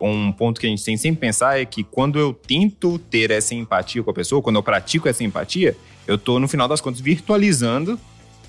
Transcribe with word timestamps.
um 0.00 0.30
ponto 0.32 0.60
que 0.60 0.66
a 0.66 0.70
gente 0.70 0.84
tem 0.84 0.96
sempre 0.96 1.20
pensar 1.20 1.60
é 1.60 1.64
que 1.64 1.82
quando 1.82 2.18
eu 2.18 2.32
tento 2.32 2.98
ter 2.98 3.30
essa 3.30 3.54
empatia 3.54 4.02
com 4.02 4.10
a 4.10 4.14
pessoa, 4.14 4.42
quando 4.42 4.56
eu 4.56 4.62
pratico 4.62 5.08
essa 5.08 5.24
empatia, 5.24 5.76
eu 6.06 6.18
tô, 6.18 6.38
no 6.38 6.48
final 6.48 6.68
das 6.68 6.80
contas, 6.80 7.00
virtualizando 7.00 7.98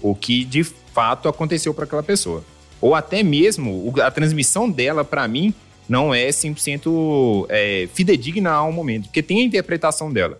o 0.02 0.14
que 0.14 0.44
de 0.44 0.64
fato 0.64 1.28
aconteceu 1.28 1.73
para 1.73 1.86
aquela 1.86 2.04
pessoa. 2.04 2.44
Ou 2.80 2.94
até 2.94 3.23
mesmo 3.23 3.94
a 4.02 4.12
transmissão 4.12 4.70
dela 4.70 5.04
para 5.04 5.28
mim 5.28 5.54
não 5.88 6.14
é 6.14 6.28
100% 6.28 7.46
é, 7.50 7.88
fidedigna 7.93 8.52
ao 8.52 8.71
momento, 8.71 9.05
porque 9.05 9.23
tem 9.23 9.41
a 9.41 9.43
interpretação 9.43 10.11
dela. 10.11 10.39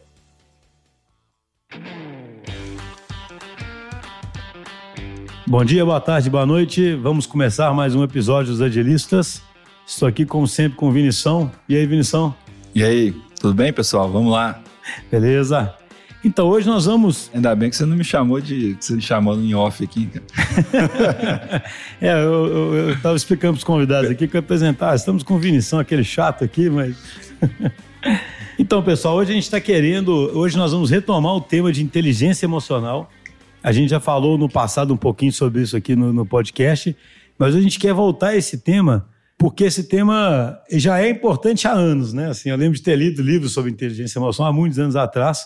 Bom 5.49 5.63
dia, 5.63 5.85
boa 5.85 6.01
tarde, 6.01 6.29
boa 6.29 6.45
noite. 6.45 6.93
Vamos 6.95 7.25
começar 7.25 7.73
mais 7.73 7.95
um 7.95 8.03
episódio 8.03 8.51
dos 8.51 8.61
Agilistas. 8.61 9.41
Estou 9.88 10.05
aqui, 10.05 10.25
como 10.25 10.45
sempre, 10.45 10.77
com 10.77 10.89
o 10.89 10.91
Vinição. 10.91 11.50
E 11.69 11.73
aí, 11.73 11.86
Vinição? 11.86 12.36
E 12.75 12.83
aí, 12.83 13.15
tudo 13.39 13.54
bem, 13.54 13.71
pessoal? 13.71 14.11
Vamos 14.11 14.33
lá. 14.33 14.61
Beleza. 15.10 15.73
Então, 16.25 16.46
hoje 16.50 16.68
nós 16.68 16.86
vamos. 16.86 17.32
Ainda 17.33 17.55
bem 17.55 17.69
que 17.69 17.75
você 17.77 17.86
não 17.86 17.96
me 17.96 18.04
chamou 18.04 18.41
de. 18.41 18.75
Que 18.75 18.83
você 18.83 18.96
me 18.96 19.01
chamou 19.01 19.39
em 19.39 19.55
off 19.55 19.82
aqui, 19.82 20.07
cara. 20.07 21.63
é, 22.01 22.21
eu 22.21 22.91
estava 22.91 23.15
explicando 23.15 23.54
para 23.54 23.60
os 23.60 23.63
convidados 23.63 24.11
aqui 24.11 24.27
que 24.27 24.36
eu 24.36 24.39
ia 24.39 24.43
apresentar. 24.43 24.93
Estamos 24.93 25.23
com 25.23 25.36
o 25.36 25.39
Vinição, 25.39 25.79
aquele 25.79 26.04
chato 26.04 26.43
aqui, 26.43 26.69
mas. 26.69 26.93
então, 28.60 28.83
pessoal, 28.83 29.15
hoje 29.15 29.32
a 29.32 29.35
gente 29.35 29.46
está 29.46 29.61
querendo. 29.61 30.11
Hoje 30.38 30.57
nós 30.57 30.74
vamos 30.74 30.91
retomar 30.91 31.33
o 31.33 31.39
tema 31.39 31.71
de 31.71 31.82
inteligência 31.82 32.45
emocional. 32.45 33.09
A 33.63 33.72
gente 33.72 33.89
já 33.89 34.02
falou 34.02 34.38
no 34.38 34.49
passado 34.49 34.94
um 34.94 34.97
pouquinho 34.97 35.31
sobre 35.31 35.61
isso 35.61 35.77
aqui 35.77 35.95
no, 35.95 36.11
no 36.11 36.25
podcast, 36.25 36.94
mas 37.39 37.55
a 37.55 37.61
gente 37.61 37.80
quer 37.80 37.94
voltar 37.94 38.27
a 38.27 38.35
esse 38.35 38.58
tema 38.58 39.08
porque 39.38 39.66
esse 39.66 39.83
tema 39.83 40.59
já 40.72 41.00
é 41.00 41.09
importante 41.09 41.67
há 41.67 41.72
anos, 41.72 42.11
né? 42.11 42.30
Assim, 42.30 42.50
eu 42.50 42.58
lembro 42.58 42.75
de 42.75 42.83
ter 42.83 42.95
lido 42.95 43.21
livros 43.21 43.53
sobre 43.53 43.69
inteligência 43.69 44.17
emocional 44.17 44.52
há 44.52 44.55
muitos 44.55 44.80
anos 44.80 44.95
atrás. 44.95 45.45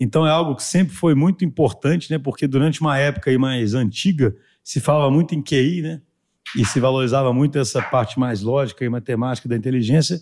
Então 0.00 0.26
é 0.26 0.30
algo 0.30 0.56
que 0.56 0.62
sempre 0.62 0.94
foi 0.94 1.14
muito 1.14 1.44
importante, 1.44 2.10
né? 2.10 2.18
Porque 2.18 2.46
durante 2.46 2.80
uma 2.80 2.98
época 2.98 3.36
mais 3.38 3.74
antiga 3.74 4.34
se 4.64 4.80
falava 4.80 5.10
muito 5.10 5.34
em 5.34 5.42
QI, 5.42 5.82
né? 5.82 6.00
E 6.56 6.64
se 6.64 6.80
valorizava 6.80 7.32
muito 7.32 7.58
essa 7.58 7.82
parte 7.82 8.18
mais 8.18 8.40
lógica 8.40 8.84
e 8.84 8.88
matemática 8.88 9.48
da 9.48 9.56
inteligência. 9.56 10.18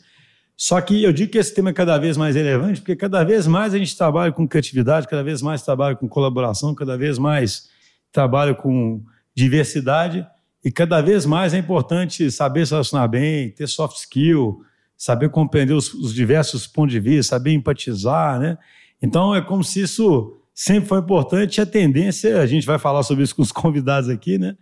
Só 0.56 0.80
que 0.80 1.02
eu 1.02 1.12
digo 1.12 1.32
que 1.32 1.38
esse 1.38 1.54
tema 1.54 1.70
é 1.70 1.72
cada 1.72 1.98
vez 1.98 2.16
mais 2.16 2.34
relevante, 2.34 2.80
porque 2.80 2.96
cada 2.96 3.22
vez 3.22 3.46
mais 3.46 3.74
a 3.74 3.78
gente 3.78 3.96
trabalha 3.96 4.32
com 4.32 4.46
criatividade, 4.46 5.06
cada 5.06 5.22
vez 5.22 5.42
mais 5.42 5.62
trabalha 5.62 5.94
com 5.94 6.08
colaboração, 6.08 6.74
cada 6.74 6.96
vez 6.96 7.18
mais 7.18 7.68
trabalha 8.12 8.54
com 8.54 9.02
diversidade. 9.34 10.26
E 10.64 10.72
cada 10.72 11.02
vez 11.02 11.26
mais 11.26 11.52
é 11.52 11.58
importante 11.58 12.30
saber 12.30 12.66
se 12.66 12.72
relacionar 12.72 13.06
bem, 13.06 13.50
ter 13.50 13.68
soft 13.68 13.98
skill, 13.98 14.62
saber 14.96 15.28
compreender 15.28 15.74
os, 15.74 15.92
os, 15.92 16.14
diversos 16.14 16.66
pontos 16.66 16.92
de 16.92 17.00
vista, 17.00 17.36
saber 17.36 17.52
empatizar, 17.52 18.40
né? 18.40 18.56
Então 19.02 19.34
é 19.34 19.42
como 19.42 19.62
se 19.62 19.82
isso 19.82 20.38
sempre 20.54 20.88
foi 20.88 21.00
importante 21.00 21.60
a 21.60 21.66
tendência, 21.66 22.40
a 22.40 22.46
gente 22.46 22.66
vai 22.66 22.78
falar 22.78 23.02
sobre 23.02 23.24
isso 23.24 23.36
com 23.36 23.42
os 23.42 23.52
convidados 23.52 24.08
aqui, 24.08 24.38
né? 24.38 24.56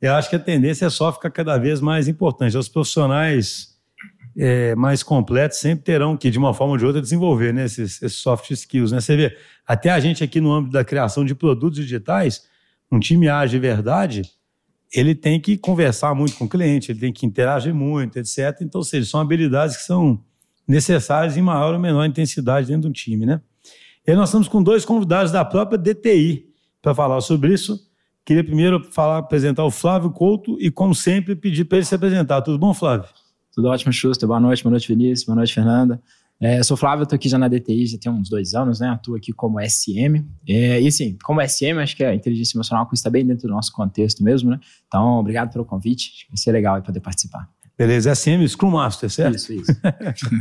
Eu 0.00 0.14
acho 0.14 0.30
que 0.30 0.36
a 0.36 0.38
tendência 0.38 0.86
é 0.86 0.90
só 0.90 1.12
ficar 1.12 1.30
cada 1.30 1.58
vez 1.58 1.80
mais 1.80 2.06
importante. 2.06 2.56
Os 2.56 2.68
profissionais 2.68 3.76
é, 4.36 4.76
mais 4.76 5.02
completos 5.02 5.58
sempre 5.58 5.84
terão 5.84 6.16
que, 6.16 6.30
de 6.30 6.38
uma 6.38 6.54
forma 6.54 6.74
ou 6.74 6.78
de 6.78 6.86
outra, 6.86 7.02
desenvolver 7.02 7.52
né, 7.52 7.64
esses, 7.64 8.00
esses 8.00 8.18
soft 8.18 8.48
skills. 8.52 8.92
Né? 8.92 9.00
Você 9.00 9.16
vê, 9.16 9.36
até 9.66 9.90
a 9.90 9.98
gente 9.98 10.22
aqui 10.22 10.40
no 10.40 10.52
âmbito 10.52 10.72
da 10.72 10.84
criação 10.84 11.24
de 11.24 11.34
produtos 11.34 11.80
digitais, 11.80 12.46
um 12.92 13.00
time 13.00 13.28
age 13.28 13.50
de 13.50 13.58
verdade, 13.58 14.22
ele 14.94 15.14
tem 15.14 15.40
que 15.40 15.56
conversar 15.56 16.14
muito 16.14 16.36
com 16.36 16.44
o 16.44 16.48
cliente, 16.48 16.92
ele 16.92 17.00
tem 17.00 17.12
que 17.12 17.26
interagir 17.26 17.74
muito, 17.74 18.18
etc. 18.18 18.58
Então, 18.62 18.80
ou 18.80 18.84
seja, 18.84 19.08
são 19.08 19.20
habilidades 19.20 19.76
que 19.76 19.82
são 19.82 20.22
necessárias 20.66 21.36
em 21.36 21.42
maior 21.42 21.74
ou 21.74 21.80
menor 21.80 22.04
intensidade 22.04 22.66
dentro 22.66 22.82
de 22.82 22.88
um 22.88 22.92
time, 22.92 23.26
né? 23.26 23.40
E 24.06 24.14
nós 24.14 24.28
estamos 24.30 24.48
com 24.48 24.62
dois 24.62 24.84
convidados 24.84 25.30
da 25.30 25.44
própria 25.44 25.78
DTI 25.78 26.46
para 26.80 26.94
falar 26.94 27.20
sobre 27.20 27.52
isso. 27.52 27.78
Queria 28.24 28.44
primeiro 28.44 28.82
falar, 28.92 29.18
apresentar 29.18 29.64
o 29.64 29.70
Flávio 29.70 30.10
Couto 30.10 30.56
e, 30.60 30.70
como 30.70 30.94
sempre, 30.94 31.34
pedir 31.34 31.64
para 31.64 31.78
ele 31.78 31.86
se 31.86 31.94
apresentar. 31.94 32.42
Tudo 32.42 32.58
bom, 32.58 32.72
Flávio? 32.72 33.08
Tudo 33.54 33.68
ótimo, 33.68 33.92
Schuster. 33.92 34.26
Boa 34.26 34.40
noite, 34.40 34.62
boa 34.62 34.70
noite, 34.70 34.88
Vinícius. 34.88 35.24
Boa 35.24 35.36
noite, 35.36 35.54
Fernanda. 35.54 36.00
É, 36.40 36.60
eu 36.60 36.64
sou 36.64 36.76
Flávio, 36.76 37.02
estou 37.02 37.16
aqui 37.16 37.28
já 37.28 37.36
na 37.36 37.48
DTI 37.48 37.86
já 37.86 37.98
tem 37.98 38.12
uns 38.12 38.28
dois 38.28 38.54
anos, 38.54 38.78
né? 38.78 38.88
Atuo 38.88 39.16
aqui 39.16 39.32
como 39.32 39.60
SM. 39.60 40.24
É, 40.48 40.80
e 40.80 40.86
assim, 40.86 41.18
como 41.24 41.40
SM, 41.40 41.78
acho 41.82 41.96
que 41.96 42.04
a 42.04 42.14
inteligência 42.14 42.56
emocional 42.56 42.88
está 42.92 43.10
bem 43.10 43.26
dentro 43.26 43.48
do 43.48 43.54
nosso 43.54 43.72
contexto 43.72 44.22
mesmo, 44.22 44.50
né? 44.50 44.60
Então, 44.86 45.18
obrigado 45.18 45.52
pelo 45.52 45.64
convite. 45.64 46.10
Acho 46.14 46.26
que 46.26 46.30
vai 46.30 46.38
ser 46.38 46.52
legal 46.52 46.80
poder 46.80 47.00
participar. 47.00 47.48
Beleza, 47.76 48.14
SM 48.14 48.46
Scrum 48.46 48.70
Master, 48.70 49.10
certo? 49.10 49.36
Isso, 49.36 49.52
isso. 49.52 49.72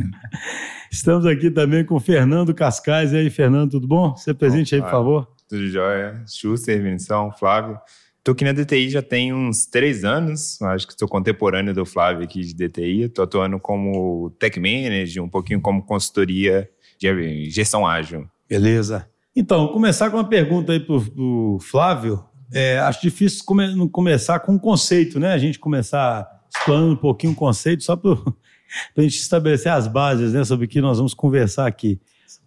Estamos 0.92 1.26
aqui 1.26 1.50
também 1.50 1.84
com 1.84 1.96
o 1.96 2.00
Fernando 2.00 2.54
Cascais. 2.54 3.12
E 3.14 3.18
aí, 3.18 3.30
Fernando, 3.30 3.72
tudo 3.72 3.88
bom? 3.88 4.16
Você 4.16 4.34
presente 4.34 4.76
aí, 4.76 4.82
por 4.82 4.92
favor. 4.92 5.28
Tudo 5.48 5.68
jóia. 5.68 6.24
Schuster, 6.28 6.82
Vinição, 6.82 7.32
Flávio. 7.32 7.80
Estou 8.28 8.34
aqui 8.34 8.44
na 8.44 8.52
DTI 8.52 8.90
já 8.90 9.02
tem 9.02 9.34
uns 9.34 9.66
três 9.66 10.04
anos, 10.04 10.62
acho 10.62 10.86
que 10.86 10.92
estou 10.92 11.08
contemporâneo 11.08 11.74
do 11.74 11.86
Flávio 11.86 12.26
aqui 12.26 12.42
de 12.42 12.54
DTI. 12.54 13.04
Estou 13.04 13.24
atuando 13.24 13.58
como 13.58 14.30
tech 14.32 14.60
manager, 14.60 15.24
um 15.24 15.30
pouquinho 15.30 15.62
como 15.62 15.82
consultoria 15.82 16.70
de 17.00 17.50
gestão 17.50 17.88
ágil. 17.88 18.30
Beleza. 18.50 19.08
Então, 19.34 19.70
começar 19.70 20.10
com 20.12 20.18
uma 20.18 20.28
pergunta 20.28 20.74
aí 20.74 20.80
para 20.82 20.94
o 20.94 21.58
Flávio. 21.62 22.22
É, 22.52 22.78
acho 22.80 23.02
difícil 23.02 23.46
come, 23.46 23.90
começar 23.92 24.42
com 24.42 24.56
um 24.56 24.60
conceito, 24.60 25.22
né? 25.22 25.32
A 25.32 25.38
gente 25.38 25.58
começar 25.58 26.28
explorando 26.54 26.92
um 26.92 26.98
pouquinho 26.98 27.32
o 27.32 27.36
conceito, 27.36 27.82
só 27.82 27.96
para 27.96 28.12
a 28.98 29.02
gente 29.04 29.20
estabelecer 29.20 29.72
as 29.72 29.88
bases 29.88 30.34
né, 30.34 30.44
sobre 30.44 30.66
o 30.66 30.68
que 30.68 30.82
nós 30.82 30.98
vamos 30.98 31.14
conversar 31.14 31.66
aqui. 31.66 31.98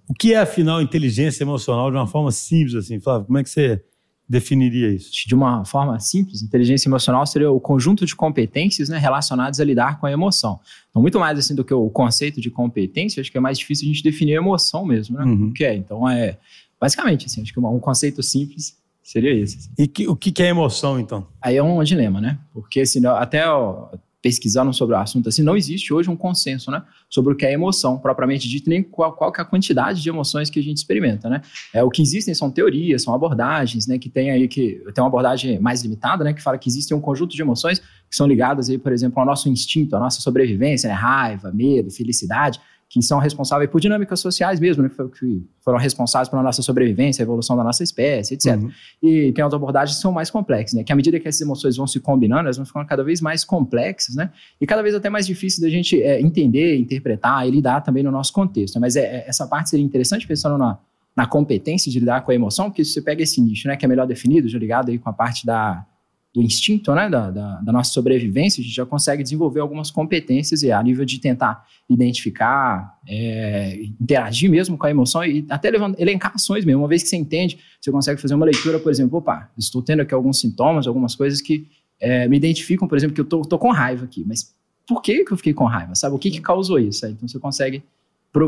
O 0.06 0.12
que 0.12 0.34
é, 0.34 0.40
afinal, 0.40 0.82
inteligência 0.82 1.42
emocional 1.42 1.90
de 1.90 1.96
uma 1.96 2.06
forma 2.06 2.30
simples, 2.30 2.74
assim, 2.74 3.00
Flávio? 3.00 3.24
Como 3.24 3.38
é 3.38 3.42
que 3.42 3.48
você 3.48 3.82
definiria 4.30 4.88
isso? 4.88 5.10
De 5.26 5.34
uma 5.34 5.64
forma 5.64 5.98
simples, 5.98 6.40
inteligência 6.40 6.88
emocional 6.88 7.26
seria 7.26 7.50
o 7.50 7.58
conjunto 7.58 8.06
de 8.06 8.14
competências 8.14 8.88
né, 8.88 8.96
relacionadas 8.96 9.58
a 9.58 9.64
lidar 9.64 9.98
com 9.98 10.06
a 10.06 10.12
emoção. 10.12 10.60
Então, 10.88 11.02
muito 11.02 11.18
mais 11.18 11.36
assim 11.36 11.52
do 11.52 11.64
que 11.64 11.74
o 11.74 11.90
conceito 11.90 12.40
de 12.40 12.48
competência, 12.48 13.20
acho 13.20 13.32
que 13.32 13.36
é 13.36 13.40
mais 13.40 13.58
difícil 13.58 13.86
a 13.88 13.92
gente 13.92 14.04
definir 14.04 14.34
a 14.34 14.36
emoção 14.36 14.86
mesmo, 14.86 15.18
né? 15.18 15.24
Uhum. 15.24 15.48
O 15.48 15.52
que 15.52 15.64
é? 15.64 15.74
Então, 15.74 16.08
é 16.08 16.38
basicamente, 16.80 17.26
assim, 17.26 17.42
acho 17.42 17.52
que 17.52 17.58
um 17.58 17.80
conceito 17.80 18.22
simples 18.22 18.76
seria 19.02 19.34
esse. 19.34 19.58
Assim. 19.58 19.70
E 19.76 19.88
que, 19.88 20.06
o 20.06 20.14
que 20.14 20.40
é 20.40 20.46
emoção, 20.46 21.00
então? 21.00 21.26
Aí 21.42 21.56
é 21.56 21.62
um 21.62 21.82
dilema, 21.82 22.20
né? 22.20 22.38
Porque 22.52 22.80
assim, 22.80 23.04
até 23.06 23.48
ó, 23.50 23.88
pesquisando 24.22 24.72
sobre 24.72 24.94
o 24.94 24.98
assunto, 24.98 25.28
assim, 25.28 25.42
não 25.42 25.56
existe 25.56 25.92
hoje 25.92 26.10
um 26.10 26.16
consenso, 26.16 26.70
né, 26.70 26.82
sobre 27.08 27.32
o 27.32 27.36
que 27.36 27.46
é 27.46 27.52
emoção, 27.52 27.98
propriamente 27.98 28.48
dito, 28.48 28.68
nem 28.68 28.82
qual, 28.82 29.12
qual 29.12 29.32
que 29.32 29.40
é 29.40 29.42
a 29.42 29.46
quantidade 29.46 30.02
de 30.02 30.08
emoções 30.08 30.50
que 30.50 30.58
a 30.58 30.62
gente 30.62 30.76
experimenta, 30.76 31.28
né. 31.28 31.40
É, 31.72 31.82
o 31.82 31.90
que 31.90 32.02
existem 32.02 32.34
são 32.34 32.50
teorias, 32.50 33.02
são 33.02 33.14
abordagens, 33.14 33.86
né, 33.86 33.98
que 33.98 34.08
tem 34.08 34.30
aí 34.30 34.46
que 34.46 34.82
tem 34.94 35.02
uma 35.02 35.08
abordagem 35.08 35.58
mais 35.58 35.82
limitada, 35.82 36.22
né, 36.22 36.32
que 36.32 36.42
fala 36.42 36.58
que 36.58 36.68
existe 36.68 36.92
um 36.92 37.00
conjunto 37.00 37.34
de 37.34 37.40
emoções 37.40 37.78
que 37.78 38.16
são 38.16 38.26
ligadas 38.26 38.68
aí, 38.68 38.76
por 38.76 38.92
exemplo, 38.92 39.20
ao 39.20 39.26
nosso 39.26 39.48
instinto, 39.48 39.96
à 39.96 40.00
nossa 40.00 40.20
sobrevivência, 40.20 40.88
né, 40.88 40.94
raiva, 40.94 41.50
medo, 41.52 41.90
felicidade, 41.90 42.60
que 42.90 43.00
são 43.00 43.20
responsáveis 43.20 43.70
por 43.70 43.80
dinâmicas 43.80 44.18
sociais 44.18 44.58
mesmo, 44.58 44.82
né, 44.82 44.90
que 45.16 45.46
foram 45.64 45.78
responsáveis 45.78 46.28
pela 46.28 46.42
nossa 46.42 46.60
sobrevivência, 46.60 47.22
a 47.22 47.24
evolução 47.24 47.56
da 47.56 47.62
nossa 47.62 47.84
espécie, 47.84 48.34
etc. 48.34 48.56
Uhum. 48.56 48.70
E 49.00 49.30
tem 49.30 49.44
outras 49.44 49.62
abordagens 49.62 49.96
que 49.96 50.02
são 50.02 50.10
mais 50.10 50.28
complexas, 50.28 50.76
né, 50.76 50.82
que 50.82 50.92
à 50.92 50.96
medida 50.96 51.20
que 51.20 51.28
essas 51.28 51.40
emoções 51.40 51.76
vão 51.76 51.86
se 51.86 52.00
combinando, 52.00 52.42
elas 52.42 52.56
vão 52.56 52.66
ficando 52.66 52.84
cada 52.86 53.04
vez 53.04 53.20
mais 53.20 53.44
complexas, 53.44 54.16
né, 54.16 54.32
e 54.60 54.66
cada 54.66 54.82
vez 54.82 54.92
até 54.92 55.08
mais 55.08 55.24
difícil 55.24 55.62
da 55.62 55.70
gente 55.70 56.02
é, 56.02 56.20
entender, 56.20 56.78
interpretar 56.78 57.46
e 57.46 57.52
lidar 57.52 57.80
também 57.80 58.02
no 58.02 58.10
nosso 58.10 58.32
contexto. 58.32 58.74
Né? 58.74 58.80
Mas 58.80 58.96
é, 58.96 59.02
é, 59.02 59.28
essa 59.28 59.46
parte 59.46 59.70
seria 59.70 59.84
interessante 59.84 60.26
pensando 60.26 60.58
na, 60.58 60.76
na 61.16 61.26
competência 61.26 61.92
de 61.92 62.00
lidar 62.00 62.22
com 62.22 62.32
a 62.32 62.34
emoção, 62.34 62.70
porque 62.70 62.84
se 62.84 62.94
você 62.94 63.02
pega 63.02 63.22
esse 63.22 63.40
nicho, 63.40 63.68
né, 63.68 63.76
que 63.76 63.84
é 63.84 63.88
melhor 63.88 64.06
definido, 64.08 64.48
já 64.48 64.58
ligado 64.58 64.90
aí 64.90 64.98
com 64.98 65.08
a 65.08 65.12
parte 65.12 65.46
da 65.46 65.86
do 66.32 66.40
instinto, 66.40 66.94
né, 66.94 67.08
da, 67.10 67.30
da, 67.30 67.60
da, 67.60 67.72
nossa 67.72 67.92
sobrevivência, 67.92 68.60
a 68.60 68.64
gente 68.64 68.74
já 68.74 68.86
consegue 68.86 69.22
desenvolver 69.22 69.58
algumas 69.58 69.90
competências 69.90 70.62
a 70.62 70.80
nível 70.80 71.04
de 71.04 71.18
tentar 71.18 71.66
identificar, 71.88 72.98
é, 73.08 73.82
interagir 74.00 74.48
mesmo 74.48 74.78
com 74.78 74.86
a 74.86 74.90
emoção 74.90 75.24
e 75.24 75.44
até 75.50 75.70
levantar, 75.70 76.00
elencar 76.00 76.32
ações 76.34 76.64
mesmo. 76.64 76.82
Uma 76.82 76.88
vez 76.88 77.02
que 77.02 77.08
você 77.08 77.16
entende, 77.16 77.58
você 77.80 77.90
consegue 77.90 78.20
fazer 78.20 78.34
uma 78.34 78.46
leitura, 78.46 78.78
por 78.78 78.92
exemplo, 78.92 79.18
opa, 79.18 79.50
estou 79.58 79.82
tendo 79.82 80.02
aqui 80.02 80.14
alguns 80.14 80.38
sintomas, 80.38 80.86
algumas 80.86 81.16
coisas 81.16 81.40
que 81.40 81.66
é, 81.98 82.28
me 82.28 82.36
identificam, 82.36 82.86
por 82.86 82.96
exemplo, 82.96 83.14
que 83.14 83.20
eu 83.20 83.44
tô 83.44 83.58
com 83.58 83.72
raiva 83.72 84.04
aqui, 84.04 84.24
mas 84.24 84.54
por 84.86 85.02
que, 85.02 85.24
que 85.24 85.32
eu 85.32 85.36
fiquei 85.36 85.52
com 85.52 85.64
raiva? 85.64 85.94
Sabe, 85.96 86.14
o 86.14 86.18
que, 86.18 86.30
que 86.30 86.40
causou 86.40 86.78
isso? 86.78 87.04
Então 87.06 87.28
você 87.28 87.38
consegue 87.38 87.82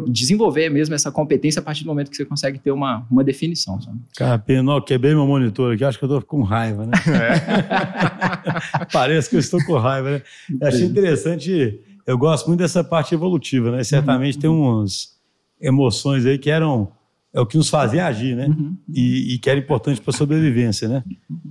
desenvolver 0.09 0.69
mesmo 0.69 0.95
essa 0.95 1.11
competência 1.11 1.61
a 1.61 1.63
partir 1.63 1.83
do 1.83 1.89
momento 1.89 2.11
que 2.11 2.17
você 2.17 2.25
consegue 2.25 2.59
ter 2.59 2.71
uma, 2.71 3.05
uma 3.11 3.25
definição. 3.25 3.81
Sabe? 3.81 3.99
Cara, 4.17 4.39
Penó, 4.39 4.81
quebrei 4.81 5.15
meu 5.15 5.27
monitor 5.27 5.75
aqui, 5.75 5.85
acho 5.85 5.99
que 5.99 6.05
eu 6.05 6.19
estou 6.19 6.23
com 6.23 6.43
raiva, 6.43 6.87
né? 6.87 6.93
É. 7.09 8.87
Parece 8.93 9.29
que 9.29 9.37
eu 9.37 9.41
estou 9.41 9.63
com 9.65 9.77
raiva, 9.77 10.11
né? 10.13 10.23
Eu 10.61 10.69
achei 10.69 10.85
interessante, 10.85 11.81
eu 12.07 12.17
gosto 12.17 12.47
muito 12.47 12.61
dessa 12.61 12.85
parte 12.85 13.15
evolutiva, 13.15 13.73
né? 13.73 13.83
Certamente 13.83 14.37
uhum. 14.37 14.41
tem 14.41 14.51
umas 14.51 15.17
emoções 15.61 16.25
aí 16.27 16.39
que 16.39 16.51
eram 16.51 16.93
é 17.35 17.41
o 17.41 17.47
que 17.47 17.57
nos 17.57 17.71
fazia 17.71 18.07
agir, 18.07 18.37
né? 18.37 18.47
Uhum. 18.47 18.77
E, 18.95 19.35
e, 19.35 19.39
que 19.39 19.49
era 19.49 19.59
importante 19.59 20.01
para 20.01 20.11
a 20.11 20.17
sobrevivência, 20.17 20.87
né? 20.87 21.03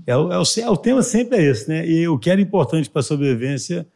É 0.06 0.16
o, 0.16 0.31
é, 0.31 0.38
o, 0.38 0.44
é 0.60 0.69
o 0.69 0.78
tema 0.78 1.01
sempre 1.01 1.39
é 1.39 1.44
esse, 1.44 1.68
né? 1.68 1.88
E 1.88 2.07
o 2.07 2.19
que 2.19 2.30
era 2.30 2.39
importante 2.39 2.88
para 2.88 3.00
a 3.00 3.04
sobrevivência 3.04 3.88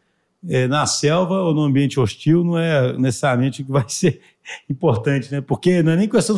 é, 0.48 0.68
na 0.68 0.86
selva 0.86 1.36
ou 1.42 1.54
no 1.54 1.62
ambiente 1.64 2.00
hostil 2.00 2.44
não 2.44 2.58
é 2.58 2.98
necessariamente 2.98 3.62
o 3.62 3.66
que 3.66 3.72
vai 3.72 3.86
ser 3.90 4.20
importante, 4.70 5.32
né? 5.32 5.42
Porque 5.42 5.82
não 5.82 5.92
é 5.94 5.96
nem 5.96 6.08
questão. 6.10 6.36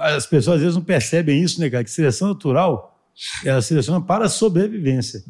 As 0.00 0.26
pessoas 0.26 0.56
às 0.56 0.60
vezes 0.62 0.74
não 0.76 0.82
percebem 0.82 1.42
isso, 1.42 1.60
né, 1.60 1.68
cara? 1.70 1.84
Que 1.84 1.90
seleção 1.90 2.28
natural 2.28 2.90
ela 3.44 3.62
seleciona 3.62 4.00
para 4.00 4.24
a 4.24 4.28
sobrevivência. 4.28 5.22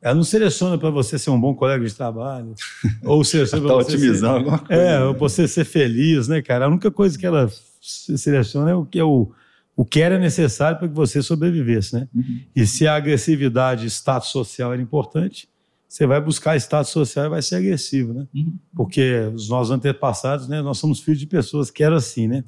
Ela 0.00 0.14
não 0.14 0.22
seleciona 0.22 0.78
para 0.78 0.90
você 0.90 1.18
ser 1.18 1.30
um 1.30 1.40
bom 1.40 1.54
colega 1.54 1.84
de 1.84 1.92
trabalho, 1.92 2.54
ou 3.02 3.24
seleciona 3.24 3.64
para 3.66 3.76
Tá 3.78 3.82
você 3.82 3.92
otimizando 3.96 4.36
alguma 4.36 4.58
coisa. 4.60 4.80
é, 4.82 5.02
ou 5.02 5.14
você 5.14 5.48
ser 5.48 5.64
feliz, 5.64 6.28
né, 6.28 6.40
cara? 6.40 6.66
A 6.66 6.68
única 6.68 6.88
coisa 6.90 7.18
que 7.18 7.26
ela 7.26 7.50
se- 7.80 8.16
seleciona 8.16 8.70
é 8.70 8.74
o 8.76 8.84
que 8.86 8.96
é 8.98 9.02
o, 9.04 9.32
o 9.76 9.84
que 9.84 10.00
era 10.00 10.20
necessário 10.20 10.78
para 10.78 10.86
que 10.88 10.94
você 10.94 11.20
sobrevivesse, 11.20 11.94
né? 11.96 12.08
E 12.54 12.64
se 12.64 12.86
a 12.86 12.94
agressividade, 12.94 13.86
status 13.90 14.28
social 14.28 14.72
era 14.72 14.80
importante, 14.80 15.48
você 15.92 16.06
vai 16.06 16.18
buscar 16.22 16.56
status 16.56 16.90
social 16.90 17.26
e 17.26 17.28
vai 17.28 17.42
ser 17.42 17.56
agressivo, 17.56 18.14
né? 18.14 18.26
Uhum. 18.34 18.54
Porque 18.74 19.30
os 19.34 19.50
nossos 19.50 19.70
antepassados, 19.70 20.48
né, 20.48 20.62
nós 20.62 20.78
somos 20.78 21.00
filhos 21.00 21.20
de 21.20 21.26
pessoas 21.26 21.70
que 21.70 21.84
eram 21.84 21.96
assim, 21.96 22.26
né? 22.26 22.44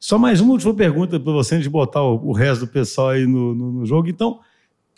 Só 0.00 0.18
mais 0.18 0.40
uma 0.40 0.50
última 0.54 0.74
pergunta 0.74 1.20
para 1.20 1.32
você, 1.32 1.54
antes 1.54 1.62
de 1.62 1.70
botar 1.70 2.02
o, 2.02 2.16
o 2.30 2.32
resto 2.32 2.66
do 2.66 2.72
pessoal 2.72 3.10
aí 3.10 3.24
no, 3.24 3.54
no- 3.54 3.70
no 3.72 3.86
jogo. 3.86 4.08
Então, 4.08 4.40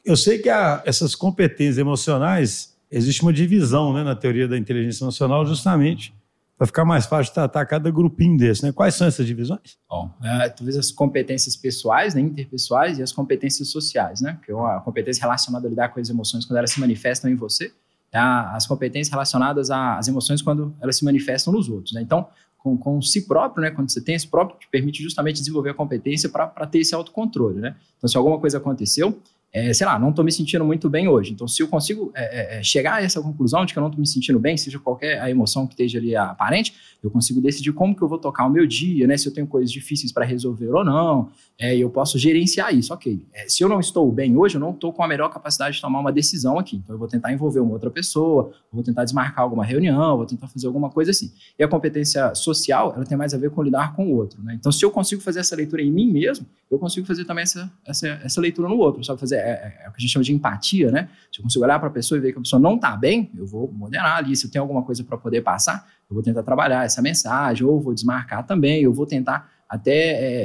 eu 0.02 0.16
sei 0.16 0.38
que 0.38 0.48
a- 0.48 0.82
essas 0.86 1.14
competências 1.14 1.76
emocionais, 1.76 2.75
existe 2.90 3.20
uma 3.20 3.34
divisão 3.34 3.92
né, 3.92 4.02
na 4.02 4.16
teoria 4.16 4.48
da 4.48 4.56
inteligência 4.56 5.04
emocional, 5.04 5.44
justamente 5.44 6.14
para 6.56 6.67
ficar 6.67 6.85
mais 6.85 7.05
fácil 7.06 7.35
tratar 7.35 7.67
cada 7.67 7.91
grupinho 7.91 8.37
desse. 8.37 8.62
Né? 8.62 8.73
Quais 8.73 8.95
são 8.95 9.06
essas 9.06 9.27
divisões? 9.27 9.77
Bom, 9.89 10.11
é, 10.23 10.49
talvez 10.49 10.77
as 10.77 10.91
competências 10.93 11.56
pessoais, 11.56 12.15
né, 12.15 12.21
interpessoais, 12.21 12.99
e 12.99 13.03
as 13.03 13.12
competências 13.12 13.69
sociais, 13.69 14.21
né? 14.21 14.39
Que 14.45 14.53
é 14.53 14.55
uma 14.55 14.81
competência 14.81 15.21
relacionada 15.23 15.67
a 15.67 15.71
lidar 15.71 15.89
com 15.89 15.99
as 16.01 16.09
emoções 16.09 16.45
quando 16.45 16.59
elas 16.59 16.71
se 16.71 16.79
manifestam 16.81 17.31
em 17.31 17.35
você, 17.35 17.73
a- 18.12 18.55
as 18.55 18.67
competências 18.67 19.11
relacionadas 19.11 19.71
às 19.71 20.06
emoções 20.06 20.41
quando 20.43 20.75
elas 20.81 20.97
se 20.97 21.05
manifestam 21.05 21.53
nos 21.53 21.69
outros, 21.69 21.93
né? 21.93 22.01
Então, 22.03 22.29
com, 22.59 22.79
com 22.79 23.03
si 23.03 23.27
próprio, 23.27 23.62
né? 23.62 23.71
Quando 23.73 23.91
você 23.91 24.01
tem 24.01 24.15
esse 24.15 24.27
próprio, 24.29 24.59
te 24.59 24.69
permite 24.71 25.03
justamente 25.03 25.39
desenvolver 25.41 25.71
a 25.71 25.75
competência 25.75 26.29
para 26.29 26.49
ter 26.67 26.79
esse 26.79 26.95
autocontrole, 26.95 27.61
né? 27.61 27.75
Então, 27.99 28.09
se 28.09 28.17
alguma 28.17 28.39
coisa 28.39 28.59
aconteceu, 28.59 29.19
é, 29.55 29.73
sei 29.73 29.87
lá, 29.87 29.97
não 30.01 30.11
estou 30.11 30.25
me 30.25 30.33
sentindo 30.33 30.65
muito 30.65 30.91
bem 30.91 31.06
hoje. 31.06 31.33
Então, 31.33 31.47
se 31.47 31.62
eu 31.62 31.69
consigo 31.69 32.11
é, 32.12 32.56
é, 32.56 32.59
é, 32.59 32.62
chegar 32.65 32.95
a 32.95 33.03
essa 33.03 33.23
conclusão 33.23 33.65
de 33.65 33.73
que 33.73 33.79
eu 33.79 33.81
não 33.81 33.89
estou 33.89 34.01
me 34.01 34.06
sentindo 34.06 34.41
bem, 34.41 34.56
seja 34.56 34.81
qualquer 34.81 35.21
a 35.21 35.31
emoção 35.31 35.65
que 35.65 35.75
esteja 35.75 35.99
ali 35.99 36.17
aparente, 36.17 36.75
eu 37.01 37.09
consigo 37.09 37.41
decidir 37.41 37.73
como 37.73 37.95
que 37.95 38.03
eu 38.03 38.09
vou 38.09 38.19
tocar 38.19 38.47
o 38.47 38.51
meu 38.51 38.67
dia, 38.67 39.06
né? 39.06 39.17
Se 39.17 39.29
eu 39.29 39.33
tenho 39.33 39.47
coisas 39.47 39.71
difíceis 39.71 40.11
para 40.11 40.25
resolver 40.25 40.71
ou 40.71 40.85
não, 40.85 41.29
é, 41.56 41.77
eu 41.77 41.89
posso 41.89 42.19
gerenciar 42.19 42.75
isso, 42.75 42.93
ok. 42.93 43.23
É, 43.33 43.49
se 43.49 43.62
eu 43.62 43.69
não 43.69 43.79
estou 43.79 44.11
bem 44.11 44.37
hoje, 44.37 44.56
eu 44.56 44.61
não 44.61 44.71
estou 44.71 44.93
com 44.93 45.05
a 45.05 45.06
melhor 45.06 45.29
capacidade 45.29 45.77
de 45.77 45.81
tomar 45.81 46.01
uma 46.01 46.11
decisão 46.11 46.59
aqui. 46.59 46.77
Então, 46.77 46.93
eu 46.93 46.99
vou 46.99 47.06
tentar 47.06 47.33
envolver 47.33 47.61
uma 47.61 47.75
outra 47.75 47.91
pessoa, 47.91 48.51
vou 48.73 48.83
tentar 48.83 49.05
desmarcar 49.05 49.45
alguma 49.45 49.65
reunião, 49.65 50.17
vou 50.17 50.27
tentar 50.27 50.49
fazer 50.49 50.67
alguma 50.67 50.91
coisa 50.91 51.12
assim. 51.12 51.31
E 51.56 51.62
a 51.62 51.69
competência 51.69 52.35
social, 52.35 52.93
ela 52.97 53.05
tem 53.05 53.17
mais 53.17 53.33
a 53.33 53.39
ver 53.39 53.51
com 53.51 53.62
lidar 53.62 53.95
com 53.95 54.06
o 54.06 54.17
outro, 54.17 54.43
né? 54.43 54.55
Então, 54.59 54.73
se 54.73 54.85
eu 54.85 54.91
consigo 54.91 55.23
fazer 55.23 55.39
essa 55.39 55.55
leitura 55.55 55.81
em 55.81 55.93
mim 55.93 56.11
mesmo, 56.11 56.45
eu 56.69 56.79
consigo 56.79 57.06
fazer 57.06 57.25
também 57.25 57.43
essa, 57.43 57.71
essa, 57.87 58.09
essa 58.25 58.41
leitura 58.41 58.69
no 58.69 58.79
outro. 58.79 59.05
Sabe 59.05 59.21
fazer, 59.21 59.37
é, 59.44 59.50
é- 59.82 59.85
é 59.85 59.88
o 59.88 59.93
que 59.93 59.99
a 59.99 60.00
gente 60.00 60.11
chama 60.11 60.25
de 60.25 60.32
empatia, 60.32 60.91
né? 60.91 61.08
Se 61.32 61.38
eu 61.41 61.43
consigo 61.43 61.64
olhar 61.64 61.79
para 61.79 61.88
a 61.88 61.93
pessoa 61.93 62.19
e 62.19 62.20
ver 62.20 62.32
que 62.32 62.38
a 62.38 62.43
pessoa 62.43 62.61
não 62.61 62.75
está 62.76 62.96
bem, 62.96 63.31
eu 63.37 63.46
vou 63.46 63.70
moderar 63.73 64.17
ali. 64.19 64.35
Se 64.37 64.46
eu 64.46 64.50
tenho 64.50 64.62
alguma 64.62 64.82
coisa 64.82 65.02
para 65.05 65.17
poder 65.19 65.43
passar, 65.43 65.87
eu 66.11 66.14
vou 66.14 66.23
tentar 66.23 66.43
trabalhar 66.43 66.85
essa 66.85 67.00
mensagem, 67.02 67.67
ou 67.67 67.81
vou 67.81 67.94
desmarcar 67.94 68.46
também, 68.46 68.82
eu 68.82 68.93
vou 68.93 69.06
tentar 69.06 69.50
até 69.69 69.93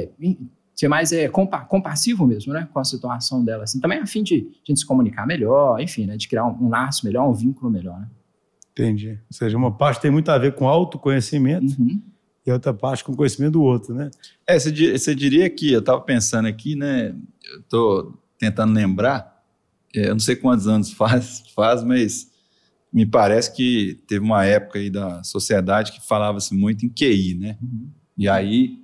é, 0.02 0.10
ser 0.74 0.88
mais 0.88 1.12
é, 1.12 1.28
compa 1.28 1.60
compassivo 1.60 2.26
mesmo, 2.26 2.52
né? 2.52 2.68
Com 2.72 2.78
a 2.80 2.84
situação 2.84 3.44
dela, 3.44 3.64
assim. 3.64 3.78
Também 3.80 3.98
a 3.98 4.06
fim 4.06 4.22
de 4.22 4.48
a 4.64 4.66
gente 4.66 4.80
se 4.80 4.86
comunicar 4.86 5.26
melhor, 5.26 5.80
enfim, 5.80 6.06
né? 6.06 6.16
De 6.16 6.26
criar 6.28 6.46
um, 6.46 6.66
um 6.66 6.68
laço 6.68 7.04
melhor, 7.04 7.28
um 7.28 7.32
vínculo 7.34 7.70
melhor, 7.70 7.98
né? 8.00 8.08
Entendi. 8.72 9.10
Ou 9.10 9.18
seja, 9.36 9.56
uma 9.58 9.70
parte 9.76 10.00
tem 10.00 10.10
muito 10.10 10.30
a 10.30 10.38
ver 10.38 10.54
com 10.54 10.66
autoconhecimento 10.68 11.78
Uhum. 11.80 12.00
e 12.46 12.50
a 12.50 12.54
outra 12.54 12.72
parte 12.72 13.04
com 13.04 13.14
conhecimento 13.14 13.52
do 13.52 13.62
outro, 13.62 13.94
né? 13.94 14.10
É, 14.46 14.58
você, 14.58 14.72
di- 14.72 14.96
você 14.98 15.14
diria 15.14 15.50
que, 15.50 15.70
eu 15.72 15.80
estava 15.80 16.00
pensando 16.00 16.46
aqui, 16.48 16.74
né? 16.76 17.14
Eu 17.52 17.60
estou 17.60 18.18
tentando 18.40 18.72
lembrar, 18.72 19.40
é, 19.94 20.08
eu 20.08 20.14
não 20.14 20.18
sei 20.18 20.34
quantos 20.34 20.66
anos 20.66 20.90
faz, 20.94 21.44
faz, 21.54 21.84
mas 21.84 22.30
me 22.92 23.06
parece 23.06 23.54
que 23.54 24.00
teve 24.08 24.24
uma 24.24 24.44
época 24.44 24.78
aí 24.78 24.90
da 24.90 25.22
sociedade 25.22 25.92
que 25.92 26.04
falava-se 26.04 26.54
muito 26.54 26.84
em 26.84 26.88
QI, 26.88 27.36
né? 27.38 27.58
Uhum. 27.62 27.90
E 28.18 28.28
aí 28.28 28.80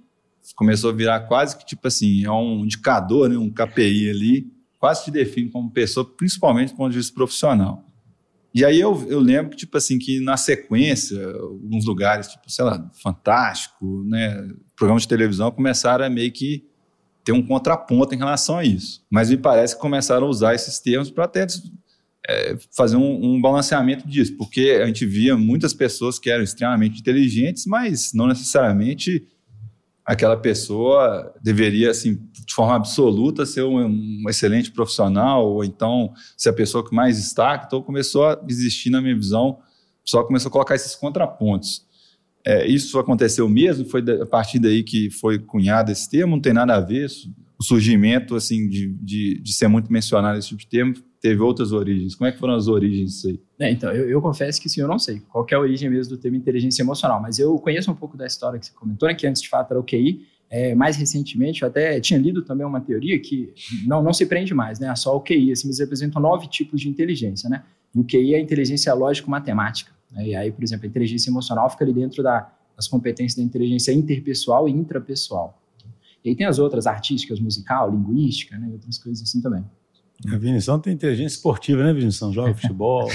começou 0.54 0.90
a 0.90 0.92
virar 0.92 1.20
quase 1.20 1.56
que 1.56 1.66
tipo 1.66 1.88
assim, 1.88 2.24
é 2.24 2.30
um 2.30 2.64
indicador, 2.64 3.28
né? 3.28 3.36
um 3.36 3.50
KPI 3.50 4.10
ali, 4.10 4.52
quase 4.78 5.04
te 5.04 5.10
define 5.10 5.50
como 5.50 5.70
pessoa, 5.70 6.04
principalmente 6.04 6.70
do 6.70 6.76
ponto 6.76 6.92
de 6.92 6.98
vista 6.98 7.12
profissional. 7.12 7.84
E 8.54 8.64
aí 8.64 8.80
eu, 8.80 9.04
eu 9.08 9.20
lembro 9.20 9.50
que, 9.50 9.56
tipo 9.56 9.76
assim, 9.76 9.98
que 9.98 10.18
na 10.20 10.36
sequência, 10.36 11.22
alguns 11.26 11.84
lugares, 11.84 12.28
tipo, 12.28 12.50
sei 12.50 12.64
lá, 12.64 12.90
Fantástico, 13.02 14.02
né, 14.04 14.48
programas 14.74 15.02
de 15.02 15.08
televisão 15.08 15.50
começaram 15.50 16.06
a 16.06 16.08
meio 16.08 16.32
que 16.32 16.64
ter 17.26 17.32
um 17.32 17.42
contraponto 17.42 18.14
em 18.14 18.18
relação 18.18 18.56
a 18.56 18.64
isso. 18.64 19.04
Mas 19.10 19.30
me 19.30 19.36
parece 19.36 19.74
que 19.74 19.80
começaram 19.80 20.28
a 20.28 20.30
usar 20.30 20.54
esses 20.54 20.78
termos 20.78 21.10
para 21.10 21.24
até 21.24 21.44
é, 22.24 22.56
fazer 22.74 22.96
um, 22.96 23.34
um 23.34 23.40
balanceamento 23.40 24.06
disso, 24.06 24.36
porque 24.36 24.78
a 24.80 24.86
gente 24.86 25.04
via 25.04 25.36
muitas 25.36 25.74
pessoas 25.74 26.20
que 26.20 26.30
eram 26.30 26.44
extremamente 26.44 27.00
inteligentes, 27.00 27.66
mas 27.66 28.12
não 28.14 28.28
necessariamente 28.28 29.26
aquela 30.04 30.36
pessoa 30.36 31.34
deveria, 31.42 31.90
assim, 31.90 32.14
de 32.14 32.54
forma 32.54 32.76
absoluta, 32.76 33.44
ser 33.44 33.64
um, 33.64 33.84
um 33.84 34.30
excelente 34.30 34.70
profissional, 34.70 35.44
ou 35.44 35.64
então 35.64 36.14
ser 36.36 36.50
a 36.50 36.52
pessoa 36.52 36.88
que 36.88 36.94
mais 36.94 37.16
destaca. 37.16 37.64
Então 37.66 37.82
começou 37.82 38.24
a 38.24 38.40
existir, 38.48 38.88
na 38.88 39.00
minha 39.00 39.16
visão, 39.16 39.58
só 40.04 40.22
começou 40.22 40.48
a 40.48 40.52
colocar 40.52 40.76
esses 40.76 40.94
contrapontos. 40.94 41.84
É, 42.46 42.64
isso 42.64 42.96
aconteceu 42.96 43.48
mesmo? 43.48 43.84
Foi 43.86 44.00
a 44.22 44.24
partir 44.24 44.60
daí 44.60 44.84
que 44.84 45.10
foi 45.10 45.36
cunhado 45.36 45.90
esse 45.90 46.08
termo? 46.08 46.36
Não 46.36 46.40
tem 46.40 46.52
nada 46.52 46.76
a 46.76 46.80
ver? 46.80 47.08
O 47.58 47.64
surgimento, 47.64 48.36
assim, 48.36 48.68
de, 48.68 48.86
de, 49.02 49.40
de 49.40 49.52
ser 49.52 49.66
muito 49.66 49.92
mencionado 49.92 50.38
esse 50.38 50.48
tipo 50.48 50.60
de 50.60 50.68
termo, 50.68 50.94
teve 51.20 51.42
outras 51.42 51.72
origens. 51.72 52.14
Como 52.14 52.28
é 52.28 52.32
que 52.32 52.38
foram 52.38 52.54
as 52.54 52.68
origens 52.68 53.14
disso 53.14 53.28
aí? 53.28 53.40
É, 53.58 53.70
então, 53.72 53.90
eu, 53.92 54.08
eu 54.08 54.22
confesso 54.22 54.62
que 54.62 54.68
sim, 54.68 54.80
eu 54.80 54.86
não 54.86 54.98
sei 54.98 55.20
qual 55.28 55.44
é 55.50 55.54
a 55.56 55.58
origem 55.58 55.90
mesmo 55.90 56.14
do 56.14 56.20
termo 56.20 56.36
inteligência 56.36 56.82
emocional, 56.82 57.20
mas 57.20 57.40
eu 57.40 57.58
conheço 57.58 57.90
um 57.90 57.96
pouco 57.96 58.16
da 58.16 58.26
história 58.26 58.60
que 58.60 58.66
você 58.66 58.72
comentou, 58.72 59.08
né, 59.08 59.14
que 59.14 59.26
antes 59.26 59.42
de 59.42 59.48
fato 59.48 59.72
era 59.72 59.80
o 59.80 59.84
QI. 59.84 60.24
É, 60.48 60.72
mais 60.76 60.96
recentemente, 60.96 61.62
eu 61.62 61.68
até 61.68 61.98
tinha 61.98 62.20
lido 62.20 62.42
também 62.42 62.64
uma 62.64 62.80
teoria 62.80 63.18
que 63.18 63.52
não, 63.84 64.00
não 64.00 64.12
se 64.12 64.24
prende 64.24 64.54
mais, 64.54 64.78
né? 64.78 64.94
Só 64.94 65.16
o 65.16 65.20
QI, 65.20 65.50
assim, 65.50 65.66
mas 65.66 65.80
representam 65.80 66.22
nove 66.22 66.46
tipos 66.46 66.80
de 66.80 66.88
inteligência, 66.88 67.50
né? 67.50 67.64
E 67.92 67.98
o 67.98 68.04
QI 68.04 68.34
é 68.34 68.36
a 68.36 68.40
inteligência 68.40 68.94
lógico-matemática. 68.94 69.95
Né? 70.10 70.28
E 70.28 70.34
aí, 70.34 70.52
por 70.52 70.62
exemplo, 70.62 70.86
a 70.86 70.88
inteligência 70.88 71.30
emocional 71.30 71.68
fica 71.70 71.84
ali 71.84 71.92
dentro 71.92 72.22
da, 72.22 72.50
das 72.74 72.88
competências 72.88 73.36
da 73.36 73.42
inteligência 73.42 73.92
interpessoal 73.92 74.68
e 74.68 74.72
intrapessoal. 74.72 75.62
E 76.24 76.30
aí 76.30 76.34
tem 76.36 76.46
as 76.46 76.58
outras, 76.58 76.86
artísticas, 76.86 77.38
musical, 77.38 77.90
linguística, 77.90 78.58
né? 78.58 78.68
E 78.68 78.72
outras 78.72 78.98
coisas 78.98 79.22
assim 79.22 79.40
também. 79.40 79.64
A 80.32 80.38
Vinição 80.38 80.80
tem 80.80 80.94
inteligência 80.94 81.36
esportiva, 81.36 81.84
né, 81.84 81.92
Vinição? 81.92 82.32
Joga 82.32 82.54
futebol. 82.54 83.06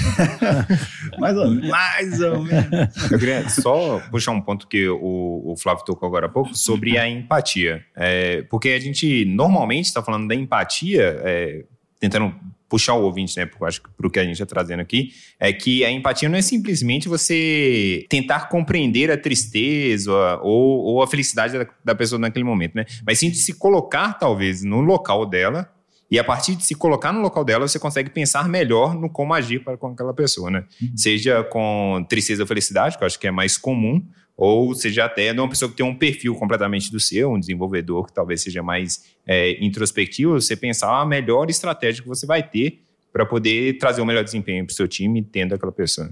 Mais 1.18 1.36
ou 1.36 1.50
menos. 1.50 1.68
Mais 1.68 2.20
ou 2.20 2.42
menos. 2.42 3.10
Eu 3.10 3.18
queria 3.18 3.48
só 3.48 3.98
puxar 4.08 4.30
um 4.30 4.40
ponto 4.40 4.68
que 4.68 4.88
o, 4.88 5.42
o 5.44 5.56
Flávio 5.56 5.84
tocou 5.84 6.06
agora 6.06 6.26
há 6.26 6.28
pouco 6.28 6.54
sobre 6.54 6.96
a 6.96 7.08
empatia. 7.08 7.84
É, 7.96 8.42
porque 8.42 8.68
a 8.70 8.80
gente 8.80 9.24
normalmente 9.24 9.86
está 9.86 10.00
falando 10.02 10.28
da 10.28 10.34
empatia, 10.34 11.20
é, 11.24 11.64
tentando 11.98 12.32
puxar 12.72 12.94
o 12.94 13.02
ouvinte, 13.02 13.36
né? 13.36 13.44
Porque 13.44 13.62
eu 13.62 13.68
acho 13.68 13.82
que 13.82 13.90
para 13.90 14.06
o 14.06 14.10
que 14.10 14.18
a 14.18 14.24
gente 14.24 14.32
está 14.32 14.46
trazendo 14.46 14.80
aqui, 14.80 15.12
é 15.38 15.52
que 15.52 15.84
a 15.84 15.90
empatia 15.90 16.26
não 16.26 16.38
é 16.38 16.40
simplesmente 16.40 17.06
você 17.06 18.06
tentar 18.08 18.48
compreender 18.48 19.10
a 19.10 19.18
tristeza 19.18 20.10
ou, 20.40 20.80
ou 20.80 21.02
a 21.02 21.06
felicidade 21.06 21.58
da, 21.58 21.66
da 21.84 21.94
pessoa 21.94 22.18
naquele 22.18 22.46
momento, 22.46 22.74
né? 22.74 22.86
Mas 23.06 23.18
sim 23.18 23.28
de 23.28 23.36
se 23.36 23.52
colocar, 23.52 24.14
talvez, 24.14 24.64
no 24.64 24.80
local 24.80 25.26
dela. 25.26 25.70
E 26.10 26.18
a 26.18 26.24
partir 26.24 26.54
de 26.54 26.64
se 26.64 26.74
colocar 26.74 27.12
no 27.12 27.20
local 27.20 27.44
dela, 27.44 27.68
você 27.68 27.78
consegue 27.78 28.08
pensar 28.08 28.48
melhor 28.48 28.94
no 28.94 29.10
como 29.10 29.34
agir 29.34 29.62
para 29.62 29.76
com 29.76 29.88
aquela 29.88 30.14
pessoa, 30.14 30.50
né? 30.50 30.64
Seja 30.96 31.44
com 31.44 32.06
tristeza 32.08 32.42
ou 32.42 32.46
felicidade, 32.46 32.96
que 32.96 33.04
eu 33.04 33.06
acho 33.06 33.18
que 33.18 33.26
é 33.26 33.30
mais 33.30 33.58
comum, 33.58 34.02
ou 34.36 34.74
seja 34.74 35.04
até 35.04 35.32
de 35.32 35.40
uma 35.40 35.48
pessoa 35.48 35.70
que 35.70 35.76
tem 35.76 35.86
um 35.86 35.94
perfil 35.94 36.34
completamente 36.34 36.90
do 36.90 36.98
seu, 36.98 37.32
um 37.32 37.38
desenvolvedor 37.38 38.06
que 38.06 38.12
talvez 38.12 38.42
seja 38.42 38.62
mais 38.62 39.04
é, 39.26 39.62
introspectivo, 39.64 40.40
você 40.40 40.56
pensar 40.56 41.00
a 41.00 41.06
melhor 41.06 41.50
estratégia 41.50 42.02
que 42.02 42.08
você 42.08 42.26
vai 42.26 42.42
ter 42.42 42.82
para 43.12 43.26
poder 43.26 43.78
trazer 43.78 44.00
o 44.00 44.06
melhor 44.06 44.24
desempenho 44.24 44.64
para 44.64 44.72
o 44.72 44.74
seu 44.74 44.88
time, 44.88 45.22
tendo 45.22 45.54
aquela 45.54 45.72
pessoa. 45.72 46.10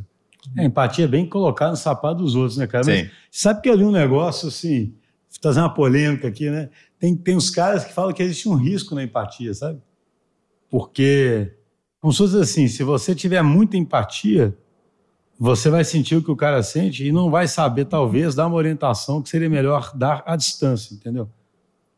É, 0.56 0.64
empatia 0.64 1.04
é 1.04 1.08
bem 1.08 1.26
colocar 1.26 1.70
no 1.70 1.76
sapato 1.76 2.22
dos 2.22 2.34
outros, 2.34 2.56
né, 2.56 2.66
cara? 2.66 2.84
Mas 2.84 3.00
Sim. 3.00 3.10
sabe 3.30 3.62
que 3.62 3.68
eu 3.68 3.74
li 3.74 3.84
um 3.84 3.90
negócio 3.90 4.48
assim, 4.48 4.94
trazer 5.40 5.60
uma 5.60 5.72
polêmica 5.72 6.28
aqui, 6.28 6.50
né? 6.50 6.68
Tem, 6.98 7.16
tem 7.16 7.36
uns 7.36 7.50
caras 7.50 7.84
que 7.84 7.92
falam 7.92 8.12
que 8.12 8.22
existe 8.22 8.48
um 8.48 8.54
risco 8.54 8.94
na 8.94 9.02
empatia, 9.02 9.52
sabe? 9.54 9.80
Porque, 10.68 11.52
como 12.00 12.12
se 12.12 12.18
fosse 12.18 12.38
assim, 12.38 12.68
se 12.68 12.82
você 12.84 13.14
tiver 13.14 13.42
muita 13.42 13.76
empatia, 13.76 14.56
você 15.42 15.70
vai 15.70 15.82
sentir 15.84 16.16
o 16.16 16.22
que 16.22 16.30
o 16.30 16.36
cara 16.36 16.62
sente 16.62 17.02
e 17.02 17.10
não 17.10 17.30
vai 17.30 17.48
saber, 17.48 17.86
talvez, 17.86 18.34
dar 18.34 18.46
uma 18.46 18.56
orientação 18.56 19.22
que 19.22 19.30
seria 19.30 19.48
melhor 19.48 19.90
dar 19.96 20.22
à 20.26 20.36
distância, 20.36 20.92
entendeu? 20.92 21.30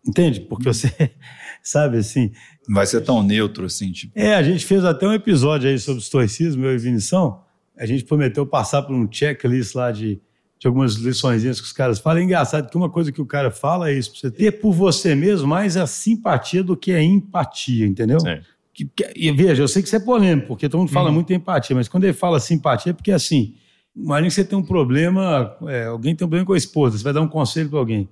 Entende? 0.07 0.43
Porque 0.43 0.73
você, 0.73 0.89
sabe 1.61 1.99
assim, 1.99 2.31
Não 2.69 2.77
vai 2.77 2.87
ser 2.87 3.01
tão 3.01 3.21
neutro 3.21 3.67
assim, 3.67 3.91
tipo. 3.91 4.13
é, 4.15 4.37
a 4.37 4.43
gente 4.45 4.65
fez 4.65 4.85
até 4.85 5.09
um 5.09 5.13
episódio 5.13 5.69
aí 5.69 5.77
sobre 5.77 6.01
estoicismo, 6.01 6.65
eu 6.65 6.73
e 6.73 6.79
Vinição, 6.79 7.43
a 7.77 7.85
gente 7.85 8.05
prometeu 8.05 8.47
passar 8.47 8.83
por 8.83 8.95
um 8.95 9.11
checklist 9.11 9.75
lá 9.75 9.91
de, 9.91 10.21
de 10.57 10.67
algumas 10.69 10.95
lições 10.95 11.43
que 11.43 11.67
os 11.67 11.73
caras 11.73 11.99
falam. 11.99 12.21
É 12.21 12.25
engraçado 12.25 12.71
que 12.71 12.77
uma 12.77 12.91
coisa 12.91 13.11
que 13.11 13.21
o 13.21 13.27
cara 13.27 13.51
fala 13.51 13.91
é 13.91 13.95
isso, 13.95 14.15
você 14.15 14.31
ter 14.31 14.53
por 14.61 14.73
você 14.73 15.17
mesmo 15.17 15.49
mais 15.49 15.77
a 15.77 15.89
simpatia 15.89 16.63
do 16.63 16.77
que 16.77 16.93
a 16.93 17.03
empatia, 17.03 17.87
entendeu? 17.87 18.21
Sim. 18.21 18.39
Que, 18.75 18.87
que, 18.87 19.13
e 19.15 19.31
veja, 19.31 19.63
eu 19.63 19.69
sei 19.69 19.83
que 19.83 19.89
isso 19.89 19.97
é 19.97 20.01
polêmico, 20.01 20.49
porque 20.49 20.69
todo 20.69 20.81
mundo 20.81 20.91
fala 20.91 21.09
uhum. 21.09 21.15
muito 21.17 21.33
em 21.33 21.37
empatia, 21.37 21.77
mas 21.77 21.89
quando 21.89 22.05
ele 22.05 22.15
fala 22.15 22.41
simpatia 22.41 22.91
é 22.91 22.93
porque 22.95 23.13
assim, 23.13 23.55
imagina 23.95 24.29
que 24.29 24.35
você 24.35 24.45
tem 24.45 24.59
um 24.59 24.65
problema, 24.65 25.55
é, 25.69 25.87
alguém 25.87 26.17
tem 26.17 26.25
um 26.25 26.29
problema 26.29 26.47
com 26.47 26.55
a 26.55 26.57
esposa, 26.57 26.97
você 26.97 27.05
vai 27.05 27.13
dar 27.13 27.21
um 27.21 27.29
conselho 27.29 27.69
para 27.69 27.79
alguém. 27.79 28.09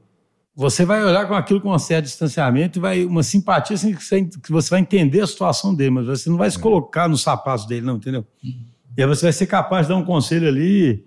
Você 0.55 0.85
vai 0.85 1.03
olhar 1.03 1.27
com 1.27 1.35
aquilo 1.35 1.61
com 1.61 1.73
um 1.73 1.79
certo 1.79 2.05
distanciamento 2.05 2.79
e 2.79 2.81
vai 2.81 3.05
uma 3.05 3.23
simpatia 3.23 3.75
assim, 3.75 3.95
que, 3.95 4.05
você, 4.05 4.25
que 4.25 4.53
você 4.53 4.69
vai 4.69 4.81
entender 4.81 5.23
a 5.23 5.27
situação 5.27 5.75
dele, 5.75 5.91
mas 5.91 6.07
você 6.07 6.29
não 6.29 6.37
vai 6.37 6.51
se 6.51 6.59
é. 6.59 6.61
colocar 6.61 7.09
nos 7.09 7.23
sapatos 7.23 7.67
dele, 7.67 7.87
não, 7.87 7.97
entendeu? 7.97 8.27
Uhum. 8.45 8.67
E 8.97 9.03
aí 9.03 9.09
você 9.09 9.23
vai 9.23 9.33
ser 9.33 9.47
capaz 9.47 9.87
de 9.87 9.93
dar 9.95 9.99
um 9.99 10.05
conselho 10.05 10.47
ali 10.47 11.07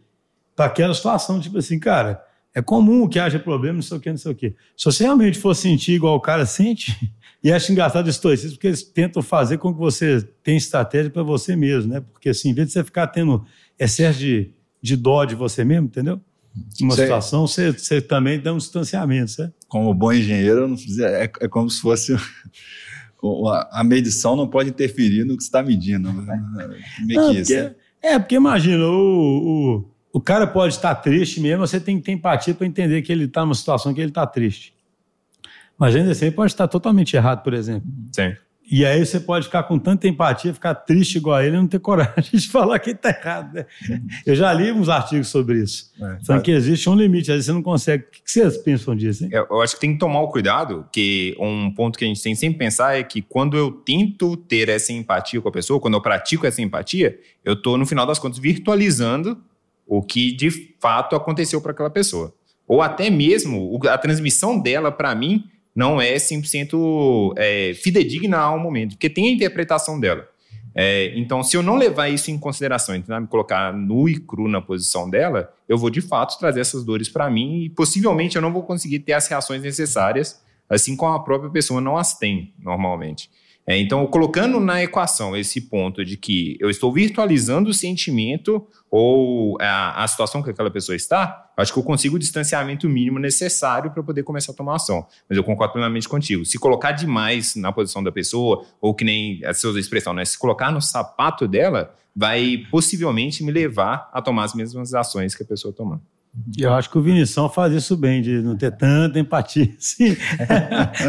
para 0.56 0.66
aquela 0.66 0.94
situação, 0.94 1.40
tipo 1.40 1.58
assim, 1.58 1.78
cara, 1.80 2.24
é 2.56 2.62
comum 2.62 3.08
que 3.08 3.20
haja 3.20 3.40
problema, 3.40 3.76
não 3.76 3.82
sei 3.82 3.98
o 3.98 4.00
que, 4.00 4.10
não 4.10 4.18
sei 4.18 4.32
o 4.32 4.36
que. 4.36 4.56
Se 4.78 4.86
você 4.86 5.04
realmente 5.04 5.40
for 5.40 5.56
sentir 5.56 5.94
igual 5.94 6.16
o 6.16 6.22
cara 6.22 6.46
sente, 6.46 7.12
e 7.44 7.52
acho 7.52 7.72
engraçado 7.72 8.10
isso, 8.10 8.22
porque 8.22 8.68
eles 8.68 8.84
tentam 8.84 9.22
fazer 9.22 9.58
com 9.58 9.74
que 9.74 9.80
você 9.80 10.22
tenha 10.44 10.58
estratégia 10.58 11.10
para 11.10 11.24
você 11.24 11.56
mesmo, 11.56 11.94
né? 11.94 12.02
Porque 12.12 12.30
assim, 12.30 12.50
em 12.50 12.54
vez 12.54 12.68
de 12.68 12.74
você 12.74 12.84
ficar 12.84 13.08
tendo 13.08 13.44
excesso 13.80 14.20
de, 14.20 14.52
de 14.82 14.96
dó 14.96 15.26
de 15.26 15.36
você 15.36 15.66
mesmo, 15.66 15.88
entendeu? 15.88 16.22
Uma 16.80 16.96
situação, 16.96 17.48
você, 17.48 17.72
você 17.72 18.00
também 18.00 18.40
dá 18.40 18.54
um 18.54 18.58
distanciamento, 18.58 19.32
certo? 19.32 19.54
Como 19.68 19.92
bom 19.92 20.14
engenheiro, 20.14 20.76
é, 21.02 21.24
é 21.24 21.48
como 21.48 21.68
se 21.68 21.82
fosse 21.82 22.16
a 23.72 23.84
medição 23.84 24.36
não 24.36 24.48
pode 24.48 24.70
interferir 24.70 25.24
no 25.24 25.36
que 25.38 25.44
você 25.44 25.48
está 25.48 25.64
medindo. 25.64 26.12
Né? 26.12 26.44
Não, 27.08 27.34
porque, 27.34 27.54
é? 27.54 27.76
é, 28.02 28.20
porque 28.20 28.36
imagina, 28.36 28.86
o, 28.86 29.78
o, 29.80 29.93
o 30.14 30.22
cara 30.22 30.46
pode 30.46 30.76
estar 30.76 30.94
triste 30.94 31.42
mesmo, 31.42 31.66
você 31.66 31.80
tem 31.80 31.98
que 31.98 32.04
ter 32.04 32.12
empatia 32.12 32.54
para 32.54 32.68
entender 32.68 33.02
que 33.02 33.12
ele 33.12 33.26
está 33.26 33.42
numa 33.42 33.56
situação 33.56 33.92
que 33.92 34.00
ele 34.00 34.12
está 34.12 34.28
triste. 34.28 34.72
Mas 35.76 35.96
ainda 35.96 36.12
assim, 36.12 36.28
ele 36.28 36.36
pode 36.36 36.52
estar 36.52 36.68
totalmente 36.68 37.16
errado, 37.16 37.42
por 37.42 37.52
exemplo. 37.52 37.90
Sim. 38.12 38.36
E 38.72 38.86
aí 38.86 39.06
você 39.06 39.20
pode 39.20 39.46
ficar 39.46 39.64
com 39.64 39.78
tanta 39.78 40.08
empatia, 40.08 40.54
ficar 40.54 40.74
triste 40.76 41.18
igual 41.18 41.36
a 41.36 41.46
ele 41.46 41.56
e 41.56 41.60
não 41.60 41.68
ter 41.68 41.80
coragem 41.80 42.32
de 42.40 42.48
falar 42.48 42.80
que 42.80 42.92
está 42.92 43.10
errado. 43.10 43.56
Né? 43.56 43.66
Eu 44.26 44.36
já 44.36 44.54
li 44.54 44.72
uns 44.72 44.88
artigos 44.88 45.28
sobre 45.28 45.62
isso. 45.62 45.92
É, 46.00 46.20
falando 46.26 46.44
que 46.44 46.52
existe 46.52 46.88
um 46.90 46.96
limite, 46.96 47.32
às 47.32 47.36
vezes 47.38 47.46
você 47.48 47.52
não 47.52 47.64
consegue. 47.64 48.04
O 48.04 48.08
que 48.10 48.22
vocês 48.26 48.56
pensam 48.58 48.96
disso? 48.96 49.26
Hein? 49.26 49.32
Eu 49.34 49.62
acho 49.62 49.74
que 49.76 49.82
tem 49.82 49.94
que 49.94 50.00
tomar 50.00 50.22
o 50.22 50.30
cuidado, 50.30 50.88
que 50.92 51.36
um 51.40 51.74
ponto 51.74 51.98
que 51.98 52.06
a 52.06 52.08
gente 52.08 52.22
tem 52.22 52.36
sempre 52.36 52.60
pensar 52.60 52.98
é 52.98 53.04
que 53.04 53.22
quando 53.22 53.58
eu 53.58 53.72
tento 53.72 54.38
ter 54.38 54.70
essa 54.70 54.94
empatia 54.94 55.42
com 55.42 55.50
a 55.50 55.52
pessoa, 55.52 55.80
quando 55.80 55.96
eu 55.96 56.02
pratico 56.02 56.46
essa 56.46 56.62
empatia, 56.62 57.20
eu 57.44 57.54
estou, 57.54 57.78
no 57.78 57.86
final 57.86 58.06
das 58.06 58.20
contas, 58.20 58.40
virtualizando 58.40 59.42
o 59.88 60.02
que 60.02 60.32
de 60.32 60.50
fato 60.80 61.16
aconteceu 61.16 61.62
para 61.62 61.72
aquela 61.72 61.90
pessoa. 61.90 62.34
Ou 62.68 62.82
até 62.82 63.10
mesmo 63.10 63.80
a 63.88 63.98
transmissão 63.98 64.60
dela 64.60 64.92
para 64.92 65.14
mim 65.14 65.46
não 65.76 66.02
é 66.02 66.16
100% 66.16 67.34
é, 67.38 67.74
fidedigna 67.74 68.38
ao 68.38 68.60
momento, 68.60 68.92
porque 68.92 69.10
tem 69.10 69.28
a 69.28 69.32
interpretação 69.32 70.00
dela. 70.00 70.28
É, 70.76 71.14
então, 71.16 71.44
se 71.44 71.56
eu 71.56 71.62
não 71.62 71.76
levar 71.76 72.10
isso 72.10 72.32
em 72.32 72.38
consideração, 72.38 72.96
tentar 72.96 73.20
me 73.20 73.28
colocar 73.28 73.72
nu 73.72 74.10
e 74.10 74.20
cru 74.20 74.48
na 74.48 74.60
posição 74.60 75.10
dela, 75.10 75.54
eu 75.70 75.78
vou 75.78 75.90
de 75.90 76.02
fato 76.02 76.40
trazer 76.40 76.62
essas 76.62 76.84
dores 76.84 77.10
para 77.10 77.30
mim 77.30 77.64
e 77.64 77.70
possivelmente 77.70 78.36
eu 78.36 78.42
não 78.42 78.52
vou 78.52 78.64
conseguir 78.64 79.00
ter 79.00 79.14
as 79.14 79.28
reações 79.28 79.62
necessárias, 79.62 80.42
assim 80.68 80.96
como 80.96 81.14
a 81.14 81.24
própria 81.24 81.52
pessoa 81.52 81.80
não 81.80 81.96
as 81.96 82.18
tem 82.18 82.54
normalmente. 82.58 83.30
É, 83.66 83.78
então, 83.78 84.06
colocando 84.08 84.60
na 84.60 84.84
equação 84.84 85.38
esse 85.38 85.62
ponto 85.62 86.04
de 86.04 86.18
que 86.18 86.58
eu 86.60 86.70
estou 86.70 86.92
virtualizando 86.92 87.70
o 87.70 87.74
sentimento 87.74 88.68
ou 88.92 89.58
a, 89.62 90.04
a 90.04 90.08
situação 90.08 90.44
que 90.44 90.50
aquela 90.50 90.70
pessoa 90.70 90.96
está, 90.96 91.50
acho 91.56 91.72
que 91.72 91.80
eu 91.80 91.84
consigo 91.84 92.18
o 92.18 92.20
distanciamento 92.20 92.90
mínimo 92.90 93.20
necessário 93.20 93.90
para 93.92 94.04
poder 94.04 94.24
começar 94.24 94.52
a 94.52 94.56
tomar 94.56 94.76
ação. 94.76 95.08
Mas 95.30 95.38
eu 95.38 95.44
concordo 95.46 95.74
plenamente 95.74 96.10
contigo. 96.10 96.44
Se 96.46 96.60
colocar 96.60 96.92
demais 96.92 97.56
na 97.56 97.72
posição 97.72 98.04
da 98.04 98.12
pessoa, 98.12 98.66
ou 98.82 98.94
que 98.94 99.06
nem 99.06 99.44
a 99.46 99.54
sua 99.54 99.80
expressão, 99.80 100.14
né? 100.14 100.26
Se 100.26 100.38
colocar 100.38 100.70
no 100.70 100.82
sapato 100.82 101.48
dela, 101.48 101.96
vai 102.14 102.66
possivelmente 102.70 103.44
me 103.44 103.52
levar 103.52 104.10
a 104.14 104.22
tomar 104.22 104.44
as 104.44 104.54
mesmas 104.54 104.94
ações 104.94 105.34
que 105.34 105.44
a 105.44 105.46
pessoa 105.46 105.74
tomando. 105.74 106.02
Eu 106.58 106.74
acho 106.74 106.90
que 106.90 106.98
o 106.98 107.02
Vinição 107.02 107.48
faz 107.48 107.74
isso 107.74 107.96
bem, 107.96 108.20
de 108.22 108.42
não 108.42 108.58
ter 108.58 108.72
tanta 108.76 109.20
empatia. 109.20 109.70
Assim. 109.78 110.18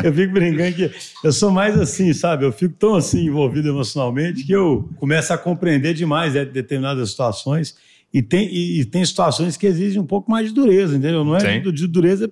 eu 0.05 0.13
fico 0.13 0.33
brincando 0.35 0.77
que 0.77 0.91
eu 1.25 1.33
sou 1.33 1.51
mais 1.51 1.79
assim, 1.79 2.13
sabe? 2.13 2.45
Eu 2.45 2.53
fico 2.53 2.75
tão 2.75 2.95
assim 2.95 3.27
envolvido 3.27 3.69
emocionalmente 3.69 4.45
que 4.45 4.53
eu 4.53 4.89
começo 4.97 5.33
a 5.33 5.39
compreender 5.39 5.95
demais 5.95 6.35
né, 6.35 6.45
determinadas 6.45 7.11
situações. 7.11 7.75
E 8.13 8.23
tem, 8.23 8.47
e, 8.53 8.81
e, 8.81 8.85
tem 8.85 9.05
situações 9.05 9.57
que 9.57 9.67
exigem 9.67 10.01
um 10.01 10.07
pouco 10.07 10.31
mais 10.31 10.49
de 10.49 10.55
dureza, 10.55 10.97
entendeu? 10.97 11.25
Não 11.25 11.37
é 11.37 11.59
de, 11.59 11.73
de 11.73 11.87
dureza 11.87 12.31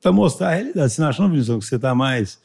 para 0.00 0.10
mostrar 0.10 0.48
a 0.48 0.54
realidade. 0.54 0.92
Você 0.92 1.00
não 1.00 1.08
acha, 1.08 1.22
não, 1.22 1.30
Vinição, 1.30 1.58
que 1.58 1.64
você 1.66 1.76
está 1.76 1.94
mais 1.94 2.40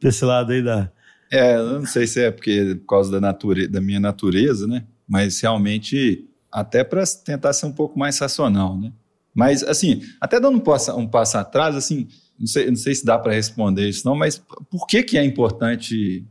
desse 0.00 0.24
lado 0.24 0.52
aí 0.52 0.62
da. 0.62 0.92
É, 1.32 1.56
eu 1.56 1.80
não 1.80 1.86
sei 1.86 2.06
se 2.06 2.20
é 2.20 2.30
porque 2.30 2.76
por 2.80 2.86
causa 2.86 3.10
da, 3.10 3.20
nature, 3.20 3.66
da 3.66 3.80
minha 3.80 3.98
natureza, 3.98 4.66
né? 4.66 4.84
Mas 5.08 5.40
realmente, 5.40 6.28
até 6.52 6.84
para 6.84 7.02
tentar 7.24 7.52
ser 7.52 7.66
um 7.66 7.72
pouco 7.72 7.98
mais 7.98 8.18
racional, 8.18 8.78
né? 8.78 8.92
Mas, 9.34 9.62
assim, 9.62 10.02
até 10.20 10.40
dando 10.40 10.56
um 10.56 10.60
passo, 10.60 10.94
um 10.96 11.06
passo 11.06 11.38
atrás, 11.38 11.76
assim, 11.76 12.08
não 12.38 12.46
sei, 12.46 12.66
não 12.68 12.76
sei 12.76 12.94
se 12.94 13.04
dá 13.04 13.18
para 13.18 13.32
responder 13.32 13.88
isso 13.88 14.06
não, 14.06 14.16
mas 14.16 14.42
por 14.70 14.86
que, 14.86 15.02
que 15.02 15.18
é 15.18 15.24
importante 15.24 16.26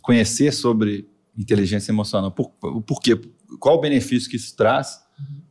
conhecer 0.00 0.52
sobre 0.52 1.06
inteligência 1.36 1.92
emocional? 1.92 2.30
Por, 2.30 2.50
por 2.82 3.00
quê? 3.00 3.20
Qual 3.60 3.76
o 3.76 3.80
benefício 3.80 4.30
que 4.30 4.36
isso 4.36 4.56
traz? 4.56 5.02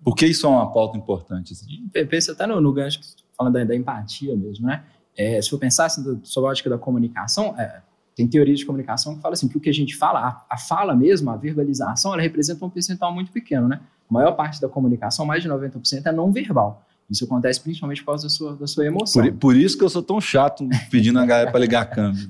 Por 0.03 0.15
que 0.15 0.25
isso 0.25 0.45
é 0.45 0.49
uma 0.49 0.71
pauta 0.71 0.97
importante? 0.97 1.53
Assim? 1.53 1.87
Pensa 2.09 2.31
até 2.31 2.47
no, 2.47 2.59
no 2.59 2.73
gancho 2.73 2.99
que 2.99 3.05
tá 3.05 3.23
falando 3.37 3.53
da, 3.53 3.63
da, 3.63 3.75
empatia 3.75 4.35
mesmo, 4.35 4.65
né? 4.65 4.83
É, 5.15 5.41
se 5.41 5.49
for 5.49 5.59
pensar 5.59 5.85
assim, 5.85 6.19
sobre 6.23 6.47
a 6.47 6.51
ótica 6.51 6.69
da 6.69 6.77
comunicação, 6.77 7.55
é, 7.59 7.81
tem 8.15 8.27
teorias 8.27 8.59
de 8.59 8.65
comunicação 8.65 9.15
que 9.15 9.21
falam 9.21 9.33
assim, 9.33 9.47
que 9.47 9.57
o 9.57 9.59
que 9.59 9.69
a 9.69 9.73
gente 9.73 9.95
fala, 9.95 10.19
a, 10.19 10.55
a 10.55 10.57
fala 10.57 10.95
mesmo, 10.95 11.29
a 11.29 11.37
verbalização, 11.37 12.13
ela 12.13 12.21
representa 12.21 12.65
um 12.65 12.69
percentual 12.69 13.13
muito 13.13 13.31
pequeno, 13.31 13.67
né? 13.67 13.79
A 14.11 14.13
maior 14.13 14.33
parte 14.33 14.59
da 14.59 14.67
comunicação, 14.67 15.25
mais 15.25 15.41
de 15.41 15.47
90%, 15.47 16.05
é 16.05 16.11
não 16.11 16.33
verbal. 16.33 16.85
Isso 17.09 17.25
acontece 17.25 17.59
principalmente 17.61 18.01
por 18.01 18.07
causa 18.07 18.23
da 18.23 18.29
sua, 18.29 18.55
da 18.55 18.67
sua 18.67 18.85
emoção. 18.85 19.23
Por, 19.23 19.33
por 19.33 19.55
isso 19.55 19.77
que 19.77 19.83
eu 19.83 19.89
sou 19.89 20.03
tão 20.03 20.19
chato 20.19 20.67
pedindo 20.89 21.17
a 21.19 21.25
galera 21.25 21.51
para 21.51 21.59
ligar 21.59 21.81
a 21.81 21.85
câmera 21.85 22.21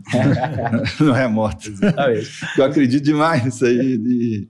no 0.99 1.11
remoto. 1.11 1.69
Exatamente. 1.69 2.29
Eu 2.57 2.65
acredito 2.65 3.03
demais 3.03 3.43
nisso 3.43 3.65
aí. 3.65 3.97
De... 3.97 4.47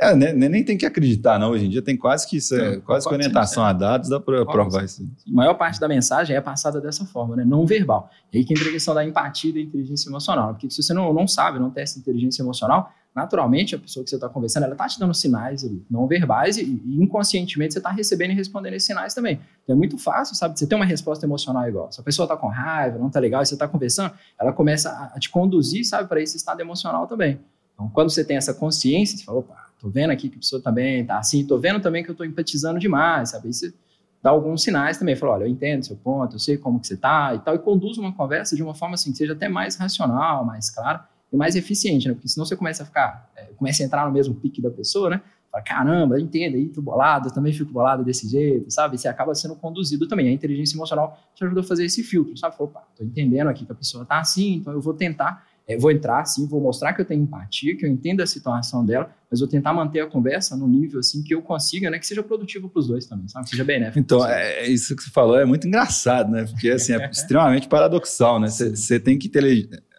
É, 0.00 0.14
nem, 0.14 0.34
nem 0.34 0.64
tem 0.64 0.76
que 0.76 0.86
acreditar, 0.86 1.38
não. 1.38 1.50
Hoje 1.50 1.66
em 1.66 1.68
dia 1.68 1.82
tem 1.82 1.96
quase 1.96 2.28
que 2.28 2.36
isso, 2.36 2.54
é, 2.56 2.78
quase 2.78 3.08
que 3.08 3.14
orientação 3.14 3.64
a 3.64 3.72
dados, 3.72 4.08
dá 4.08 4.18
para 4.18 4.44
provar 4.44 4.84
isso. 4.84 5.08
A 5.28 5.32
maior 5.32 5.54
parte 5.54 5.78
da 5.78 5.88
mensagem 5.88 6.34
é 6.34 6.40
passada 6.40 6.80
dessa 6.80 7.04
forma, 7.04 7.36
né? 7.36 7.44
não 7.44 7.64
verbal. 7.66 8.10
E 8.32 8.38
aí 8.38 8.44
que 8.44 8.52
entra 8.52 8.68
a 8.68 8.72
questão 8.72 8.94
da 8.94 9.04
empatia 9.04 9.50
e 9.50 9.54
da 9.54 9.60
inteligência 9.60 10.08
emocional. 10.08 10.50
Porque 10.50 10.70
se 10.70 10.82
você 10.82 10.92
não, 10.92 11.12
não 11.12 11.26
sabe, 11.26 11.58
não 11.58 11.70
testa 11.70 11.98
inteligência 11.98 12.42
emocional, 12.42 12.92
naturalmente 13.14 13.74
a 13.74 13.78
pessoa 13.78 14.02
que 14.02 14.10
você 14.10 14.16
está 14.16 14.28
conversando, 14.28 14.64
ela 14.64 14.72
está 14.72 14.88
te 14.88 14.98
dando 14.98 15.12
sinais 15.12 15.68
não 15.90 16.06
verbais 16.06 16.56
e, 16.56 16.62
e 16.62 17.02
inconscientemente 17.02 17.74
você 17.74 17.78
está 17.78 17.90
recebendo 17.90 18.30
e 18.30 18.34
respondendo 18.34 18.74
esses 18.74 18.86
sinais 18.86 19.12
também. 19.12 19.38
Então 19.62 19.74
é 19.74 19.78
muito 19.78 19.98
fácil, 19.98 20.34
sabe? 20.34 20.58
Você 20.58 20.66
tem 20.66 20.76
uma 20.76 20.84
resposta 20.84 21.26
emocional 21.26 21.68
igual. 21.68 21.92
Se 21.92 22.00
a 22.00 22.04
pessoa 22.04 22.24
está 22.24 22.36
com 22.36 22.48
raiva, 22.48 22.98
não 22.98 23.08
está 23.08 23.20
legal, 23.20 23.42
e 23.42 23.46
você 23.46 23.54
está 23.54 23.68
conversando, 23.68 24.12
ela 24.40 24.52
começa 24.52 24.90
a, 24.90 25.12
a 25.16 25.18
te 25.18 25.28
conduzir, 25.28 25.84
sabe, 25.86 26.08
para 26.08 26.20
esse 26.22 26.36
estado 26.36 26.60
emocional 26.60 27.06
também. 27.06 27.38
Então 27.74 27.88
quando 27.90 28.10
você 28.10 28.24
tem 28.24 28.36
essa 28.36 28.54
consciência, 28.54 29.18
você 29.18 29.24
fala, 29.24 29.38
opa, 29.38 29.56
tô 29.78 29.90
vendo 29.90 30.10
aqui 30.10 30.28
que 30.28 30.36
a 30.36 30.38
pessoa 30.38 30.62
também 30.62 31.04
tá 31.04 31.18
assim, 31.18 31.46
tô 31.46 31.58
vendo 31.58 31.80
também 31.80 32.02
que 32.02 32.10
eu 32.10 32.14
tô 32.14 32.24
empatizando 32.24 32.78
demais, 32.78 33.30
sabe? 33.30 33.48
Aí 33.48 33.52
você 33.52 33.74
dá 34.22 34.30
alguns 34.30 34.62
sinais 34.62 34.96
também, 34.96 35.16
fala, 35.16 35.32
olha, 35.32 35.44
eu 35.44 35.48
entendo 35.48 35.84
seu 35.84 35.96
ponto, 35.96 36.36
eu 36.36 36.38
sei 36.38 36.56
como 36.56 36.80
que 36.80 36.86
você 36.86 36.96
tá 36.96 37.34
e 37.34 37.40
tal, 37.40 37.54
e 37.56 37.58
conduz 37.58 37.98
uma 37.98 38.12
conversa 38.14 38.56
de 38.56 38.62
uma 38.62 38.74
forma 38.74 38.94
assim 38.94 39.10
que 39.10 39.18
seja 39.18 39.34
até 39.34 39.48
mais 39.48 39.76
racional, 39.76 40.46
mais 40.46 40.70
clara 40.70 41.11
e 41.32 41.36
mais 41.36 41.56
eficiente, 41.56 42.08
né? 42.08 42.14
Porque 42.14 42.28
senão 42.28 42.44
você 42.44 42.54
começa 42.54 42.82
a 42.82 42.86
ficar, 42.86 43.30
é, 43.36 43.44
começa 43.56 43.82
a 43.82 43.86
entrar 43.86 44.06
no 44.06 44.12
mesmo 44.12 44.34
pique 44.34 44.60
da 44.60 44.70
pessoa, 44.70 45.10
né? 45.10 45.22
Fala, 45.50 45.64
caramba, 45.64 46.20
entenda 46.20 46.56
aí, 46.56 46.68
tô 46.68 46.80
bolado, 46.80 47.28
eu 47.28 47.32
também 47.32 47.52
fico 47.52 47.70
bolado 47.70 48.02
desse 48.02 48.26
jeito, 48.28 48.70
sabe? 48.70 48.98
Você 48.98 49.06
acaba 49.06 49.34
sendo 49.34 49.54
conduzido 49.54 50.08
também. 50.08 50.28
A 50.28 50.32
inteligência 50.32 50.76
emocional 50.76 51.18
te 51.34 51.44
ajudou 51.44 51.62
a 51.62 51.66
fazer 51.66 51.84
esse 51.84 52.02
filtro, 52.02 52.36
sabe? 52.38 52.56
Falou, 52.56 52.70
opa, 52.70 52.86
tô 52.96 53.04
entendendo 53.04 53.48
aqui 53.48 53.66
que 53.66 53.72
a 53.72 53.74
pessoa 53.74 54.04
tá 54.04 54.18
assim, 54.18 54.54
então 54.54 54.72
eu 54.72 54.80
vou 54.80 54.94
tentar, 54.94 55.46
é, 55.68 55.76
vou 55.76 55.90
entrar 55.90 56.20
assim, 56.20 56.46
vou 56.46 56.58
mostrar 56.58 56.94
que 56.94 57.02
eu 57.02 57.04
tenho 57.04 57.22
empatia, 57.22 57.76
que 57.76 57.84
eu 57.84 57.90
entendo 57.90 58.22
a 58.22 58.26
situação 58.26 58.84
dela, 58.84 59.10
mas 59.30 59.40
vou 59.40 59.48
tentar 59.48 59.74
manter 59.74 60.00
a 60.00 60.06
conversa 60.06 60.56
no 60.56 60.66
nível 60.66 61.00
assim 61.00 61.22
que 61.22 61.34
eu 61.34 61.42
consiga, 61.42 61.90
né? 61.90 61.98
Que 61.98 62.06
seja 62.06 62.22
produtivo 62.22 62.70
para 62.70 62.80
os 62.80 62.86
dois 62.86 63.04
também, 63.04 63.28
sabe? 63.28 63.44
Que 63.44 63.50
seja 63.50 63.64
benéfico. 63.64 63.98
Então, 63.98 64.26
é, 64.26 64.64
é, 64.64 64.68
isso 64.68 64.96
que 64.96 65.02
você 65.02 65.10
falou 65.10 65.38
é 65.38 65.44
muito 65.44 65.66
engraçado, 65.66 66.30
né? 66.30 66.46
Porque 66.46 66.70
assim, 66.70 66.94
é 66.94 67.08
extremamente 67.12 67.68
paradoxal, 67.68 68.40
né? 68.40 68.48
Você 68.48 68.98
tem 68.98 69.18
que 69.18 69.28
ter 69.28 69.44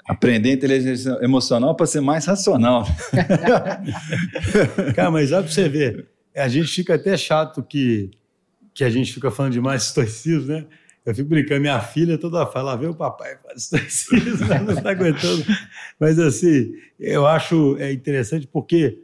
Aprender 0.06 0.52
inteligência 0.52 1.18
emocional 1.22 1.76
para 1.76 1.86
ser 1.86 2.02
mais 2.02 2.26
racional. 2.26 2.86
Cara, 4.96 5.10
mas 5.10 5.32
olha 5.32 5.44
para 5.44 5.52
você 5.52 5.70
ver, 5.70 6.08
a 6.36 6.48
gente 6.48 6.68
fica 6.68 6.96
até 6.96 7.16
chato 7.16 7.64
que, 7.64 8.12
que 8.74 8.84
a 8.84 8.90
gente 8.90 9.14
fica 9.14 9.32
falando 9.32 9.54
demais 9.54 9.84
estoicismo, 9.84 10.48
né? 10.48 10.66
Eu 11.06 11.14
fico 11.14 11.28
brincando, 11.30 11.60
minha 11.62 11.80
filha 11.82 12.18
toda 12.18 12.46
fala, 12.46 12.78
vê 12.78 12.88
o 12.88 12.96
papai 12.96 13.38
faz 13.44 13.64
estoicismo, 13.64 14.48
não 14.66 14.74
está 14.74 14.92
aguentando. 14.92 15.44
Mas 16.00 16.18
assim, 16.18 16.72
eu 17.00 17.26
acho 17.28 17.78
é 17.78 17.92
interessante 17.92 18.48
porque 18.48 19.00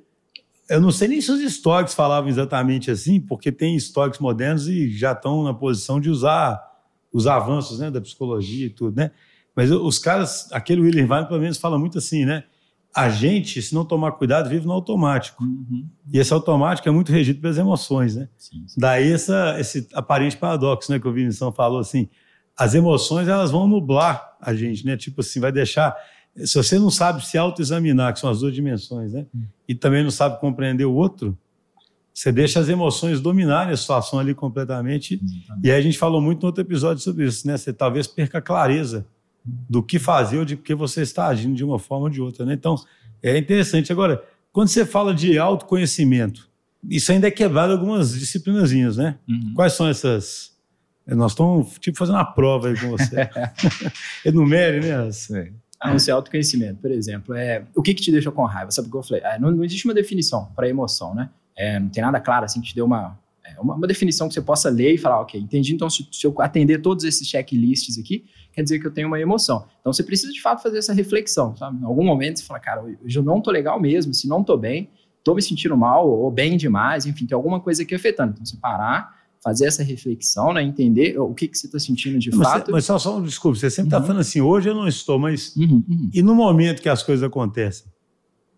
Eu 0.70 0.79
não 0.79 0.91
sei 0.91 1.08
nem 1.08 1.20
se 1.20 1.32
os 1.32 1.41
estoques 1.41 1.94
falavam 1.94 2.29
exatamente 2.29 2.91
assim, 2.91 3.20
porque 3.20 3.51
tem 3.51 3.75
estoques 3.75 4.20
modernos 4.20 4.68
e 4.68 4.89
já 4.89 5.13
estão 5.13 5.44
na 5.44 5.53
posição 5.53 6.00
de 6.00 6.10
usar 6.10 6.62
os 7.12 7.25
avanços 7.25 7.79
né, 7.79 7.89
da 7.89 8.00
psicologia 8.00 8.68
e 8.68 8.70
tudo, 8.70 8.96
né? 8.96 9.12
Mas 9.60 9.72
os 9.72 10.00
caras, 10.00 10.48
aquele 10.54 10.80
William 10.80 11.06
Vine, 11.06 11.28
pelo 11.28 11.42
menos, 11.42 11.58
fala 11.58 11.78
muito 11.78 11.98
assim, 11.98 12.24
né? 12.24 12.46
A 12.96 13.10
gente, 13.10 13.62
se 13.62 13.75
não 13.75 13.84
tomar 13.84 14.13
cuidado, 14.13 14.48
vive 14.48 14.66
no 14.66 14.72
automático. 14.72 15.44
Uhum. 15.44 15.86
E 16.13 16.18
esse 16.18 16.32
automático 16.32 16.88
é 16.88 16.92
muito 16.94 17.12
regido 17.12 17.42
pelas 17.42 17.58
emoções, 17.58 18.16
né? 18.16 18.30
Sim, 18.38 18.63
sim. 18.66 18.80
Daí 18.80 19.12
essa, 19.12 19.60
esse 19.60 19.86
aparente 19.94 20.38
paradoxo, 20.38 20.89
né? 20.89 20.98
Que 20.98 21.06
o 21.06 21.12
Vinição 21.12 21.51
falou 21.51 21.78
assim, 21.78 22.08
as 22.58 22.74
emoções, 22.74 23.28
elas 23.28 23.51
vão 23.51 23.68
nublar 23.68 24.38
a 24.39 24.54
gente, 24.54 24.86
né? 24.86 24.96
Tipo 24.96 25.20
assim, 25.20 25.42
vai 25.42 25.51
deixar... 25.51 25.94
Se 26.38 26.56
você 26.56 26.80
não 26.80 26.89
sabe 26.89 27.25
se 27.25 27.38
autoexaminar, 27.38 28.13
que 28.13 28.20
são 28.22 28.30
as 28.30 28.39
duas 28.39 28.54
dimensões, 28.56 29.12
né? 29.12 29.25
E 29.68 29.75
também 29.75 30.06
não 30.06 30.12
sabe 30.12 30.39
compreender 30.39 30.86
o 30.86 30.94
outro, 30.94 31.38
você 32.13 32.32
deixa 32.32 32.62
as 32.62 32.70
emoções 32.70 33.20
dominarem 33.20 33.74
a 33.74 33.78
situação 33.78 34.20
ali 34.20 34.34
completamente. 34.34 35.20
E 35.62 35.70
aí 35.70 35.78
a 35.78 35.82
gente 35.82 35.98
falou 35.98 36.22
muito 36.22 36.44
no 36.44 36.46
outro 36.48 36.62
episódio 36.62 37.04
sobre 37.04 37.25
isso, 37.25 37.46
né? 37.46 37.58
Você 37.58 37.74
talvez 37.74 38.08
perca 38.08 38.38
a 38.38 38.42
clareza 38.42 39.06
do 39.70 39.82
que 39.84 39.98
fazer 40.00 40.38
ou 40.38 40.46
de 40.46 40.56
que 40.58 40.74
você 40.75 41.01
está 41.01 41.27
agindo 41.27 41.56
de 41.56 41.63
uma 41.63 41.79
forma 41.79 42.06
ou 42.06 42.10
de 42.10 42.22
outra, 42.22 42.46
né? 42.46 42.53
Então, 42.53 42.75
é 43.22 43.38
interessante. 43.38 43.91
Agora, 43.91 44.24
quando 44.51 44.68
você 44.70 44.86
fala 44.86 45.13
de 45.13 45.38
autoconhecimento, 45.38 46.50
isso 46.89 47.12
ainda 47.12 47.27
é 47.27 47.32
quebrado 47.32 47.74
algumas 47.74 48.13
disciplinazinhas, 48.18 48.98
né? 48.98 49.18
Uhum. 49.27 49.53
Quais 49.56 49.74
são 49.74 49.88
essas? 49.88 50.58
Nós 51.08 51.32
estamos, 51.32 51.77
tipo, 51.79 51.98
fazendo 51.98 52.15
uma 52.15 52.25
prova 52.25 52.68
aí 52.70 52.79
com 52.79 52.89
você. 52.91 53.15
Enumere, 54.25 54.79
né? 54.82 54.96
as- 54.96 55.29
Ah, 55.82 55.94
o 55.94 56.00
seu 56.00 56.15
autoconhecimento, 56.15 56.79
por 56.82 56.91
exemplo, 56.91 57.34
é 57.34 57.63
o 57.75 57.82
que, 57.82 57.94
que 57.94 58.01
te 58.01 58.12
deixa 58.12 58.29
com 58.32 58.44
raiva? 58.44 58.70
Sabe 58.70 58.89
o 58.89 58.91
que 58.91 58.98
eu 58.98 59.03
falei? 59.03 59.24
Ah, 59.24 59.39
não, 59.39 59.50
não 59.51 59.63
existe 59.63 59.86
uma 59.86 59.94
definição 59.94 60.46
para 60.56 60.68
emoção, 60.68 61.15
né? 61.15 61.29
É, 61.56 61.79
não 61.79 61.89
tem 61.89 62.03
nada 62.03 62.20
claro 62.20 62.46
assim 62.46 62.60
que 62.62 62.68
te 62.70 62.75
dê 62.75 62.82
uma, 62.82 63.18
é, 63.18 63.29
uma, 63.62 63.75
uma 63.75 63.88
definição 63.88 64.28
que 64.28 64.34
você 64.34 64.42
possa 64.42 64.70
ler 64.70 64.94
e 64.94 64.98
falar, 64.98 65.22
ok, 65.22 65.39
entendi. 65.39 65.74
Então, 65.74 65.89
se, 65.89 66.08
se 66.12 66.25
eu 66.25 66.34
atender 66.39 66.80
todos 66.82 67.04
esses 67.04 67.28
checklists 67.28 67.98
aqui, 67.98 68.25
quer 68.54 68.63
dizer 68.63 68.80
que 68.80 68.88
eu 68.88 68.92
tenho 68.92 69.08
uma 69.08 69.20
emoção. 69.20 69.66
Então, 69.80 69.92
você 69.94 70.04
precisa 70.04 70.32
de 70.32 70.42
fato 70.42 70.62
fazer 70.63 70.78
essa 70.80 70.94
reflexão, 70.94 71.56
sabe? 71.56 71.82
Em 71.82 71.86
algum 71.86 72.04
momento 72.04 72.39
você 72.39 72.46
fala, 72.46 72.60
cara, 72.60 72.84
hoje 72.84 73.18
eu 73.18 73.24
não 73.24 73.42
tô 73.42 73.51
legal 73.51 73.80
mesmo, 73.80 74.13
se 74.13 74.28
não 74.28 74.44
tô 74.44 74.58
bem, 74.58 74.89
tô 75.24 75.36
me 75.36 75.42
sentindo 75.42 75.75
mal 75.78 76.10
ou 76.10 76.32
bem 76.32 76.58
demais, 76.58 77.06
enfim, 77.06 77.25
tem 77.25 77.36
alguma 77.36 77.60
coisa 77.60 77.84
aqui 77.84 77.94
afetando. 77.96 78.32
Então, 78.34 78.46
você 78.46 78.58
parar, 78.58 79.18
fazer 79.42 79.68
essa 79.68 79.84
reflexão, 79.84 80.54
né? 80.54 80.62
Entender 80.62 81.18
o 81.20 81.34
que, 81.34 81.48
que 81.48 81.58
você 81.58 81.68
está 81.68 81.80
sentindo 81.80 82.20
de 82.20 82.30
Mas, 82.36 82.48
fato. 82.48 82.72
mas 82.72 82.84
só, 82.86 82.98
só, 83.00 83.20
desculpa, 83.22 83.58
você 83.58 83.70
sempre 83.70 83.88
está 83.88 84.00
Uhum. 84.00 84.04
falando 84.06 84.20
assim, 84.22 84.42
hoje 84.42 84.70
eu 84.70 84.75
não 84.75 84.88
estou, 84.88 85.18
mas 85.18 85.56
Uhum, 85.56 85.84
uhum. 85.88 86.10
e 86.13 86.22
no 86.22 86.36
momento 86.36 86.82
que 86.82 86.89
as 86.89 87.01
coisas 87.04 87.24
acontecem? 87.24 87.88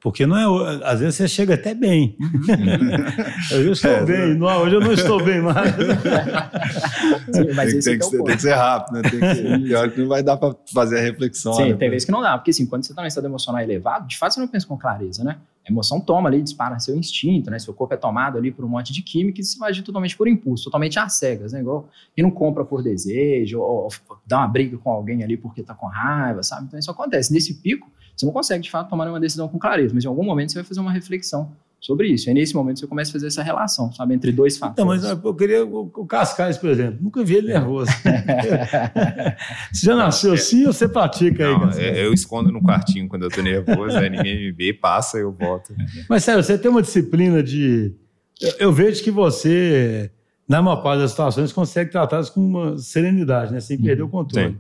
Porque 0.01 0.25
não 0.25 0.35
é, 0.67 0.83
às 0.83 0.99
vezes 0.99 1.15
você 1.15 1.27
chega 1.27 1.53
até 1.53 1.75
bem. 1.75 2.17
eu 3.51 3.65
já 3.65 3.71
estou 3.71 3.91
É, 3.91 4.03
bem, 4.03 4.33
não, 4.33 4.47
hoje 4.63 4.75
eu 4.75 4.81
não 4.81 4.93
estou 4.93 5.23
bem 5.23 5.39
mais. 5.41 5.75
Sim, 7.31 7.53
mas 7.55 7.71
tem, 7.71 7.79
tem 7.81 7.93
é 7.93 7.97
que 7.99 8.05
o 8.05 8.09
ser, 8.09 8.23
tem 8.23 8.35
que 8.35 8.41
ser 8.41 8.53
rápido, 8.55 8.95
né? 8.95 9.01
Tem 9.03 9.19
que, 9.19 9.65
pior 9.67 9.91
que 9.91 10.01
não 10.01 10.07
vai 10.07 10.23
dar 10.23 10.37
para 10.37 10.55
fazer 10.73 10.97
a 10.97 11.01
reflexão. 11.03 11.53
Sim, 11.53 11.69
né? 11.69 11.75
tem 11.75 11.87
vezes 11.91 12.03
que 12.03 12.11
não 12.11 12.21
dá, 12.21 12.35
porque 12.35 12.49
assim, 12.49 12.65
quando 12.65 12.83
você 12.83 12.93
está 12.93 13.03
no 13.03 13.07
estado 13.07 13.27
emocional 13.27 13.61
elevado, 13.61 14.07
de 14.07 14.17
fato 14.17 14.33
você 14.33 14.39
não 14.39 14.47
pensa 14.47 14.65
com 14.65 14.75
clareza, 14.75 15.23
né? 15.23 15.37
A 15.67 15.71
emoção 15.71 16.01
toma 16.01 16.27
ali, 16.27 16.41
dispara 16.41 16.79
seu 16.79 16.95
instinto, 16.95 17.51
né? 17.51 17.59
Seu 17.59 17.71
corpo 17.71 17.93
é 17.93 17.97
tomado 17.97 18.39
ali 18.39 18.51
por 18.51 18.65
um 18.65 18.69
monte 18.69 18.91
de 18.91 19.03
química 19.03 19.39
e 19.39 19.43
você 19.43 19.59
vai 19.59 19.69
agir 19.69 19.83
totalmente 19.83 20.17
por 20.17 20.27
impulso, 20.27 20.63
totalmente 20.63 20.97
às 20.97 21.13
cegas, 21.13 21.53
né? 21.53 21.59
Igual 21.59 21.87
quem 22.15 22.23
não 22.23 22.31
compra 22.31 22.65
por 22.65 22.81
desejo, 22.81 23.59
ou, 23.59 23.83
ou 23.83 23.89
dá 24.25 24.39
uma 24.39 24.47
briga 24.47 24.75
com 24.79 24.89
alguém 24.89 25.23
ali 25.23 25.37
porque 25.37 25.61
tá 25.61 25.75
com 25.75 25.85
raiva, 25.85 26.41
sabe? 26.41 26.65
Então 26.65 26.79
isso 26.79 26.89
acontece. 26.89 27.31
Nesse 27.31 27.53
pico, 27.61 27.87
você 28.21 28.25
não 28.25 28.33
consegue 28.33 28.63
de 28.63 28.71
fato 28.71 28.89
tomar 28.89 29.07
uma 29.09 29.19
decisão 29.19 29.47
com 29.49 29.59
clareza, 29.59 29.93
mas 29.93 30.05
em 30.05 30.07
algum 30.07 30.23
momento 30.23 30.51
você 30.51 30.55
vai 30.59 30.63
fazer 30.63 30.79
uma 30.79 30.91
reflexão 30.91 31.51
sobre 31.79 32.07
isso. 32.09 32.29
E 32.29 32.33
nesse 32.33 32.53
momento 32.53 32.79
você 32.79 32.85
começa 32.87 33.09
a 33.09 33.13
fazer 33.13 33.25
essa 33.27 33.41
relação, 33.41 33.91
sabe? 33.91 34.13
Entre 34.13 34.31
dois 34.31 34.55
Então, 34.55 34.69
fatores. 34.69 35.01
mas 35.03 35.23
eu 35.25 35.33
queria 35.33 35.65
o, 35.65 35.91
o 35.95 36.05
Cascais, 36.05 36.55
por 36.57 36.69
exemplo. 36.69 36.99
Nunca 37.01 37.23
vi 37.23 37.37
ele 37.37 37.47
nervoso. 37.47 37.89
você 39.71 39.85
já 39.85 39.95
nasceu 39.95 40.33
assim 40.33 40.65
ou 40.65 40.73
você 40.73 40.87
pratica 40.87 41.45
aí, 41.45 41.51
Não, 41.53 41.59
Cascais? 41.61 41.85
é- 41.97 42.05
eu 42.05 42.13
escondo 42.13 42.51
no 42.51 42.61
quartinho 42.61 43.07
quando 43.07 43.23
eu 43.23 43.29
tô 43.29 43.41
nervoso, 43.41 43.97
aí 43.97 44.09
ninguém 44.09 44.37
me 44.37 44.51
vê, 44.51 44.73
passa, 44.73 45.17
eu 45.17 45.31
volto. 45.31 45.73
Mas 46.09 46.23
sério, 46.23 46.43
você 46.43 46.57
tem 46.57 46.69
uma 46.69 46.81
disciplina 46.81 47.41
de. 47.41 47.93
Eu, 48.39 48.53
eu 48.59 48.71
vejo 48.73 49.03
que 49.03 49.11
você, 49.11 50.11
na 50.47 50.61
maior 50.61 50.77
parte 50.77 50.99
das 51.01 51.11
situações, 51.11 51.51
consegue 51.51 51.91
tratá-las 51.91 52.29
com 52.29 52.41
uma 52.41 52.77
serenidade, 52.77 53.51
né? 53.53 53.59
Sem 53.59 53.79
perder 53.79 54.03
o 54.03 54.09
controle. 54.09 54.49
Sim. 54.53 54.59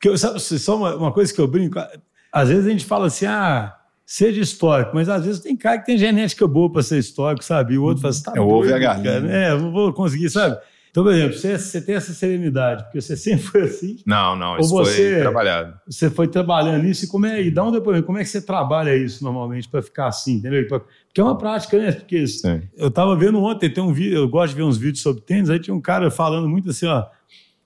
Porque 0.00 0.16
sabe, 0.18 0.38
só 0.40 0.76
uma, 0.76 0.94
uma 0.96 1.12
coisa 1.12 1.32
que 1.34 1.40
eu 1.40 1.48
brinco, 1.48 1.78
às 2.42 2.48
vezes 2.48 2.66
a 2.66 2.70
gente 2.70 2.84
fala 2.84 3.06
assim, 3.06 3.26
ah, 3.26 3.74
seja 4.04 4.40
histórico, 4.40 4.92
mas 4.94 5.08
às 5.08 5.24
vezes 5.24 5.40
tem 5.40 5.56
cara 5.56 5.78
que 5.78 5.86
tem 5.86 5.98
genética 5.98 6.46
boa 6.46 6.70
para 6.70 6.82
ser 6.82 6.98
histórico, 6.98 7.44
sabe? 7.44 7.74
E 7.74 7.78
o 7.78 7.82
outro 7.82 8.02
fala 8.02 8.10
assim, 8.12 8.22
tá 8.22 8.32
É 8.36 8.40
o 8.40 8.48
ovo 8.48 8.64
e 8.66 8.68
a 8.68 8.70
doido, 8.72 8.82
galinha, 8.82 9.04
cara, 9.12 9.20
né? 9.20 9.50
Eu 9.50 9.60
não 9.60 9.72
vou 9.72 9.92
conseguir, 9.92 10.28
sabe? 10.30 10.56
Então, 10.90 11.04
por 11.04 11.12
exemplo, 11.12 11.36
você, 11.36 11.58
você 11.58 11.78
tem 11.82 11.94
essa 11.94 12.14
serenidade, 12.14 12.84
porque 12.84 13.00
você 13.02 13.16
sempre 13.18 13.42
foi 13.44 13.62
assim, 13.62 13.98
Não, 14.06 14.34
não, 14.34 14.58
isso 14.58 14.70
você- 14.70 15.12
foi 15.12 15.20
trabalhado. 15.20 15.74
você 15.86 16.08
foi 16.08 16.26
trabalhando 16.28 16.82
nisso 16.84 17.04
e 17.04 17.08
como 17.08 17.26
é, 17.26 17.42
e 17.42 17.50
dá 17.50 17.64
um 17.64 17.70
depoimento, 17.72 18.06
como 18.06 18.16
é 18.16 18.22
que 18.22 18.30
você 18.30 18.40
trabalha 18.40 18.96
isso 18.96 19.22
normalmente 19.22 19.68
para 19.68 19.82
ficar 19.82 20.06
assim, 20.06 20.34
entendeu? 20.36 20.66
Porque 20.68 21.20
é 21.20 21.24
uma 21.24 21.36
prática, 21.36 21.76
né? 21.78 21.92
Porque 21.92 22.26
Sim. 22.26 22.62
eu 22.78 22.90
tava 22.90 23.14
vendo 23.14 23.38
ontem, 23.42 23.68
tem 23.68 23.84
um 23.84 23.92
vídeo, 23.92 24.16
eu 24.16 24.28
gosto 24.28 24.50
de 24.52 24.56
ver 24.56 24.62
uns 24.62 24.78
vídeos 24.78 25.02
sobre 25.02 25.20
tênis, 25.20 25.50
aí 25.50 25.58
tinha 25.58 25.74
um 25.74 25.80
cara 25.82 26.10
falando 26.10 26.48
muito 26.48 26.70
assim, 26.70 26.86
ó, 26.86 27.04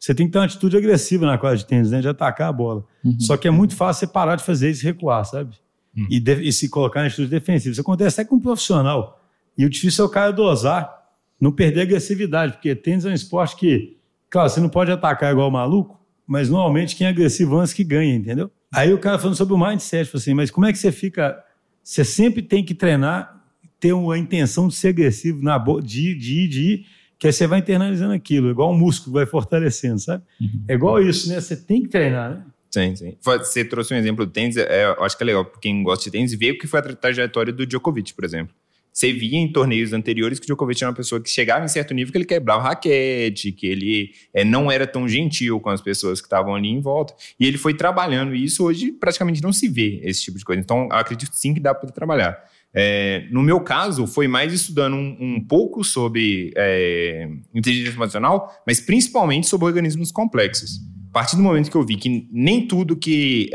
você 0.01 0.15
tem 0.15 0.27
que 0.27 0.33
ter 0.33 0.39
uma 0.39 0.47
atitude 0.47 0.77
agressiva 0.77 1.27
na 1.27 1.37
quadra 1.37 1.59
de 1.59 1.67
tênis, 1.67 1.91
né? 1.91 2.01
De 2.01 2.09
atacar 2.09 2.49
a 2.49 2.53
bola. 2.53 2.85
Uhum. 3.05 3.21
Só 3.21 3.37
que 3.37 3.47
é 3.47 3.51
muito 3.51 3.77
fácil 3.77 4.07
você 4.07 4.13
parar 4.13 4.37
de 4.37 4.43
fazer 4.43 4.71
isso 4.71 4.83
e 4.83 4.87
recuar, 4.87 5.25
sabe? 5.27 5.55
Hum. 5.97 6.07
E, 6.09 6.19
de- 6.19 6.43
e 6.43 6.51
se 6.53 6.69
colocar 6.71 7.03
em 7.05 7.07
atitude 7.09 7.29
defensiva. 7.29 7.73
Isso 7.73 7.81
acontece 7.83 8.21
até 8.21 8.29
com 8.29 8.37
um 8.37 8.41
profissional. 8.41 9.23
E 9.59 9.65
o 9.67 9.69
difícil 9.69 10.05
é 10.05 10.09
o 10.09 10.11
cara 10.11 10.33
dosar, 10.33 10.91
não 11.39 11.53
perder 11.53 11.81
a 11.81 11.83
agressividade, 11.83 12.55
porque 12.55 12.75
tênis 12.75 13.05
é 13.05 13.11
um 13.11 13.13
esporte 13.13 13.57
que, 13.57 13.99
claro, 14.31 14.49
você 14.49 14.59
não 14.59 14.71
pode 14.71 14.91
atacar 14.91 15.33
igual 15.33 15.51
maluco, 15.51 16.01
mas 16.27 16.49
normalmente 16.49 16.97
quem 16.97 17.07
é 17.07 17.11
agressivo 17.11 17.59
antes 17.59 17.73
que 17.75 17.85
ganha, 17.85 18.15
entendeu? 18.15 18.51
Aí 18.73 18.93
o 18.95 18.99
cara 18.99 19.19
falando 19.19 19.37
sobre 19.37 19.53
o 19.53 19.59
mindset, 19.59 20.09
falou 20.09 20.21
assim, 20.23 20.33
mas 20.33 20.51
como 20.51 20.65
é 20.67 20.73
que 20.73 20.79
você 20.79 20.91
fica... 20.91 21.39
Você 21.83 22.05
sempre 22.05 22.41
tem 22.41 22.65
que 22.65 22.73
treinar, 22.75 23.43
ter 23.81 23.93
uma 23.93 24.17
intenção 24.17 24.69
de 24.69 24.75
ser 24.75 24.89
agressivo, 24.89 25.43
na 25.43 25.59
de 25.59 26.15
de 26.15 26.41
ir, 26.41 26.49
de 26.49 26.63
ir, 26.63 26.87
que 27.21 27.27
aí 27.27 27.33
você 27.33 27.47
vai 27.47 27.59
internalizando 27.61 28.15
aquilo, 28.15 28.51
igual 28.51 28.73
um 28.73 28.77
músculo 28.79 29.13
vai 29.15 29.27
fortalecendo, 29.27 29.99
sabe? 30.01 30.25
É 30.67 30.75
igual 30.75 31.01
isso, 31.03 31.29
né? 31.29 31.39
Você 31.41 31.55
tem 31.55 31.83
que 31.83 31.89
treinar, 31.89 32.31
né? 32.31 32.45
Sim, 32.71 32.97
sim. 32.97 33.17
Você 33.21 33.65
trouxe 33.65 33.93
um 33.93 33.97
exemplo 33.97 34.25
do 34.25 34.33
tênis, 34.33 34.57
é, 34.57 34.87
eu 34.87 35.05
acho 35.05 35.17
que 35.17 35.23
é 35.23 35.27
legal 35.27 35.45
para 35.45 35.61
quem 35.61 35.83
gosta 35.83 36.05
de 36.05 36.11
tênis 36.13 36.33
ver 36.35 36.53
o 36.53 36.59
que 36.59 36.67
foi 36.67 36.81
a 36.81 36.83
tra- 36.83 36.97
trajetória 36.97 37.53
do 37.53 37.67
Djokovic, 37.67 38.15
por 38.15 38.25
exemplo. 38.25 38.55
Você 38.93 39.13
via 39.13 39.39
em 39.39 39.53
torneios 39.53 39.93
anteriores 39.93 40.39
que 40.41 40.45
o 40.45 40.49
Djokovic 40.49 40.83
era 40.83 40.91
uma 40.91 40.97
pessoa 40.97 41.21
que 41.21 41.29
chegava 41.31 41.65
em 41.65 41.69
certo 41.69 41.93
nível 41.95 42.11
que 42.11 42.19
ele 42.19 42.25
quebrava 42.25 42.63
raquete, 42.63 43.53
que 43.53 43.67
ele 43.67 44.11
é, 44.35 44.43
não 44.45 44.71
era 44.71 44.87
tão 44.87 45.07
gentil 45.09 45.61
com 45.61 45.69
as 45.71 45.81
pessoas 45.81 46.21
que 46.21 46.27
estavam 46.27 46.55
ali 46.55 46.69
em 46.69 46.81
volta. 46.81 47.15
E 47.39 47.47
ele 47.47 47.59
foi 47.59 47.75
trabalhando 47.75 48.35
e 48.35 48.45
isso 48.45 48.65
hoje 48.65 48.93
praticamente 48.93 49.43
não 49.43 49.53
se 49.53 49.69
vê 49.69 50.01
esse 50.03 50.23
tipo 50.23 50.39
de 50.39 50.45
coisa. 50.45 50.61
Então, 50.61 50.89
eu 50.91 50.97
acredito 50.97 51.33
sim 51.35 51.53
que 51.53 51.61
dá 51.61 51.75
para 51.75 51.91
trabalhar. 51.91 52.39
É, 52.73 53.27
no 53.31 53.43
meu 53.43 53.61
caso, 53.61 54.07
foi 54.07 54.29
mais 54.29 54.53
estudando 54.53 54.95
um, 54.95 55.17
um 55.21 55.45
pouco 55.45 55.83
sobre 55.83 56.53
é, 56.57 57.29
inteligência 57.55 57.97
emocional, 57.97 58.55
mas 58.67 58.81
principalmente 58.81 59.49
sobre 59.49 59.67
organismos 59.67 60.13
complexos. 60.13 60.79
A 61.11 61.13
partir 61.13 61.35
do 61.35 61.43
momento 61.43 61.69
que 61.69 61.77
eu 61.77 61.85
vi 61.85 61.97
que 61.97 62.29
nem 62.31 62.69
tudo 62.69 62.97
que 62.97 63.51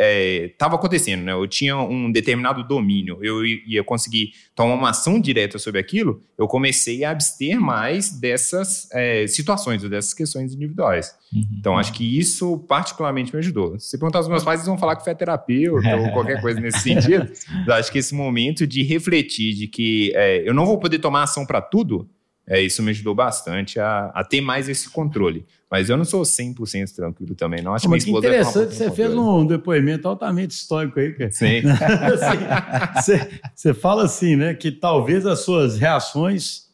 estava 0.52 0.76
acontecendo, 0.76 1.24
né? 1.24 1.32
Eu 1.32 1.48
tinha 1.48 1.78
um 1.78 2.12
determinado 2.12 2.68
domínio, 2.68 3.18
eu 3.22 3.46
ia 3.46 3.82
conseguir 3.82 4.32
tomar 4.54 4.74
uma 4.74 4.90
ação 4.90 5.22
direta 5.22 5.58
sobre 5.58 5.80
aquilo, 5.80 6.22
eu 6.38 6.50
comecei 6.50 7.06
a 7.06 7.12
abster 7.12 7.60
mais 7.60 8.10
dessas 8.20 8.90
é, 8.92 9.26
situações, 9.26 9.82
dessas 9.84 10.14
questões 10.14 10.54
individuais. 10.54 11.16
Então, 11.58 11.78
acho 11.78 11.94
que 11.94 12.18
isso 12.18 12.60
particularmente 12.68 13.34
me 13.34 13.40
ajudou. 13.40 13.80
Se 13.80 13.90
você 13.90 13.98
perguntar 13.98 14.20
aos 14.20 14.28
meus 14.28 14.44
pais, 14.44 14.60
eles 14.60 14.68
vão 14.68 14.78
falar 14.78 14.98
que 14.98 15.04
foi 15.04 15.14
a 15.14 15.16
terapeuta 15.16 15.96
ou 15.96 16.12
qualquer 16.12 16.42
coisa 16.42 16.60
nesse 16.60 16.80
sentido. 16.84 17.30
Eu 17.66 17.74
acho 17.74 17.90
que 17.90 18.00
esse 18.00 18.14
momento 18.14 18.68
de 18.68 18.84
refletir 18.84 19.54
de 19.54 19.68
que 19.68 20.12
é, 20.14 20.48
eu 20.48 20.54
não 20.54 20.66
vou 20.66 20.78
poder 20.78 21.00
tomar 21.00 21.24
ação 21.24 21.46
para 21.46 21.62
tudo, 21.62 22.10
é, 22.48 22.62
isso 22.62 22.84
me 22.84 22.92
ajudou 22.92 23.16
bastante 23.16 23.80
a, 23.80 24.12
a 24.14 24.24
ter 24.24 24.42
mais 24.42 24.70
esse 24.70 24.90
controle. 24.90 25.46
Mas 25.70 25.90
eu 25.90 25.98
não 25.98 26.06
sou 26.06 26.22
100% 26.22 26.94
tranquilo 26.96 27.34
também, 27.36 27.62
não. 27.62 27.74
Acho 27.74 27.90
Mas 27.90 28.04
que 28.04 28.12
interessante, 28.12 28.76
você 28.76 28.92
fez 28.92 29.14
um 29.14 29.46
depoimento 29.46 30.08
altamente 30.08 30.54
histórico 30.54 31.00
aí, 31.00 31.12
cara. 31.14 31.32
Sim, 31.32 31.62
Assim, 31.66 33.02
você, 33.02 33.30
você 33.54 33.74
fala 33.74 34.04
assim, 34.04 34.36
né? 34.36 34.54
Que 34.54 34.72
talvez 34.72 35.26
as 35.26 35.40
suas 35.40 35.78
reações 35.78 36.66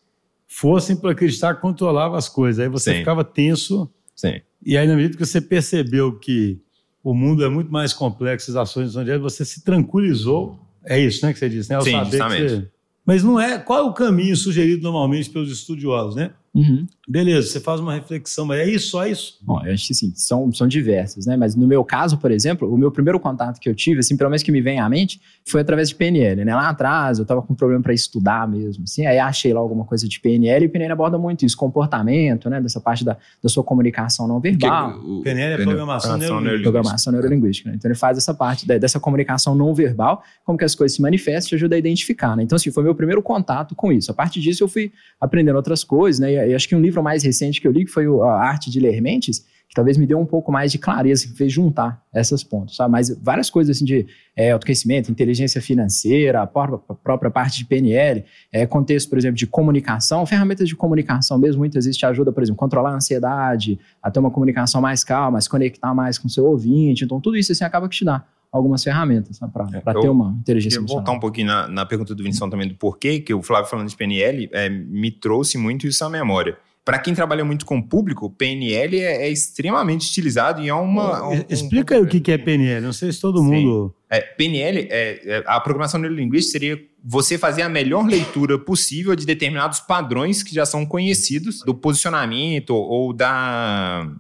fossem 0.48 0.96
para 0.96 1.12
acreditar 1.12 1.56
que 1.56 1.62
controlava 1.62 2.18
as 2.18 2.28
coisas. 2.28 2.60
Aí 2.62 2.70
você 2.70 2.92
Sim. 2.92 3.00
ficava 3.00 3.24
tenso, 3.24 3.90
sim. 4.16 4.42
e 4.64 4.78
aí, 4.78 4.86
na 4.86 4.96
medida 4.96 5.18
que 5.18 5.26
você 5.26 5.40
percebeu 5.40 6.20
que 6.20 6.60
o 7.04 7.14
mundo 7.14 7.44
é 7.44 7.50
muito 7.50 7.72
mais 7.72 7.94
complexo, 7.94 8.52
as 8.52 8.58
ações 8.58 8.92
são 8.92 9.04
diretas, 9.04 9.24
você 9.24 9.46
se 9.46 9.64
tranquilizou. 9.64 10.60
É 10.86 11.00
isso, 11.00 11.26
né, 11.26 11.32
que 11.32 11.40
você 11.40 11.48
disse, 11.50 11.70
né? 11.70 11.78
Ao 11.78 11.82
Sim, 11.84 11.92
saber 11.92 12.06
que 12.06 12.12
justamente. 12.18 12.50
você- 12.50 12.68
Mas 13.12 13.26
não 13.26 13.38
é. 13.38 13.60
Qual 13.60 13.78
é 13.78 13.82
o 13.82 13.92
caminho 13.92 14.38
sugerido 14.38 14.84
normalmente 14.84 15.30
pelos 15.30 15.52
estudiosos, 15.52 16.16
né? 16.16 16.32
Uhum. 16.56 16.88
Beleza, 17.12 17.48
você 17.50 17.60
faz 17.60 17.82
uma 17.82 17.94
reflexão, 17.94 18.46
mas 18.46 18.62
é 18.62 18.70
isso, 18.70 18.92
só 18.92 19.06
isso? 19.06 19.38
Bom, 19.42 19.62
eu 19.66 19.74
acho 19.74 19.86
que 19.86 19.94
sim, 19.94 20.14
são, 20.16 20.50
são 20.54 20.66
diversas, 20.66 21.26
né? 21.26 21.36
Mas 21.36 21.56
no 21.58 21.68
meu 21.68 21.84
caso, 21.84 22.18
por 22.18 22.32
exemplo, 22.32 22.74
o 22.74 22.78
meu 22.78 22.90
primeiro 22.90 23.20
contato 23.20 23.60
que 23.60 23.68
eu 23.68 23.76
tive, 23.76 24.00
assim, 24.00 24.16
pelo 24.16 24.30
menos 24.30 24.42
que 24.42 24.52
me 24.52 24.62
vem 24.62 24.80
à 24.80 24.88
mente, 24.88 25.20
foi 25.46 25.60
através 25.60 25.90
de 25.90 25.96
PNL, 25.96 26.46
né? 26.46 26.56
Lá 26.56 26.70
atrás 26.70 27.20
eu 27.20 27.26
tava 27.26 27.42
com 27.42 27.52
um 27.52 27.56
problema 27.56 27.84
para 27.84 27.94
estudar 27.94 28.48
mesmo, 28.48 28.86
assim, 28.86 29.06
aí 29.06 29.20
achei 29.20 29.54
lá 29.54 29.60
alguma 29.60 29.84
coisa 29.84 30.08
de 30.08 30.20
PNL 30.22 30.64
e 30.64 30.68
o 30.68 30.72
PNL 30.72 30.94
aborda 30.94 31.18
muito 31.18 31.46
isso, 31.46 31.58
comportamento, 31.58 32.50
né? 32.50 32.62
Dessa 32.62 32.80
parte 32.80 33.04
da, 33.04 33.18
da 33.44 33.50
sua 33.50 33.64
comunicação 33.64 34.26
não 34.26 34.40
verbal. 34.40 34.98
o, 35.04 35.22
PNL 35.22 35.54
é 35.54 35.58
PNL 35.58 35.64
programação 35.66 36.12
Programação 36.12 36.18
neurolinguística. 36.42 36.72
Programação 36.72 37.12
neurolinguística, 37.14 37.70
né? 37.70 37.76
Então 37.78 37.92
ele 37.92 37.98
faz 37.98 38.18
essa 38.18 38.34
parte 38.34 38.66
da- 38.66 38.78
dessa 38.78 39.02
comunicação 39.02 39.54
não 39.54 39.74
verbal, 39.76 40.24
como 40.46 40.58
que 40.58 40.64
as 40.64 40.74
coisas 40.74 40.96
se 40.96 41.02
manifestam, 41.02 41.56
e 41.56 41.58
ajuda 41.58 41.76
a 41.76 41.80
identificar, 41.80 42.38
né? 42.38 42.44
Então, 42.44 42.56
assim, 42.56 42.72
foi 42.72 42.84
meu 42.84 42.96
primeiro 42.96 43.22
contato 43.22 43.76
com 43.76 43.92
isso. 43.92 44.10
A 44.12 44.14
partir 44.14 44.40
disso, 44.40 44.64
eu 44.64 44.70
fui 44.70 44.94
aprendendo 45.20 45.58
outras 45.58 45.84
coisas, 45.84 46.20
né? 46.20 46.32
E, 46.32 46.52
e 46.52 46.56
acho 46.56 46.70
que 46.70 46.76
um 46.76 46.82
livro 46.82 47.01
mais 47.02 47.24
recente 47.24 47.60
que 47.62 47.68
eu 47.68 47.72
li, 47.72 47.86
que 47.86 47.92
foi 47.92 48.06
A 48.06 48.34
Arte 48.34 48.70
de 48.70 48.80
Ler 48.80 49.02
Mentes, 49.02 49.46
que 49.68 49.76
talvez 49.76 49.98
me 49.98 50.06
deu 50.06 50.20
um 50.20 50.26
pouco 50.26 50.52
mais 50.52 50.70
de 50.70 50.78
clareza, 50.78 51.26
que 51.26 51.34
fez 51.34 51.54
juntar 51.54 52.04
essas 52.14 52.44
pontas, 52.44 52.76
sabe? 52.76 52.92
Mas 52.92 53.10
várias 53.24 53.50
coisas, 53.50 53.78
assim, 53.78 53.86
de 53.86 54.06
é, 54.36 54.52
autoconhecimento, 54.52 55.10
inteligência 55.10 55.62
financeira, 55.62 56.42
a 56.42 56.48
própria, 56.48 56.78
a 56.90 56.94
própria 56.94 57.32
parte 57.32 57.60
de 57.60 57.64
PNL, 57.66 58.26
é, 58.52 58.66
contexto, 58.66 59.10
por 59.10 59.18
exemplo, 59.18 59.38
de 59.38 59.48
comunicação, 59.48 60.26
ferramentas 60.26 60.68
de 60.68 60.76
comunicação 60.76 61.38
mesmo, 61.38 61.60
muitas 61.60 61.86
vezes 61.86 61.98
te 61.98 62.06
ajuda, 62.06 62.34
por 62.34 62.44
exemplo, 62.44 62.60
controlar 62.60 62.92
a 62.92 62.96
ansiedade, 62.96 63.80
a 64.04 64.12
ter 64.12 64.20
uma 64.20 64.30
comunicação 64.30 64.82
mais 64.82 65.06
calma, 65.06 65.38
a 65.38 65.42
se 65.42 65.50
conectar 65.50 65.94
mais 65.96 66.18
com 66.18 66.28
o 66.28 66.30
seu 66.30 66.46
ouvinte. 66.46 67.06
Então, 67.06 67.22
tudo 67.22 67.38
isso, 67.38 67.54
assim, 67.54 67.64
acaba 67.64 67.88
que 67.88 67.96
te 67.96 68.04
dá 68.04 68.26
algumas 68.52 68.84
ferramentas 68.84 69.40
para 69.54 69.70
É, 69.74 70.02
ter 70.02 70.10
uma 70.10 70.36
inteligência 70.38 70.80
Queria 70.82 70.94
voltar 70.94 71.14
emocional. 71.14 71.16
um 71.16 71.20
pouquinho 71.22 71.48
na, 71.48 71.70
na 71.70 71.86
pergunta 71.86 72.14
do 72.14 72.22
Vinicius 72.22 72.50
também 72.50 72.68
do 72.68 72.76
porquê, 72.76 73.22
que 73.22 73.34
o 73.34 73.42
Flávio 73.42 73.70
falando 73.70 73.88
de 73.88 73.96
PNL 73.96 74.50
é, 74.52 74.68
me 74.68 75.10
trouxe 75.10 75.58
muito 75.58 75.88
isso 75.88 76.04
à 76.04 76.10
memória. 76.10 76.58
Para 76.84 76.98
quem 76.98 77.14
trabalha 77.14 77.46
muito 77.46 77.64
com 77.66 77.80
público, 77.82 78.30
PNL 78.30 79.00
é, 79.00 79.28
é 79.28 79.30
extremamente 79.30 80.10
utilizado 80.10 80.62
e 80.62 80.70
é 80.70 80.74
uma. 80.74 81.28
um- 81.30 81.46
Explica 81.48 81.96
aí 81.96 82.02
o 82.02 82.08
que 82.08 82.32
é 82.32 82.38
PNL, 82.38 82.82
não 82.84 82.94
sei 82.94 83.12
se 83.12 83.22
todo 83.22 83.42
mundo... 83.44 83.94
É, 84.10 84.20
PNL, 84.20 84.88
é, 84.90 85.22
é, 85.24 85.44
a 85.46 85.60
programação 85.60 86.00
neurolinguística 86.00 86.52
seria 86.52 86.82
você 87.04 87.38
fazer 87.38 87.62
a 87.62 87.70
melhor 87.70 88.06
leitura 88.06 88.58
possível 88.60 89.16
de 89.16 89.26
determinados 89.26 89.80
padrões 89.80 90.44
que 90.44 90.54
já 90.54 90.66
são 90.66 90.86
conhecidos 90.86 91.60
do 91.60 91.74
posicionamento 91.74 92.72
ou 92.76 93.14
da, 93.14 94.12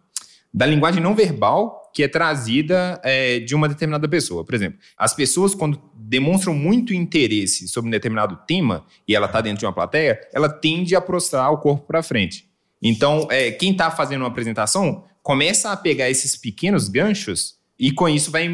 da 0.53 0.65
linguagem 0.65 1.01
não 1.01 1.15
verbal 1.15 1.81
que 1.93 2.03
é 2.03 2.07
trazida 2.07 3.01
é, 3.03 3.39
de 3.39 3.53
uma 3.53 3.67
determinada 3.67 4.07
pessoa. 4.07 4.45
Por 4.45 4.55
exemplo, 4.55 4.79
as 4.97 5.13
pessoas, 5.13 5.53
quando 5.53 5.81
demonstram 5.93 6.53
muito 6.53 6.93
interesse 6.93 7.67
sobre 7.67 7.89
um 7.89 7.91
determinado 7.91 8.39
tema 8.47 8.85
e 9.07 9.15
ela 9.15 9.25
está 9.25 9.41
dentro 9.41 9.59
de 9.59 9.65
uma 9.65 9.73
plateia, 9.73 10.19
ela 10.33 10.47
tende 10.47 10.95
a 10.95 11.01
prostrar 11.01 11.51
o 11.51 11.57
corpo 11.57 11.85
para 11.85 12.01
frente. 12.01 12.49
Então, 12.81 13.27
é, 13.29 13.51
quem 13.51 13.71
está 13.71 13.91
fazendo 13.91 14.21
uma 14.21 14.27
apresentação 14.27 15.03
começa 15.21 15.71
a 15.71 15.77
pegar 15.77 16.09
esses 16.09 16.35
pequenos 16.35 16.87
ganchos 16.87 17.59
e 17.81 17.91
com 17.91 18.07
isso 18.07 18.29
vai, 18.29 18.47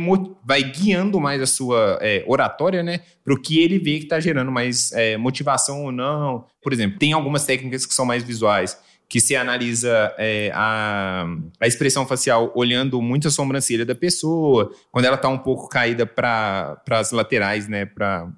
vai 0.45 0.63
guiando 0.63 1.19
mais 1.19 1.41
a 1.41 1.45
sua 1.45 1.99
é, 2.01 2.23
oratória, 2.25 2.81
né? 2.81 3.01
Para 3.25 3.33
o 3.33 3.41
que 3.41 3.59
ele 3.59 3.77
vê 3.77 3.97
que 3.97 4.03
está 4.03 4.21
gerando 4.21 4.49
mais 4.49 4.93
é, 4.93 5.17
motivação 5.17 5.83
ou 5.83 5.91
não. 5.91 6.45
Por 6.61 6.71
exemplo, 6.71 6.97
tem 6.97 7.11
algumas 7.11 7.45
técnicas 7.45 7.85
que 7.85 7.93
são 7.93 8.05
mais 8.05 8.23
visuais, 8.23 8.79
que 9.09 9.19
se 9.19 9.35
analisa 9.35 10.13
é, 10.17 10.49
a, 10.53 11.25
a 11.59 11.67
expressão 11.67 12.07
facial 12.07 12.53
olhando 12.55 13.01
muito 13.01 13.27
a 13.27 13.31
sobrancelha 13.31 13.85
da 13.85 13.93
pessoa, 13.93 14.71
quando 14.91 15.03
ela 15.03 15.15
está 15.15 15.27
um 15.27 15.37
pouco 15.37 15.67
caída 15.67 16.05
para 16.05 16.81
as 16.91 17.11
laterais, 17.11 17.67
né? 17.67 17.85
Pra, 17.85 18.29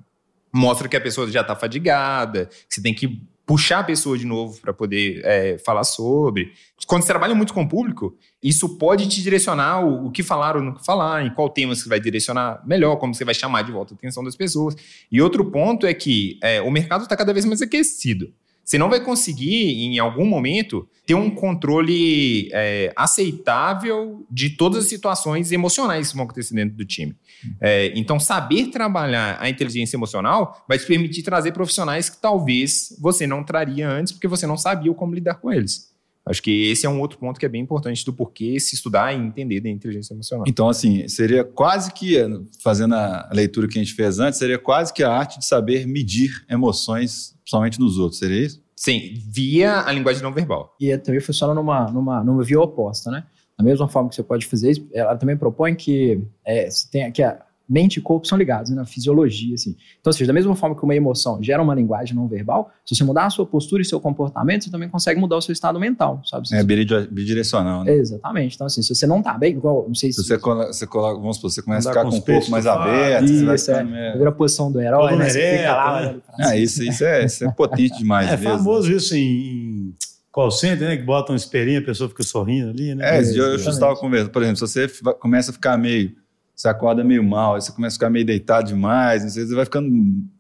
mostra 0.52 0.88
que 0.88 0.98
a 0.98 1.02
pessoa 1.02 1.30
já 1.30 1.42
está 1.42 1.56
fadigada, 1.56 2.48
que 2.48 2.74
você 2.74 2.82
tem 2.82 2.96
que 2.96 3.22
puxar 3.50 3.80
a 3.80 3.84
pessoa 3.84 4.16
de 4.16 4.28
novo 4.28 4.62
para 4.62 4.72
poder 4.72 5.22
é, 5.26 5.58
falar 5.58 5.84
sobre. 5.84 6.54
Quando 6.86 7.02
você 7.02 7.08
trabalha 7.08 7.34
muito 7.34 7.52
com 7.52 7.64
o 7.64 7.68
público, 7.68 8.16
isso 8.44 8.78
pode 8.78 9.10
te 9.10 9.24
direcionar 9.24 9.84
o, 9.84 10.06
o 10.06 10.12
que 10.12 10.22
falar 10.22 10.56
ou 10.56 10.62
não 10.62 10.76
falar, 10.76 11.26
em 11.26 11.34
qual 11.34 11.50
tema 11.50 11.74
você 11.74 11.90
vai 11.90 12.00
direcionar 12.00 12.62
melhor, 12.64 12.98
como 12.98 13.12
você 13.12 13.26
vai 13.26 13.34
chamar 13.34 13.64
de 13.64 13.72
volta 13.72 13.96
a 13.96 13.98
atenção 13.98 14.24
das 14.24 14.36
pessoas. 14.36 14.76
E 15.12 15.20
outro 15.20 15.44
ponto 15.50 15.88
é 15.88 15.96
que 15.96 16.38
é, 16.44 16.62
o 16.62 16.70
mercado 16.70 17.02
está 17.02 17.18
cada 17.18 17.34
vez 17.34 17.44
mais 17.44 17.60
aquecido. 17.60 18.32
Você 18.70 18.78
não 18.78 18.88
vai 18.88 19.00
conseguir, 19.00 19.84
em 19.84 19.98
algum 19.98 20.24
momento, 20.24 20.88
ter 21.04 21.16
um 21.16 21.28
controle 21.28 22.52
é, 22.54 22.94
aceitável 22.96 24.24
de 24.30 24.52
todas 24.52 24.84
as 24.84 24.90
situações 24.90 25.52
emocionais 25.52 26.12
que 26.12 26.16
vão 26.16 26.26
acontecer 26.26 26.54
dentro 26.54 26.78
do 26.78 26.86
time. 26.86 27.16
É, 27.60 27.92
então, 27.96 28.20
saber 28.20 28.68
trabalhar 28.68 29.38
a 29.42 29.50
inteligência 29.50 29.98
emocional 29.98 30.64
vai 30.70 30.78
te 30.78 30.86
permitir 30.86 31.24
trazer 31.24 31.52
profissionais 31.52 32.12
que 32.12 32.18
talvez 32.22 32.96
você 33.02 33.26
não 33.26 33.44
traria 33.44 33.90
antes, 33.90 34.14
porque 34.14 34.28
você 34.28 34.46
não 34.46 34.56
sabia 34.56 34.94
como 34.94 35.16
lidar 35.16 35.40
com 35.40 35.52
eles. 35.52 35.89
Acho 36.30 36.44
que 36.44 36.70
esse 36.70 36.86
é 36.86 36.90
um 36.90 37.00
outro 37.00 37.18
ponto 37.18 37.40
que 37.40 37.46
é 37.46 37.50
bem 37.50 37.62
importante 37.62 38.06
do 38.06 38.14
porquê 38.14 38.60
se 38.60 38.76
estudar 38.76 39.12
e 39.14 39.18
entender 39.18 39.60
da 39.62 39.70
inteligência 39.70 40.14
emocional. 40.14 40.46
Então, 40.48 40.70
assim, 40.70 41.08
seria 41.08 41.44
quase 41.44 41.92
que, 41.92 42.18
fazendo 42.62 42.94
a 42.94 43.30
leitura 43.34 43.68
que 43.68 43.80
a 43.80 43.84
gente 43.84 43.96
fez 43.96 44.20
antes, 44.20 44.38
seria 44.38 44.60
quase 44.60 44.94
que 44.94 45.02
a 45.02 45.12
arte 45.12 45.40
de 45.40 45.46
saber 45.46 45.88
medir 45.88 46.46
emoções, 46.48 47.36
principalmente 47.42 47.80
nos 47.80 47.98
outros, 47.98 48.20
seria 48.20 48.46
isso? 48.46 48.62
Sim, 48.76 49.16
via 49.28 49.82
a 49.82 49.92
linguagem 49.92 50.22
não 50.22 50.32
verbal. 50.32 50.76
E 50.80 50.96
também 51.00 51.20
funciona 51.20 51.54
numa, 51.54 51.90
numa, 51.92 52.24
numa 52.24 52.44
via 52.44 52.62
oposta, 52.62 53.10
né? 53.10 53.24
Da 53.58 53.66
mesma 53.66 53.90
forma 53.90 54.08
que 54.08 54.16
você 54.16 54.24
pode 54.24 54.46
fazer 54.46 54.72
isso, 54.72 54.88
ela 54.94 55.18
também 55.18 55.36
propõe 55.36 55.74
que, 55.76 56.22
é, 56.46 56.70
se 56.70 56.90
tenha, 56.92 57.12
que 57.12 57.24
a 57.24 57.44
mente 57.70 57.98
e 57.98 58.02
corpo 58.02 58.26
são 58.26 58.38
ligados, 58.38 58.72
né? 58.72 58.78
na 58.78 58.86
fisiologia, 58.86 59.54
assim. 59.54 59.72
Então, 60.00 60.10
ou 60.10 60.14
seja, 60.14 60.26
da 60.28 60.34
mesma 60.34 60.56
forma 60.56 60.76
que 60.76 60.84
uma 60.84 60.96
emoção 60.96 61.42
gera 61.44 61.62
uma 61.62 61.76
linguagem 61.76 62.16
não 62.16 62.28
verbal, 62.28 62.72
se 62.86 62.96
você 62.96 63.04
mudar 63.04 63.26
a 63.26 63.30
sua 63.30 63.46
postura 63.46 63.82
e 63.82 63.86
seu 63.86 64.00
comportamento, 64.00 64.64
você 64.64 64.72
também 64.72 64.90
consegue 64.90 65.20
mudar 65.20 65.38
o 65.38 65.42
seu 65.42 65.54
estado 65.54 65.80
mental, 65.80 66.22
sabe? 66.26 66.48
É 66.54 66.64
bidi- 66.64 67.08
bidirecional, 67.12 67.84
né? 67.84 67.94
Exatamente. 67.94 68.56
Então, 68.56 68.66
assim, 68.68 68.82
se 68.82 68.96
você 68.96 69.06
não 69.06 69.22
tá 69.22 69.38
bem, 69.38 69.52
igual, 69.54 69.86
não 69.88 69.94
sei 69.96 70.12
se... 70.12 70.22
Se 70.22 70.28
você, 70.28 70.38
coloca, 70.40 70.74
você 70.74 70.88
coloca, 70.88 71.20
vamos 71.20 71.36
supor, 71.36 71.52
você 71.52 71.62
começa 71.62 71.90
a 71.90 71.92
ficar 71.92 72.04
com 72.06 72.10
com 72.12 72.18
o 72.18 72.22
corpo 72.22 72.50
mais 72.52 72.66
aberto, 72.66 73.28
você 73.28 73.46
vai 73.46 73.56
Isso, 73.56 73.72
é. 73.72 73.76
ficando 73.76 73.92
meio- 73.92 74.18
Vira 74.18 74.30
a 74.30 74.34
posição 74.34 74.72
do 74.72 74.82
herói, 74.82 75.16
né? 75.16 75.30
Você 75.30 75.58
fica 75.58 75.76
lá... 75.76 76.02
pra 76.36 76.48
Ah, 76.48 76.58
isso, 76.58 76.84
isso, 76.84 77.04
é, 77.06 77.26
isso 77.26 77.46
é 77.46 77.52
potente 77.52 77.98
demais. 77.98 78.28
É 78.30 78.38
mesmo. 78.38 78.58
famoso 78.58 78.92
isso 78.92 79.16
em, 79.16 79.94
call 80.32 80.52
center, 80.52 80.88
né? 80.88 80.98
Que 80.98 81.04
botam 81.04 81.34
um 81.34 81.38
espelhinho, 81.38 81.80
a 81.80 81.84
pessoa 81.84 82.10
fica 82.10 82.24
sorrindo 82.24 82.70
ali, 82.70 82.96
né? 82.96 83.18
É, 83.18 83.22
dia 83.22 83.42
eu 83.42 83.54
Exatamente. 83.56 83.70
estava 83.70 83.96
conversando. 83.96 84.32
Por 84.32 84.42
exemplo, 84.42 84.68
se 84.68 84.74
você 84.74 84.88
começa 85.20 85.52
a 85.52 85.54
ficar 85.54 85.78
meio. 85.78 86.12
Você 86.60 86.68
acorda 86.68 87.06
meio 87.06 87.24
mal, 87.24 87.56
aí 87.56 87.62
você 87.62 87.72
começa 87.72 87.94
a 87.94 87.98
ficar 87.98 88.10
meio 88.10 88.26
deitado 88.26 88.68
demais, 88.68 89.24
não 89.24 89.30
sei, 89.30 89.46
você 89.46 89.56
vai 89.56 89.64
ficando 89.64 89.90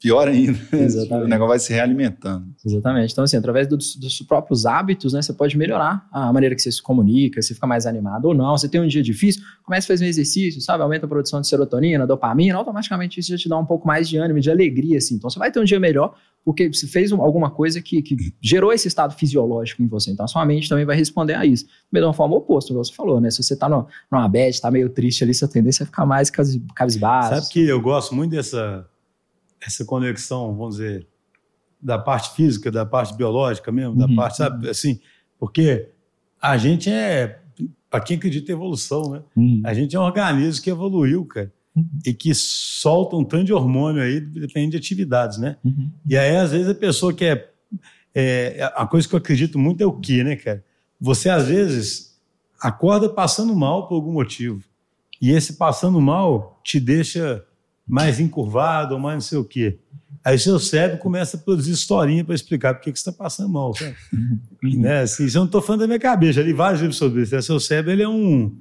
pior 0.02 0.28
ainda. 0.28 0.60
Exatamente. 0.78 1.26
O 1.26 1.30
negócio 1.30 1.48
vai 1.48 1.60
se 1.60 1.72
realimentando. 1.72 2.46
Exatamente. 2.66 3.14
Então, 3.14 3.24
assim, 3.24 3.38
através 3.38 3.70
dos, 3.70 3.96
dos 3.96 4.20
próprios 4.24 4.66
hábitos, 4.66 5.14
né, 5.14 5.22
você 5.22 5.32
pode 5.32 5.58
melhorar 5.58 6.06
a 6.12 6.34
maneira 6.34 6.54
que 6.56 6.62
você 6.62 6.74
se 6.74 6.84
comunica, 6.84 7.42
você 7.42 7.54
fica 7.54 7.66
mais 7.66 7.86
animado 7.86 8.26
ou 8.26 8.34
não. 8.34 8.58
Você 8.58 8.68
tem 8.68 8.82
um 8.82 8.88
dia 8.88 9.02
difícil, 9.02 9.42
começa 9.64 9.86
a 9.86 9.96
fazer 9.96 10.04
um 10.04 10.10
exercício, 10.10 10.60
sabe? 10.60 10.84
Aumenta 10.84 11.06
a 11.06 11.10
produção 11.10 11.40
de 11.40 11.48
serotonina, 11.48 12.06
dopamina, 12.06 12.58
automaticamente 12.58 13.22
isso 13.22 13.30
já 13.30 13.38
te 13.38 13.48
dá 13.48 13.58
um 13.58 13.66
pouco 13.66 13.88
mais 13.88 14.10
de 14.10 14.18
ânimo, 14.18 14.42
de 14.42 14.52
alegria, 14.52 14.98
assim. 14.98 15.16
Então, 15.16 15.30
você 15.30 15.40
vai 15.40 15.50
ter 15.50 15.62
um 15.62 15.64
dia 15.64 15.80
melhor 15.80 16.16
porque 16.50 16.68
você 16.68 16.88
fez 16.88 17.12
um- 17.12 17.22
alguma 17.22 17.52
coisa 17.52 17.80
que, 17.80 18.02
que 18.02 18.34
gerou 18.42 18.74
esse 18.74 18.88
estado 18.88 19.14
fisiológico 19.14 19.84
em 19.84 19.88
você. 19.88 20.10
Então, 20.10 20.26
a 20.26 20.28
sua 20.28 20.44
mente 20.48 20.68
também 20.68 20.84
vai 20.84 20.96
responder 20.96 21.36
a 21.36 21.46
isso. 21.46 21.66
Da 21.92 22.00
mesma 22.00 22.12
forma 22.12 22.36
oposto, 22.36 22.70
como 22.74 22.84
você 22.84 22.92
falou, 22.92 23.22
né? 23.22 23.30
Se 23.30 23.44
você 23.44 23.56
tá 23.56 23.70
no, 23.70 23.86
numa 24.12 24.28
bad, 24.28 24.60
tá 24.60 24.72
meio 24.72 24.90
triste 24.90 25.24
ali, 25.24 25.32
sua 25.32 25.48
tendência 25.48 25.84
é 25.84 25.86
ficar 25.86 26.08
mais 26.08 26.32
cabis- 26.32 26.60
cabisbaixo. 26.76 27.36
Sabe 27.36 27.50
que 27.54 27.68
eu 27.68 27.80
gosto 27.80 28.16
muito 28.16 28.32
dessa 28.32 28.84
essa 29.62 29.86
conexão, 29.86 30.56
vamos 30.56 30.78
dizer, 30.78 31.06
da 31.80 32.00
parte 32.00 32.36
física, 32.36 32.72
da 32.72 32.84
parte 32.86 33.14
biológica 33.16 33.72
mesmo, 33.72 33.96
da 33.96 34.06
Uhum. 34.08 34.16
parte, 34.16 34.38
sabe, 34.38 34.68
assim, 34.70 35.00
porque 35.38 35.90
a 36.42 36.58
gente 36.58 36.90
é, 36.90 37.40
para 37.92 38.00
quem 38.02 38.18
acredita 38.18 38.52
em 38.52 38.56
evolução, 38.56 39.12
né? 39.12 39.22
Hum. 39.38 39.62
A 39.64 39.74
gente 39.76 39.96
é 39.96 40.00
um 40.00 40.04
organismo 40.04 40.64
que 40.64 40.70
evoluiu, 40.72 41.24
cara, 41.26 41.46
Uhum. 41.48 41.52
E 42.06 42.13
que 42.13 42.34
solta 42.34 43.15
um 43.15 43.24
tanto 43.24 43.46
de 43.46 43.54
hormônio 43.54 44.02
aí, 44.02 44.20
depende 44.20 44.72
de 44.72 44.78
atividades, 44.78 45.38
né? 45.38 45.58
Uhum. 45.63 45.89
E 46.06 46.18
aí, 46.18 46.36
às 46.36 46.52
vezes, 46.52 46.68
a 46.68 46.76
pessoa 46.76 47.13
que 47.13 47.26
é, 47.26 47.50
é. 48.13 48.72
A 48.76 48.86
coisa 48.86 49.08
que 49.08 49.13
eu 49.13 49.20
acredito 49.20 49.58
muito 49.58 49.82
é 49.82 49.86
o 49.86 49.94
quê, 49.94 50.24
né, 50.24 50.36
cara? 50.36 50.63
Você, 51.00 51.30
às 51.30 51.48
vezes, 51.48 52.18
acorda 52.60 53.10
passando 53.10 53.56
mal 53.56 53.88
por 53.88 53.96
algum 53.96 54.12
motivo. 54.13 54.63
E 55.22 55.32
esse 55.32 55.54
passando 55.54 56.00
mal 56.00 56.60
te 56.63 56.80
deixa 56.80 57.44
mais 57.88 58.20
encurvado 58.20 58.94
ou 58.94 59.00
mais 59.00 59.15
não 59.15 59.22
sei 59.22 59.38
o 59.38 59.44
quê. 59.44 59.80
Aí 60.24 60.38
seu 60.38 60.60
cérebro 60.60 61.00
começa 61.00 61.38
a 61.38 61.39
produzir 61.39 61.72
historinha 61.72 62.24
para 62.24 62.36
explicar 62.36 62.74
por 62.74 62.84
que 62.84 62.92
que 62.92 63.00
você 63.00 63.10
está 63.10 63.24
passando 63.24 63.50
mal. 63.50 63.74
Sabe? 63.74 63.96
né? 64.62 65.02
Assim, 65.02 65.26
isso 65.26 65.38
eu 65.38 65.42
não 65.42 65.46
estou 65.48 65.62
falando 65.62 65.82
da 65.82 65.88
minha 65.88 66.00
cabeça, 66.00 66.39
eu 66.39 66.46
li 66.46 66.54
vários 66.54 66.82
livros 66.82 66.98
sobre 66.98 67.24
isso. 67.24 67.34
né? 67.34 67.42
Seu 67.42 67.60
cérebro 67.60 67.92
ele 67.92 68.04
é 68.04 68.10
um. 68.10 68.56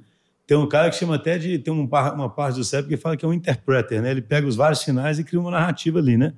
Tem 0.49 0.57
um 0.57 0.67
cara 0.67 0.89
que 0.89 0.95
chama 0.95 1.13
até 1.13 1.37
de. 1.37 1.59
Tem 1.59 1.71
um 1.71 1.85
par- 1.85 2.15
uma 2.15 2.27
parte 2.27 2.55
do 2.55 2.63
cérebro 2.63 2.89
que 2.89 2.97
fala 2.97 3.15
que 3.15 3.23
é 3.23 3.27
um 3.27 3.33
interpreter, 3.33 4.01
né? 4.01 4.09
Ele 4.09 4.21
pega 4.21 4.47
os 4.47 4.55
vários 4.55 4.79
sinais 4.79 5.19
e 5.19 5.23
cria 5.23 5.39
uma 5.39 5.51
narrativa 5.51 5.99
ali, 5.99 6.17
né? 6.17 6.33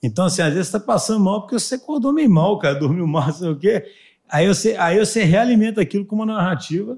Então, 0.00 0.26
assim, 0.26 0.40
às 0.40 0.54
vezes 0.54 0.68
você 0.68 0.76
está 0.76 0.86
passando 0.86 1.24
mal 1.24 1.40
porque 1.40 1.58
você 1.58 1.74
acordou 1.74 2.12
meio 2.12 2.30
mal, 2.30 2.56
cara, 2.60 2.76
dormiu 2.78 3.08
mal, 3.08 3.26
não 3.26 3.34
sei 3.34 3.48
o 3.50 3.56
quê. 3.56 3.84
Aí 4.28 4.46
você, 4.46 4.76
aí 4.78 5.00
você 5.00 5.24
realimenta 5.24 5.80
aquilo 5.80 6.04
com 6.06 6.14
uma 6.14 6.26
narrativa 6.26 6.96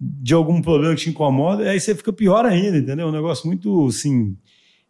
de 0.00 0.32
algum 0.32 0.62
problema 0.62 0.94
que 0.94 1.02
te 1.02 1.10
incomoda, 1.10 1.64
e 1.64 1.68
aí 1.68 1.78
você 1.78 1.94
fica 1.94 2.14
pior 2.14 2.46
ainda, 2.46 2.78
entendeu? 2.78 3.06
É 3.06 3.10
um 3.10 3.12
negócio 3.12 3.46
muito, 3.46 3.86
assim, 3.88 4.34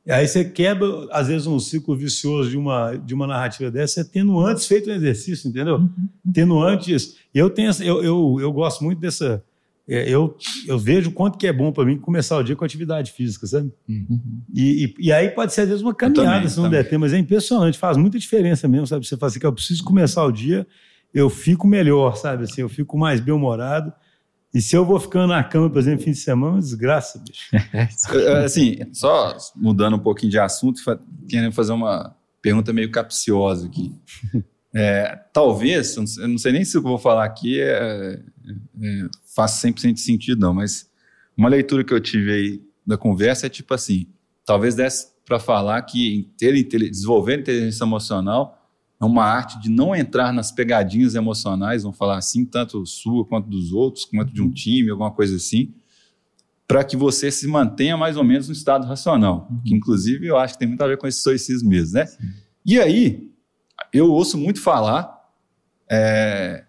Aí 0.08 0.26
você 0.26 0.44
quebra, 0.44 0.86
às 1.12 1.28
vezes, 1.28 1.46
um 1.46 1.60
ciclo 1.60 1.96
vicioso 1.96 2.50
de 2.50 2.56
uma, 2.56 2.94
de 2.96 3.14
uma 3.14 3.26
narrativa 3.26 3.70
dessa, 3.70 4.00
é 4.00 4.04
tendo 4.04 4.38
antes 4.40 4.66
feito 4.66 4.90
um 4.90 4.92
exercício, 4.92 5.48
entendeu? 5.48 5.76
Uhum. 5.76 6.08
Tendo 6.32 6.60
antes. 6.60 7.16
Eu, 7.32 7.48
tenho, 7.48 7.70
eu, 7.80 8.02
eu, 8.02 8.36
eu 8.40 8.52
gosto 8.52 8.82
muito 8.82 8.98
dessa. 9.00 9.44
É, 9.88 10.08
eu, 10.08 10.36
eu 10.66 10.78
vejo 10.78 11.10
o 11.10 11.12
quanto 11.12 11.36
que 11.36 11.46
é 11.46 11.52
bom 11.52 11.72
para 11.72 11.84
mim 11.84 11.98
começar 11.98 12.36
o 12.36 12.42
dia 12.42 12.54
com 12.54 12.64
atividade 12.64 13.10
física, 13.10 13.46
sabe? 13.46 13.72
Uhum. 13.88 14.20
E, 14.54 14.84
e, 14.84 15.06
e, 15.06 15.12
aí 15.12 15.30
pode 15.30 15.52
ser, 15.52 15.62
às 15.62 15.68
vezes, 15.68 15.82
uma 15.82 15.94
caminhada, 15.94 16.36
também, 16.36 16.48
se 16.48 16.56
não 16.56 16.64
também. 16.64 16.82
der 16.82 16.88
tempo, 16.88 17.00
mas 17.00 17.12
é 17.12 17.18
impressionante, 17.18 17.78
faz 17.78 17.96
muita 17.96 18.18
diferença 18.18 18.68
mesmo, 18.68 18.86
sabe? 18.86 19.06
Você 19.06 19.16
fala 19.16 19.30
assim, 19.30 19.40
que 19.40 19.46
eu 19.46 19.52
preciso 19.52 19.82
começar 19.82 20.24
o 20.24 20.30
dia, 20.30 20.66
eu 21.12 21.28
fico 21.28 21.66
melhor, 21.66 22.16
sabe? 22.16 22.44
Assim, 22.44 22.60
eu 22.60 22.68
fico 22.68 22.96
mais 22.96 23.20
bem-humorado 23.20 23.92
e 24.54 24.60
se 24.60 24.76
eu 24.76 24.84
vou 24.84 25.00
ficando 25.00 25.28
na 25.28 25.42
cama, 25.42 25.70
por 25.70 25.78
exemplo, 25.78 26.04
fim 26.04 26.10
de 26.10 26.18
semana, 26.18 26.58
desgraça, 26.58 27.18
bicho. 27.18 27.48
assim, 28.44 28.78
só 28.92 29.34
mudando 29.56 29.96
um 29.96 29.98
pouquinho 29.98 30.30
de 30.30 30.38
assunto, 30.38 30.80
querendo 31.26 31.52
fazer 31.52 31.72
uma 31.72 32.14
pergunta 32.42 32.72
meio 32.72 32.90
capciosa 32.90 33.66
aqui. 33.66 33.92
É, 34.74 35.20
talvez, 35.34 35.94
eu 35.98 36.28
não 36.28 36.38
sei 36.38 36.50
nem 36.50 36.64
se 36.64 36.78
o 36.78 36.80
que 36.80 36.86
eu 36.86 36.92
vou 36.92 36.98
falar 36.98 37.26
aqui 37.26 37.60
é, 37.60 38.18
é, 38.82 39.08
faça 39.34 39.68
100% 39.68 39.94
de 39.94 40.00
sentido, 40.00 40.40
não, 40.40 40.54
mas 40.54 40.90
uma 41.36 41.48
leitura 41.48 41.84
que 41.84 41.92
eu 41.92 42.00
tive 42.00 42.32
aí 42.32 42.62
da 42.86 42.96
conversa 42.96 43.46
é 43.46 43.48
tipo 43.48 43.72
assim: 43.74 44.06
talvez 44.44 44.74
desse 44.74 45.12
para 45.24 45.38
falar 45.38 45.80
que 45.82 46.30
ter, 46.36 46.52
desenvolver 46.62 47.40
inteligência 47.40 47.84
emocional 47.84 48.58
é 49.00 49.04
uma 49.04 49.24
arte 49.24 49.60
de 49.60 49.68
não 49.68 49.94
entrar 49.94 50.32
nas 50.32 50.52
pegadinhas 50.52 51.14
emocionais, 51.14 51.82
vamos 51.82 51.98
falar 51.98 52.18
assim, 52.18 52.44
tanto 52.44 52.84
sua 52.86 53.24
quanto 53.24 53.48
dos 53.48 53.72
outros, 53.72 54.04
quanto 54.04 54.32
de 54.32 54.40
um 54.40 54.50
time, 54.50 54.90
alguma 54.90 55.10
coisa 55.10 55.36
assim, 55.36 55.74
para 56.68 56.84
que 56.84 56.96
você 56.96 57.30
se 57.30 57.48
mantenha 57.48 57.96
mais 57.96 58.16
ou 58.16 58.22
menos 58.22 58.46
no 58.46 58.52
estado 58.52 58.86
racional, 58.86 59.48
uhum. 59.50 59.60
que 59.64 59.74
inclusive 59.74 60.26
eu 60.26 60.36
acho 60.36 60.54
que 60.54 60.60
tem 60.60 60.68
muito 60.68 60.82
a 60.82 60.86
ver 60.86 60.98
com 60.98 61.06
esse 61.06 61.18
stoicismo 61.18 61.68
mesmo, 61.68 61.94
né? 61.94 62.06
Sim. 62.06 62.28
E 62.64 62.78
aí, 62.78 63.32
eu 63.92 64.10
ouço 64.10 64.38
muito 64.38 64.60
falar, 64.60 65.18
é, 65.90 66.64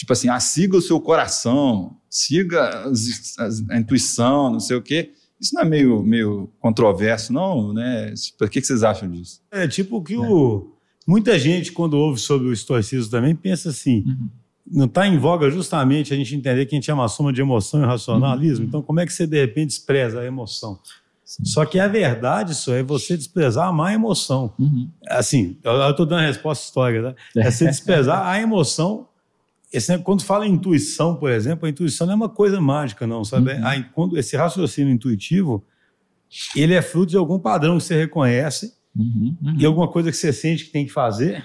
tipo 0.00 0.14
assim, 0.14 0.30
ah, 0.30 0.40
siga 0.40 0.78
o 0.78 0.82
seu 0.82 0.98
coração, 0.98 1.94
siga 2.08 2.86
as, 2.88 3.38
as, 3.38 3.62
a 3.68 3.76
intuição, 3.76 4.50
não 4.50 4.60
sei 4.60 4.76
o 4.76 4.82
quê. 4.82 5.12
Isso 5.38 5.54
não 5.54 5.62
é 5.62 5.64
meio, 5.64 6.02
meio 6.02 6.50
controverso, 6.58 7.32
não, 7.32 7.72
né? 7.74 8.14
O 8.40 8.48
que, 8.48 8.60
que 8.60 8.66
vocês 8.66 8.82
acham 8.82 9.10
disso? 9.10 9.42
É 9.50 9.68
tipo 9.68 10.02
que 10.02 10.14
é. 10.14 10.18
o 10.18 10.74
Muita 11.06 11.38
gente, 11.38 11.72
quando 11.72 11.94
ouve 11.94 12.18
sobre 12.18 12.48
o 12.48 12.52
estoicismo 12.52 13.10
também, 13.10 13.34
pensa 13.34 13.68
assim: 13.68 14.04
uhum. 14.06 14.28
não 14.70 14.86
está 14.86 15.06
em 15.06 15.18
voga 15.18 15.50
justamente 15.50 16.14
a 16.14 16.16
gente 16.16 16.34
entender 16.34 16.64
que 16.64 16.74
a 16.74 16.78
gente 16.78 16.90
é 16.90 16.94
uma 16.94 17.08
soma 17.08 17.32
de 17.32 17.40
emoção 17.40 17.82
e 17.82 17.86
racionalismo. 17.86 18.62
Uhum. 18.62 18.68
Então, 18.68 18.82
como 18.82 19.00
é 19.00 19.06
que 19.06 19.12
você 19.12 19.26
de 19.26 19.38
repente 19.38 19.68
despreza 19.68 20.20
a 20.20 20.24
emoção? 20.24 20.78
Sim. 21.24 21.44
Só 21.44 21.64
que 21.64 21.78
a 21.78 21.86
verdade, 21.86 22.52
isso 22.52 22.72
é 22.72 22.82
você 22.82 23.16
desprezar 23.16 23.68
a 23.68 23.72
má 23.72 23.92
emoção. 23.92 24.52
Uhum. 24.58 24.88
Assim, 25.08 25.58
eu 25.62 25.90
estou 25.90 26.06
dando 26.06 26.20
a 26.20 26.26
resposta 26.26 26.64
histórica, 26.64 27.12
tá? 27.12 27.40
É 27.40 27.50
você 27.50 27.66
desprezar 27.66 28.26
a 28.26 28.40
emoção. 28.40 29.06
Esse, 29.72 29.96
quando 29.98 30.24
fala 30.24 30.46
em 30.46 30.52
intuição, 30.52 31.14
por 31.14 31.30
exemplo, 31.30 31.66
a 31.66 31.70
intuição 31.70 32.06
não 32.06 32.14
é 32.14 32.16
uma 32.16 32.28
coisa 32.28 32.60
mágica, 32.60 33.06
não, 33.06 33.24
sabe? 33.24 33.52
Uhum. 33.52 33.66
A, 33.66 33.82
quando, 33.82 34.18
esse 34.18 34.36
raciocínio 34.36 34.92
intuitivo, 34.92 35.64
ele 36.56 36.74
é 36.74 36.82
fruto 36.82 37.10
de 37.10 37.16
algum 37.16 37.38
padrão 37.38 37.78
que 37.78 37.84
você 37.84 37.96
reconhece 37.96 38.80
Uhum, 38.96 39.36
uhum. 39.42 39.56
E 39.58 39.64
alguma 39.64 39.88
coisa 39.88 40.10
que 40.10 40.16
você 40.16 40.32
sente 40.32 40.64
que 40.64 40.70
tem 40.70 40.84
que 40.84 40.92
fazer, 40.92 41.44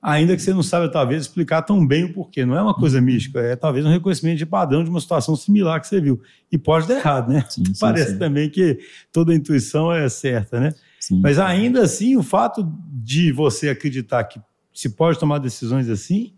ainda 0.00 0.34
que 0.34 0.42
você 0.42 0.52
não 0.52 0.62
saiba, 0.62 0.90
talvez, 0.90 1.22
explicar 1.22 1.62
tão 1.62 1.86
bem 1.86 2.04
o 2.04 2.12
porquê. 2.12 2.44
Não 2.44 2.56
é 2.56 2.62
uma 2.62 2.74
coisa 2.74 2.98
uhum. 2.98 3.04
mística, 3.04 3.40
é 3.40 3.56
talvez 3.56 3.84
um 3.84 3.90
reconhecimento 3.90 4.38
de 4.38 4.46
padrão 4.46 4.82
de 4.82 4.90
uma 4.90 5.00
situação 5.00 5.36
similar 5.36 5.80
que 5.80 5.86
você 5.86 6.00
viu. 6.00 6.20
E 6.50 6.58
pode 6.58 6.88
dar 6.88 6.96
errado, 6.96 7.32
né? 7.32 7.44
Sim, 7.48 7.64
sim, 7.66 7.72
Parece 7.78 8.12
sim. 8.12 8.18
também 8.18 8.48
que 8.48 8.78
toda 9.12 9.34
intuição 9.34 9.92
é 9.92 10.08
certa, 10.08 10.60
né? 10.60 10.74
Mas 11.10 11.38
ainda 11.38 11.82
assim, 11.82 12.16
o 12.16 12.22
fato 12.22 12.66
de 12.90 13.30
você 13.30 13.68
acreditar 13.68 14.24
que 14.24 14.40
se 14.72 14.88
pode 14.88 15.18
tomar 15.18 15.38
decisões 15.38 15.88
assim, 15.90 16.32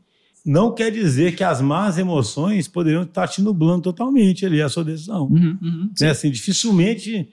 não 0.47 0.73
quer 0.73 0.93
dizer 0.93 1.35
que 1.35 1.43
as 1.43 1.61
más 1.61 1.99
emoções 1.99 2.69
poderiam 2.69 3.03
estar 3.03 3.27
te 3.27 3.43
nublando 3.43 3.83
totalmente 3.83 4.47
ali 4.47 4.63
a 4.63 4.69
sua 4.69 4.85
decisão. 4.85 5.25
Uhum, 5.25 5.59
uhum, 5.61 5.91
né? 6.01 6.11
assim, 6.11 6.31
dificilmente 6.31 7.29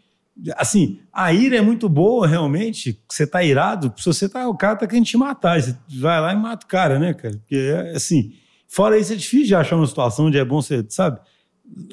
Assim, 0.56 1.00
a 1.12 1.32
ira 1.32 1.58
é 1.58 1.62
muito 1.62 1.88
boa, 1.88 2.26
realmente. 2.28 3.00
Você 3.08 3.28
tá 3.28 3.44
irado, 3.44 3.94
se 3.96 4.06
você 4.06 4.28
tá. 4.28 4.48
O 4.48 4.58
cara 4.58 4.76
tá 4.76 4.88
querendo 4.88 5.06
te 5.06 5.16
matar. 5.16 5.62
Você 5.62 5.78
vai 6.00 6.20
lá 6.20 6.34
e 6.34 6.36
mata 6.36 6.66
o 6.66 6.68
cara, 6.70 6.98
né, 6.98 7.14
cara? 7.14 7.38
Porque, 7.38 7.72
assim, 7.96 8.34
fora 8.68 8.98
isso, 8.98 9.14
é 9.14 9.16
difícil 9.16 9.48
de 9.48 9.56
achar 9.56 9.76
uma 9.76 9.86
situação 9.86 10.26
onde 10.26 10.38
é 10.40 10.44
bom 10.44 10.60
você, 10.60 10.84
sabe? 10.90 11.20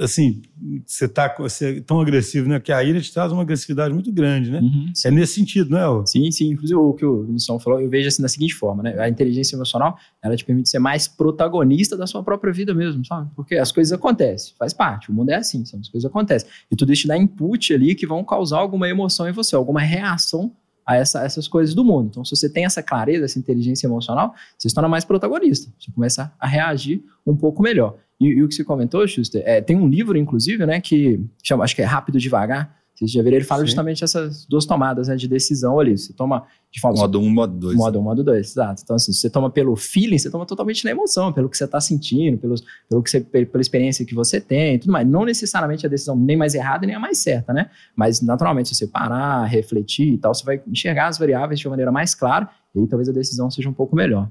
Assim, 0.01 0.43
você 0.87 1.09
tá 1.09 1.35
você 1.39 1.79
é 1.79 1.81
tão 1.81 2.01
agressivo, 2.01 2.49
né? 2.49 2.61
Que 2.61 2.73
a 2.73 2.83
ira 2.83 3.01
te 3.01 3.13
traz 3.13 3.33
uma 3.33 3.43
agressividade 3.43 3.95
muito 3.95 4.13
grande, 4.13 4.51
né? 4.51 4.61
Uhum, 4.61 4.93
é 5.05 5.11
nesse 5.11 5.35
sentido, 5.35 5.77
é? 5.77 5.89
O... 5.89 6.05
Sim, 6.05 6.31
sim. 6.31 6.51
Inclusive, 6.51 6.79
o 6.79 6.93
que 6.93 7.05
o 7.05 7.25
Vinicius 7.25 7.63
falou, 7.63 7.81
eu 7.81 7.89
vejo 7.89 8.09
assim 8.09 8.23
da 8.23 8.29
seguinte 8.29 8.55
forma, 8.55 8.83
né? 8.83 8.99
A 8.99 9.09
inteligência 9.09 9.57
emocional, 9.57 9.97
ela 10.23 10.37
te 10.37 10.45
permite 10.45 10.69
ser 10.69 10.79
mais 10.79 11.09
protagonista 11.09 11.97
da 11.97 12.07
sua 12.07 12.23
própria 12.23 12.53
vida 12.53 12.75
mesmo, 12.75 13.05
sabe? 13.05 13.31
Porque 13.35 13.57
as 13.57 13.73
coisas 13.73 13.93
acontecem, 13.93 14.55
faz 14.59 14.73
parte. 14.73 15.11
O 15.11 15.15
mundo 15.15 15.31
é 15.31 15.37
assim, 15.37 15.65
sabe? 15.65 15.83
as 15.83 15.89
coisas 15.89 16.09
acontecem. 16.11 16.49
E 16.71 16.77
tudo 16.77 16.93
isso 16.93 17.03
te 17.03 17.09
dá 17.09 17.17
input 17.17 17.73
ali 17.73 17.95
que 17.95 18.07
vão 18.07 18.25
causar 18.25 18.59
alguma 18.59 18.89
emoção 18.89 19.29
em 19.29 19.33
você, 19.33 19.55
alguma 19.55 19.81
reação 19.81 20.53
a 20.85 20.97
essa, 20.97 21.23
essas 21.23 21.47
coisas 21.47 21.75
do 21.75 21.85
mundo. 21.85 22.09
Então, 22.11 22.25
se 22.25 22.35
você 22.35 22.51
tem 22.51 22.65
essa 22.65 22.83
clareza, 22.83 23.25
essa 23.25 23.39
inteligência 23.39 23.87
emocional, 23.87 24.35
você 24.59 24.69
se 24.69 24.75
torna 24.75 24.89
mais 24.89 25.05
protagonista. 25.05 25.73
Você 25.79 25.91
começa 25.93 26.33
a 26.39 26.47
reagir 26.47 27.05
um 27.25 27.37
pouco 27.37 27.63
melhor. 27.63 27.97
E, 28.21 28.27
e 28.27 28.43
o 28.43 28.49
que 28.49 28.55
você 28.55 28.63
comentou, 28.63 29.07
Schuster, 29.09 29.43
é, 29.47 29.61
tem 29.61 29.77
um 29.77 29.89
livro, 29.89 30.19
inclusive, 30.19 30.67
né, 30.67 30.81
que 30.81 31.25
chama, 31.43 31.65
acho 31.65 31.75
que 31.75 31.83
é 31.83 31.87
Rápido 31.87 32.19
Devagar. 32.19 32.79
Vocês 32.95 33.13
já 33.13 33.23
viram, 33.23 33.37
ele 33.37 33.47
fala 33.47 33.63
Sim. 33.63 33.69
justamente 33.69 34.05
essas 34.05 34.45
duas 34.45 34.67
tomadas 34.67 35.09
né, 35.09 35.17
de 35.17 35.27
decisão 35.27 35.81
ali. 35.81 35.97
Você 35.97 36.13
toma 36.13 36.45
de 36.71 36.79
forma. 36.79 36.99
Modo 36.99 37.19
1, 37.19 37.25
um, 37.25 37.31
modo 37.31 37.55
2. 37.55 37.75
Modo 37.75 37.99
1, 37.99 38.01
um, 38.01 38.05
modo 38.05 38.23
2, 38.23 38.47
exato. 38.47 38.83
Então, 38.85 38.97
assim, 38.97 39.11
você 39.11 39.31
toma 39.31 39.49
pelo 39.49 39.75
feeling, 39.75 40.19
você 40.19 40.31
toma 40.31 40.45
totalmente 40.45 40.85
na 40.85 40.91
emoção, 40.91 41.33
pelo 41.33 41.49
que 41.49 41.57
você 41.57 41.65
está 41.65 41.81
sentindo, 41.81 42.37
pelo, 42.37 42.57
pelo 42.91 43.03
que 43.03 43.09
você, 43.09 43.21
pela 43.23 43.63
experiência 43.63 44.05
que 44.05 44.15
você 44.15 44.39
tem 44.39 44.79
tudo 44.79 44.93
mais. 44.93 45.09
Não 45.09 45.25
necessariamente 45.25 45.87
a 45.87 45.89
decisão 45.89 46.15
nem 46.15 46.37
mais 46.37 46.55
errada 46.55 46.87
nem 46.87 46.95
a 46.95 47.01
mais 47.01 47.17
certa, 47.17 47.55
né? 47.55 47.71
Mas, 47.97 48.21
naturalmente, 48.21 48.69
se 48.69 48.75
você 48.75 48.87
parar, 48.87 49.47
refletir 49.47 50.13
e 50.13 50.19
tal, 50.19 50.35
você 50.35 50.45
vai 50.45 50.61
enxergar 50.69 51.07
as 51.07 51.17
variáveis 51.17 51.59
de 51.59 51.67
uma 51.67 51.71
maneira 51.71 51.91
mais 51.91 52.15
clara 52.15 52.51
e 52.75 52.81
aí 52.81 52.87
talvez 52.87 53.09
a 53.09 53.13
decisão 53.13 53.51
seja 53.51 53.71
um 53.71 53.73
pouco 53.73 53.97
melhor. 53.97 54.31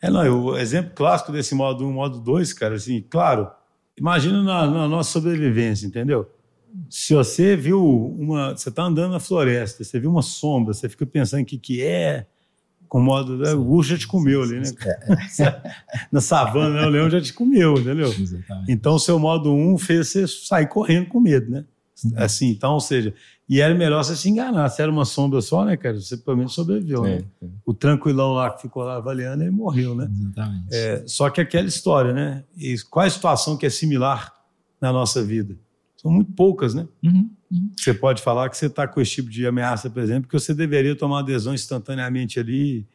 É, 0.00 0.10
não, 0.10 0.44
o 0.44 0.56
exemplo 0.56 0.92
clássico 0.94 1.32
desse 1.32 1.54
modo 1.54 1.86
1, 1.86 1.92
modo 1.92 2.20
2, 2.20 2.52
cara, 2.52 2.76
assim, 2.76 3.04
claro, 3.08 3.50
imagina 3.96 4.42
na, 4.42 4.66
na, 4.66 4.88
nossa 4.88 5.10
sobrevivência, 5.10 5.86
entendeu? 5.86 6.30
Se 6.88 7.14
você 7.14 7.56
viu 7.56 7.84
uma. 7.84 8.56
Você 8.56 8.68
está 8.68 8.84
andando 8.84 9.12
na 9.12 9.20
floresta, 9.20 9.82
você 9.82 9.98
viu 9.98 10.10
uma 10.10 10.22
sombra, 10.22 10.72
você 10.72 10.88
fica 10.88 11.04
pensando 11.04 11.42
o 11.42 11.44
que, 11.44 11.58
que 11.58 11.82
é, 11.82 12.26
com 12.88 13.00
modo. 13.00 13.38
Né, 13.38 13.52
o 13.54 13.66
urso 13.66 13.90
já 13.90 13.98
te 13.98 14.06
comeu 14.06 14.42
ali, 14.42 14.60
né? 14.60 14.70
na 16.12 16.20
savana, 16.20 16.82
né, 16.82 16.86
o 16.86 16.90
leão 16.90 17.10
já 17.10 17.20
te 17.20 17.32
comeu, 17.32 17.78
entendeu? 17.78 18.08
Exatamente. 18.08 18.70
Então, 18.70 18.94
o 18.94 18.98
seu 18.98 19.18
modo 19.18 19.52
1 19.52 19.78
fez 19.78 20.08
você 20.08 20.28
sair 20.28 20.68
correndo 20.68 21.08
com 21.08 21.18
medo, 21.18 21.50
né? 21.50 21.64
Assim, 22.16 22.50
então, 22.50 22.74
ou 22.74 22.80
seja, 22.80 23.12
e 23.48 23.60
era 23.60 23.74
melhor 23.74 24.04
você 24.04 24.14
se 24.14 24.28
enganar. 24.28 24.68
Se 24.68 24.82
era 24.82 24.90
uma 24.90 25.04
sombra 25.04 25.40
só, 25.40 25.64
né, 25.64 25.76
cara? 25.76 26.00
Você 26.00 26.16
pelo 26.16 26.36
menos 26.36 26.54
sobreviveu, 26.54 27.04
é, 27.06 27.16
né? 27.16 27.24
É. 27.42 27.46
O 27.64 27.72
tranquilão 27.72 28.32
lá 28.32 28.50
que 28.50 28.62
ficou 28.62 28.84
lá 28.84 28.96
avaliando, 28.96 29.42
ele 29.42 29.50
morreu, 29.50 29.94
né? 29.94 30.08
Exatamente. 30.10 30.66
É, 30.70 31.02
só 31.06 31.30
que 31.30 31.40
aquela 31.40 31.66
história, 31.66 32.12
né? 32.12 32.44
E 32.56 32.76
qual 32.90 33.06
a 33.06 33.10
situação 33.10 33.56
que 33.56 33.64
é 33.64 33.70
similar 33.70 34.32
na 34.80 34.92
nossa 34.92 35.24
vida? 35.24 35.56
São 35.96 36.10
muito 36.10 36.30
poucas, 36.32 36.74
né? 36.74 36.86
Uhum, 37.02 37.30
uhum. 37.50 37.70
Você 37.76 37.92
pode 37.92 38.22
falar 38.22 38.48
que 38.50 38.56
você 38.56 38.66
está 38.66 38.86
com 38.86 39.00
esse 39.00 39.12
tipo 39.12 39.30
de 39.30 39.46
ameaça, 39.46 39.90
por 39.90 40.02
exemplo, 40.02 40.28
que 40.28 40.38
você 40.38 40.54
deveria 40.54 40.94
tomar 40.94 41.16
uma 41.16 41.20
adesão 41.22 41.54
instantaneamente 41.54 42.38
ali 42.38 42.86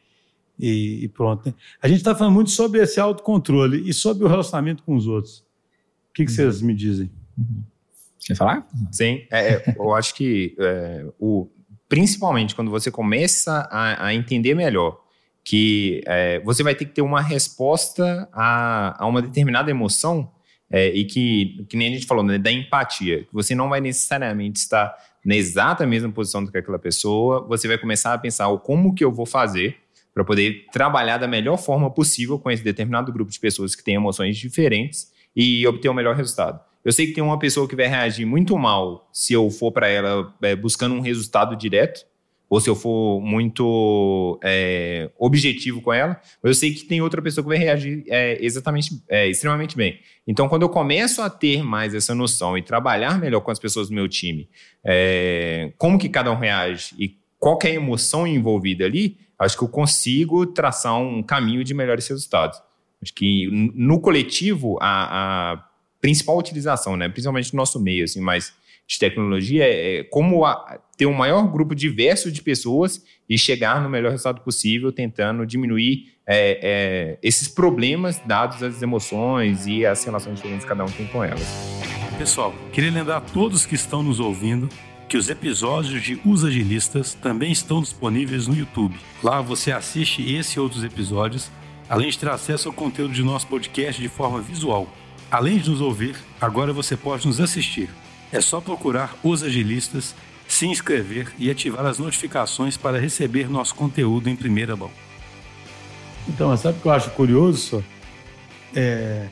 e, 0.58 1.04
e 1.04 1.08
pronto. 1.08 1.46
Né? 1.46 1.54
A 1.82 1.88
gente 1.88 1.98
está 1.98 2.14
falando 2.14 2.32
muito 2.32 2.50
sobre 2.50 2.80
esse 2.80 2.98
autocontrole 2.98 3.88
e 3.88 3.92
sobre 3.92 4.24
o 4.24 4.28
relacionamento 4.28 4.82
com 4.84 4.96
os 4.96 5.06
outros. 5.06 5.38
O 6.10 6.14
que, 6.14 6.24
que 6.24 6.30
uhum. 6.30 6.36
vocês 6.36 6.62
me 6.62 6.74
dizem? 6.74 7.10
Quer 8.24 8.34
falar? 8.34 8.66
Sim, 8.90 9.26
é, 9.30 9.54
é, 9.54 9.74
eu 9.76 9.94
acho 9.94 10.14
que 10.14 10.56
é, 10.58 11.06
o, 11.18 11.48
principalmente 11.88 12.54
quando 12.54 12.70
você 12.70 12.90
começa 12.90 13.68
a, 13.70 14.06
a 14.06 14.14
entender 14.14 14.54
melhor 14.54 14.98
que 15.44 16.02
é, 16.06 16.40
você 16.40 16.62
vai 16.62 16.74
ter 16.74 16.86
que 16.86 16.92
ter 16.92 17.02
uma 17.02 17.20
resposta 17.20 18.26
a, 18.32 19.04
a 19.04 19.06
uma 19.06 19.20
determinada 19.20 19.70
emoção 19.70 20.32
é, 20.70 20.88
e 20.88 21.04
que, 21.04 21.66
que 21.68 21.76
nem 21.76 21.88
a 21.88 21.94
gente 21.94 22.06
falou, 22.06 22.24
né, 22.24 22.38
da 22.38 22.50
empatia. 22.50 23.26
Você 23.30 23.54
não 23.54 23.68
vai 23.68 23.80
necessariamente 23.80 24.58
estar 24.58 24.96
na 25.24 25.36
exata 25.36 25.86
mesma 25.86 26.10
posição 26.10 26.44
do 26.44 26.50
que 26.50 26.58
aquela 26.58 26.78
pessoa, 26.78 27.46
você 27.46 27.68
vai 27.68 27.78
começar 27.78 28.14
a 28.14 28.18
pensar 28.18 28.48
o 28.48 28.58
como 28.58 28.94
que 28.94 29.04
eu 29.04 29.12
vou 29.12 29.26
fazer 29.26 29.76
para 30.12 30.24
poder 30.24 30.66
trabalhar 30.72 31.18
da 31.18 31.26
melhor 31.26 31.56
forma 31.56 31.90
possível 31.90 32.38
com 32.38 32.50
esse 32.50 32.62
determinado 32.62 33.12
grupo 33.12 33.30
de 33.30 33.38
pessoas 33.38 33.74
que 33.74 33.82
têm 33.82 33.94
emoções 33.94 34.36
diferentes 34.36 35.12
e 35.34 35.66
obter 35.66 35.88
o 35.88 35.94
melhor 35.94 36.14
resultado. 36.14 36.60
Eu 36.84 36.92
sei 36.92 37.06
que 37.06 37.12
tem 37.12 37.24
uma 37.24 37.38
pessoa 37.38 37.66
que 37.66 37.74
vai 37.74 37.86
reagir 37.86 38.26
muito 38.26 38.58
mal 38.58 39.08
se 39.12 39.32
eu 39.32 39.50
for 39.50 39.72
para 39.72 39.88
ela 39.88 40.34
é, 40.42 40.54
buscando 40.54 40.94
um 40.94 41.00
resultado 41.00 41.56
direto, 41.56 42.04
ou 42.48 42.60
se 42.60 42.68
eu 42.68 42.76
for 42.76 43.20
muito 43.20 44.38
é, 44.44 45.10
objetivo 45.18 45.80
com 45.80 45.92
ela, 45.92 46.20
eu 46.42 46.52
sei 46.54 46.74
que 46.74 46.84
tem 46.84 47.00
outra 47.00 47.22
pessoa 47.22 47.42
que 47.42 47.48
vai 47.48 47.58
reagir 47.58 48.04
é, 48.06 48.38
exatamente, 48.44 49.02
é, 49.08 49.26
extremamente 49.28 49.76
bem. 49.76 49.98
Então, 50.26 50.48
quando 50.48 50.62
eu 50.62 50.68
começo 50.68 51.22
a 51.22 51.30
ter 51.30 51.64
mais 51.64 51.94
essa 51.94 52.14
noção 52.14 52.56
e 52.56 52.62
trabalhar 52.62 53.18
melhor 53.18 53.40
com 53.40 53.50
as 53.50 53.58
pessoas 53.58 53.88
do 53.88 53.94
meu 53.94 54.08
time, 54.08 54.48
é, 54.84 55.72
como 55.78 55.98
que 55.98 56.08
cada 56.08 56.30
um 56.30 56.36
reage 56.36 56.94
e 56.98 57.16
qual 57.38 57.58
é 57.64 57.68
a 57.68 57.74
emoção 57.74 58.26
envolvida 58.26 58.84
ali, 58.84 59.18
acho 59.38 59.56
que 59.56 59.64
eu 59.64 59.68
consigo 59.68 60.46
traçar 60.46 60.96
um 60.98 61.22
caminho 61.22 61.64
de 61.64 61.74
melhores 61.74 62.06
resultados. 62.06 62.62
Acho 63.02 63.12
que 63.14 63.48
no 63.74 64.00
coletivo, 64.00 64.78
a, 64.80 65.52
a 65.52 65.64
principal 66.04 66.36
utilização, 66.36 66.98
né, 66.98 67.08
principalmente 67.08 67.54
no 67.54 67.56
nosso 67.56 67.80
meio, 67.80 68.04
assim, 68.04 68.20
mas 68.20 68.52
de 68.86 68.98
tecnologia 68.98 69.64
é, 69.64 70.00
é 70.00 70.04
como 70.04 70.44
a, 70.44 70.78
ter 70.98 71.06
um 71.06 71.14
maior 71.14 71.50
grupo 71.50 71.74
diverso 71.74 72.30
de 72.30 72.42
pessoas 72.42 73.02
e 73.26 73.38
chegar 73.38 73.80
no 73.80 73.88
melhor 73.88 74.10
resultado 74.10 74.42
possível, 74.42 74.92
tentando 74.92 75.46
diminuir 75.46 76.12
é, 76.26 76.58
é, 76.62 77.18
esses 77.22 77.48
problemas 77.48 78.20
dados 78.26 78.62
às 78.62 78.82
emoções 78.82 79.66
e 79.66 79.86
as 79.86 80.04
relações 80.04 80.36
diferentes 80.36 80.64
que 80.64 80.68
cada 80.68 80.84
um 80.84 80.90
tem 80.90 81.06
com 81.06 81.24
elas. 81.24 81.48
Pessoal, 82.18 82.54
queria 82.70 82.90
lembrar 82.90 83.16
a 83.16 83.20
todos 83.22 83.64
que 83.64 83.74
estão 83.74 84.02
nos 84.02 84.20
ouvindo 84.20 84.68
que 85.08 85.16
os 85.16 85.30
episódios 85.30 86.02
de 86.02 86.20
Os 86.22 86.44
Agilistas 86.44 87.14
também 87.14 87.50
estão 87.50 87.80
disponíveis 87.80 88.46
no 88.46 88.54
YouTube. 88.54 88.94
Lá 89.22 89.40
você 89.40 89.72
assiste 89.72 90.34
esse 90.34 90.58
e 90.58 90.60
outros 90.60 90.84
episódios, 90.84 91.50
além 91.88 92.10
de 92.10 92.18
ter 92.18 92.28
acesso 92.28 92.68
ao 92.68 92.74
conteúdo 92.74 93.14
de 93.14 93.22
nosso 93.22 93.46
podcast 93.46 94.02
de 94.02 94.08
forma 94.10 94.42
visual. 94.42 94.86
Além 95.34 95.58
de 95.58 95.68
nos 95.68 95.80
ouvir, 95.80 96.14
agora 96.40 96.72
você 96.72 96.96
pode 96.96 97.26
nos 97.26 97.40
assistir. 97.40 97.90
É 98.30 98.40
só 98.40 98.60
procurar 98.60 99.18
Os 99.20 99.42
Agilistas 99.42 100.14
se 100.46 100.64
inscrever 100.64 101.34
e 101.36 101.50
ativar 101.50 101.84
as 101.86 101.98
notificações 101.98 102.76
para 102.76 103.00
receber 103.00 103.50
nosso 103.50 103.74
conteúdo 103.74 104.30
em 104.30 104.36
primeira 104.36 104.76
mão. 104.76 104.92
Então, 106.28 106.56
sabe 106.56 106.78
o 106.78 106.80
que 106.80 106.86
eu 106.86 106.92
acho 106.92 107.10
curioso? 107.10 107.58
Só? 107.58 107.82
É, 108.76 109.26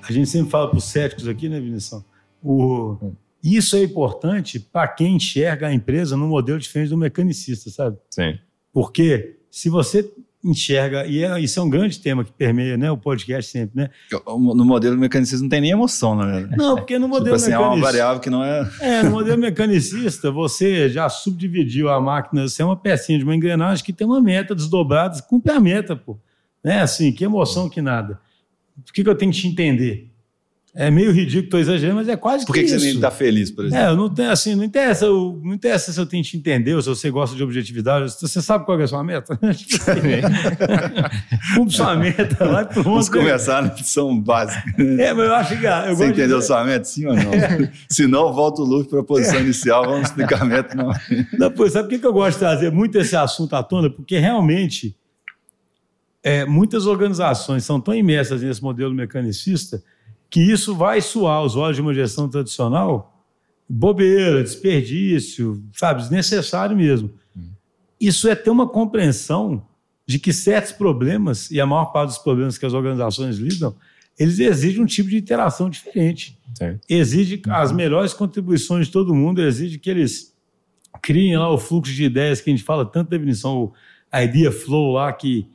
a 0.00 0.12
gente 0.12 0.28
sempre 0.28 0.48
fala 0.48 0.68
para 0.68 0.78
os 0.78 0.84
céticos 0.84 1.26
aqui, 1.26 1.48
né, 1.48 1.58
Vinição? 1.58 2.04
O, 2.40 2.96
isso 3.42 3.74
é 3.74 3.82
importante 3.82 4.60
para 4.60 4.86
quem 4.86 5.16
enxerga 5.16 5.66
a 5.66 5.74
empresa 5.74 6.16
num 6.16 6.28
modelo 6.28 6.60
diferente 6.60 6.90
do 6.90 6.96
mecanicista, 6.96 7.68
sabe? 7.68 7.98
Sim. 8.10 8.38
Porque 8.72 9.40
se 9.50 9.68
você 9.68 10.08
enxerga, 10.44 11.04
e 11.06 11.24
é, 11.24 11.40
isso 11.40 11.58
é 11.58 11.62
um 11.62 11.68
grande 11.68 11.98
tema 11.98 12.24
que 12.24 12.32
permeia 12.32 12.76
né, 12.76 12.90
o 12.90 12.96
podcast 12.96 13.50
sempre, 13.50 13.82
né? 13.82 13.90
No 14.24 14.64
modelo 14.64 14.96
mecanicista 14.96 15.42
não 15.42 15.48
tem 15.48 15.60
nem 15.60 15.72
emoção, 15.72 16.14
né? 16.14 16.48
Não, 16.56 16.76
porque 16.76 16.98
no 16.98 17.06
tipo 17.06 17.18
modelo 17.18 17.36
tipo 17.36 17.36
assim, 17.36 17.50
mecanicista... 17.50 17.74
é 17.74 17.76
uma 17.76 17.84
variável 17.84 18.20
que 18.20 18.30
não 18.30 18.44
é... 18.44 18.70
É, 18.80 19.02
no 19.02 19.10
modelo 19.12 19.38
mecanicista, 19.38 20.30
você 20.30 20.88
já 20.88 21.08
subdividiu 21.08 21.88
a 21.88 22.00
máquina, 22.00 22.48
você 22.48 22.62
é 22.62 22.64
uma 22.64 22.76
pecinha 22.76 23.18
de 23.18 23.24
uma 23.24 23.34
engrenagem 23.34 23.84
que 23.84 23.92
tem 23.92 24.06
uma 24.06 24.20
meta 24.20 24.54
desdobrada, 24.54 25.20
cumpre 25.22 25.52
a 25.52 25.60
meta, 25.60 25.96
pô. 25.96 26.16
Né, 26.62 26.80
assim, 26.80 27.12
que 27.12 27.24
emoção 27.24 27.68
que 27.68 27.80
nada. 27.80 28.20
O 28.88 28.92
que, 28.92 29.02
que 29.02 29.10
eu 29.10 29.14
tenho 29.16 29.32
que 29.32 29.38
te 29.38 29.48
entender? 29.48 30.07
É 30.80 30.92
meio 30.92 31.10
ridículo, 31.10 31.46
estou 31.46 31.58
exagerando, 31.58 31.96
mas 31.96 32.08
é 32.08 32.16
quase 32.16 32.46
Por 32.46 32.52
que, 32.52 32.60
que, 32.60 32.66
que 32.66 32.78
você 32.78 32.86
nem 32.86 32.94
está 32.94 33.10
feliz, 33.10 33.50
por 33.50 33.64
exemplo? 33.64 33.84
É, 33.84 33.96
não 33.96 34.08
tem, 34.08 34.26
assim, 34.26 34.54
não 34.54 34.62
interessa, 34.62 35.08
não 35.08 35.52
interessa 35.52 35.92
se 35.92 35.98
eu 35.98 36.06
tenho 36.06 36.22
que 36.22 36.30
te 36.30 36.36
entender 36.36 36.72
ou 36.72 36.80
se 36.80 36.88
você 36.88 37.10
gosta 37.10 37.34
de 37.34 37.42
objetividade. 37.42 38.12
Você 38.12 38.40
sabe 38.40 38.64
qual 38.64 38.80
é 38.80 38.84
a 38.84 38.86
sua 38.86 39.02
meta? 39.02 39.36
Tipo 39.56 39.90
assim, 39.90 40.00
cumpre 41.56 41.74
sua 41.74 41.96
meta, 41.96 42.46
vai 42.46 42.64
pronto. 42.64 42.84
Vamos 42.84 43.08
começar 43.08 43.60
na 43.60 43.74
lição 43.74 44.20
básica. 44.20 44.62
É, 44.80 45.12
mas 45.12 45.26
eu 45.26 45.34
acho 45.34 45.58
que... 45.58 45.66
Eu 45.66 45.96
você 45.96 46.06
entendeu 46.06 46.38
de... 46.38 46.46
sua 46.46 46.62
meta, 46.62 46.84
sim 46.84 47.06
ou 47.06 47.16
não? 47.16 47.34
É. 47.34 47.72
Se 47.90 48.06
não, 48.06 48.32
volta 48.32 48.62
o 48.62 48.64
Luffy 48.64 48.88
para 48.88 49.00
a 49.00 49.04
posição 49.04 49.40
inicial, 49.40 49.84
vamos 49.84 50.10
explicar 50.10 50.42
a 50.42 50.44
meta. 50.44 50.76
Não. 50.76 50.92
Depois, 51.36 51.72
sabe 51.72 51.88
por 51.88 51.98
que 51.98 52.06
eu 52.06 52.12
gosto 52.12 52.34
de 52.34 52.38
trazer 52.38 52.70
muito 52.70 52.96
esse 52.96 53.16
assunto 53.16 53.56
à 53.56 53.64
tona? 53.64 53.90
Porque 53.90 54.16
realmente 54.16 54.96
é, 56.22 56.44
muitas 56.44 56.86
organizações 56.86 57.64
são 57.64 57.80
tão 57.80 57.92
imersas 57.92 58.42
nesse 58.42 58.62
modelo 58.62 58.94
mecanicista 58.94 59.82
que 60.30 60.40
isso 60.40 60.74
vai 60.74 61.00
suar 61.00 61.42
os 61.42 61.56
olhos 61.56 61.76
de 61.76 61.82
uma 61.82 61.94
gestão 61.94 62.28
tradicional 62.28 63.14
bobeira, 63.68 64.42
desperdício, 64.42 65.62
sabe, 65.74 66.00
desnecessário 66.00 66.76
mesmo. 66.76 67.10
Hum. 67.36 67.50
Isso 68.00 68.28
é 68.28 68.34
ter 68.34 68.50
uma 68.50 68.66
compreensão 68.66 69.62
de 70.06 70.18
que 70.18 70.32
certos 70.32 70.72
problemas, 70.72 71.50
e 71.50 71.60
a 71.60 71.66
maior 71.66 71.86
parte 71.86 72.08
dos 72.08 72.18
problemas 72.18 72.56
que 72.56 72.64
as 72.64 72.72
organizações 72.72 73.36
lidam, 73.36 73.76
eles 74.18 74.38
exigem 74.38 74.82
um 74.82 74.86
tipo 74.86 75.10
de 75.10 75.18
interação 75.18 75.68
diferente. 75.68 76.38
Exige 76.88 77.42
uhum. 77.46 77.54
as 77.54 77.70
melhores 77.70 78.14
contribuições 78.14 78.86
de 78.86 78.92
todo 78.92 79.14
mundo, 79.14 79.42
exige 79.42 79.78
que 79.78 79.90
eles 79.90 80.34
criem 81.02 81.36
lá 81.36 81.52
o 81.52 81.58
fluxo 81.58 81.92
de 81.92 82.04
ideias 82.04 82.40
que 82.40 82.50
a 82.50 82.52
gente 82.52 82.64
fala 82.64 82.84
tanto 82.84 83.10
definição, 83.10 83.64
o 83.64 83.72
idea 84.18 84.50
flow 84.50 84.92
lá, 84.92 85.12
que 85.12 85.46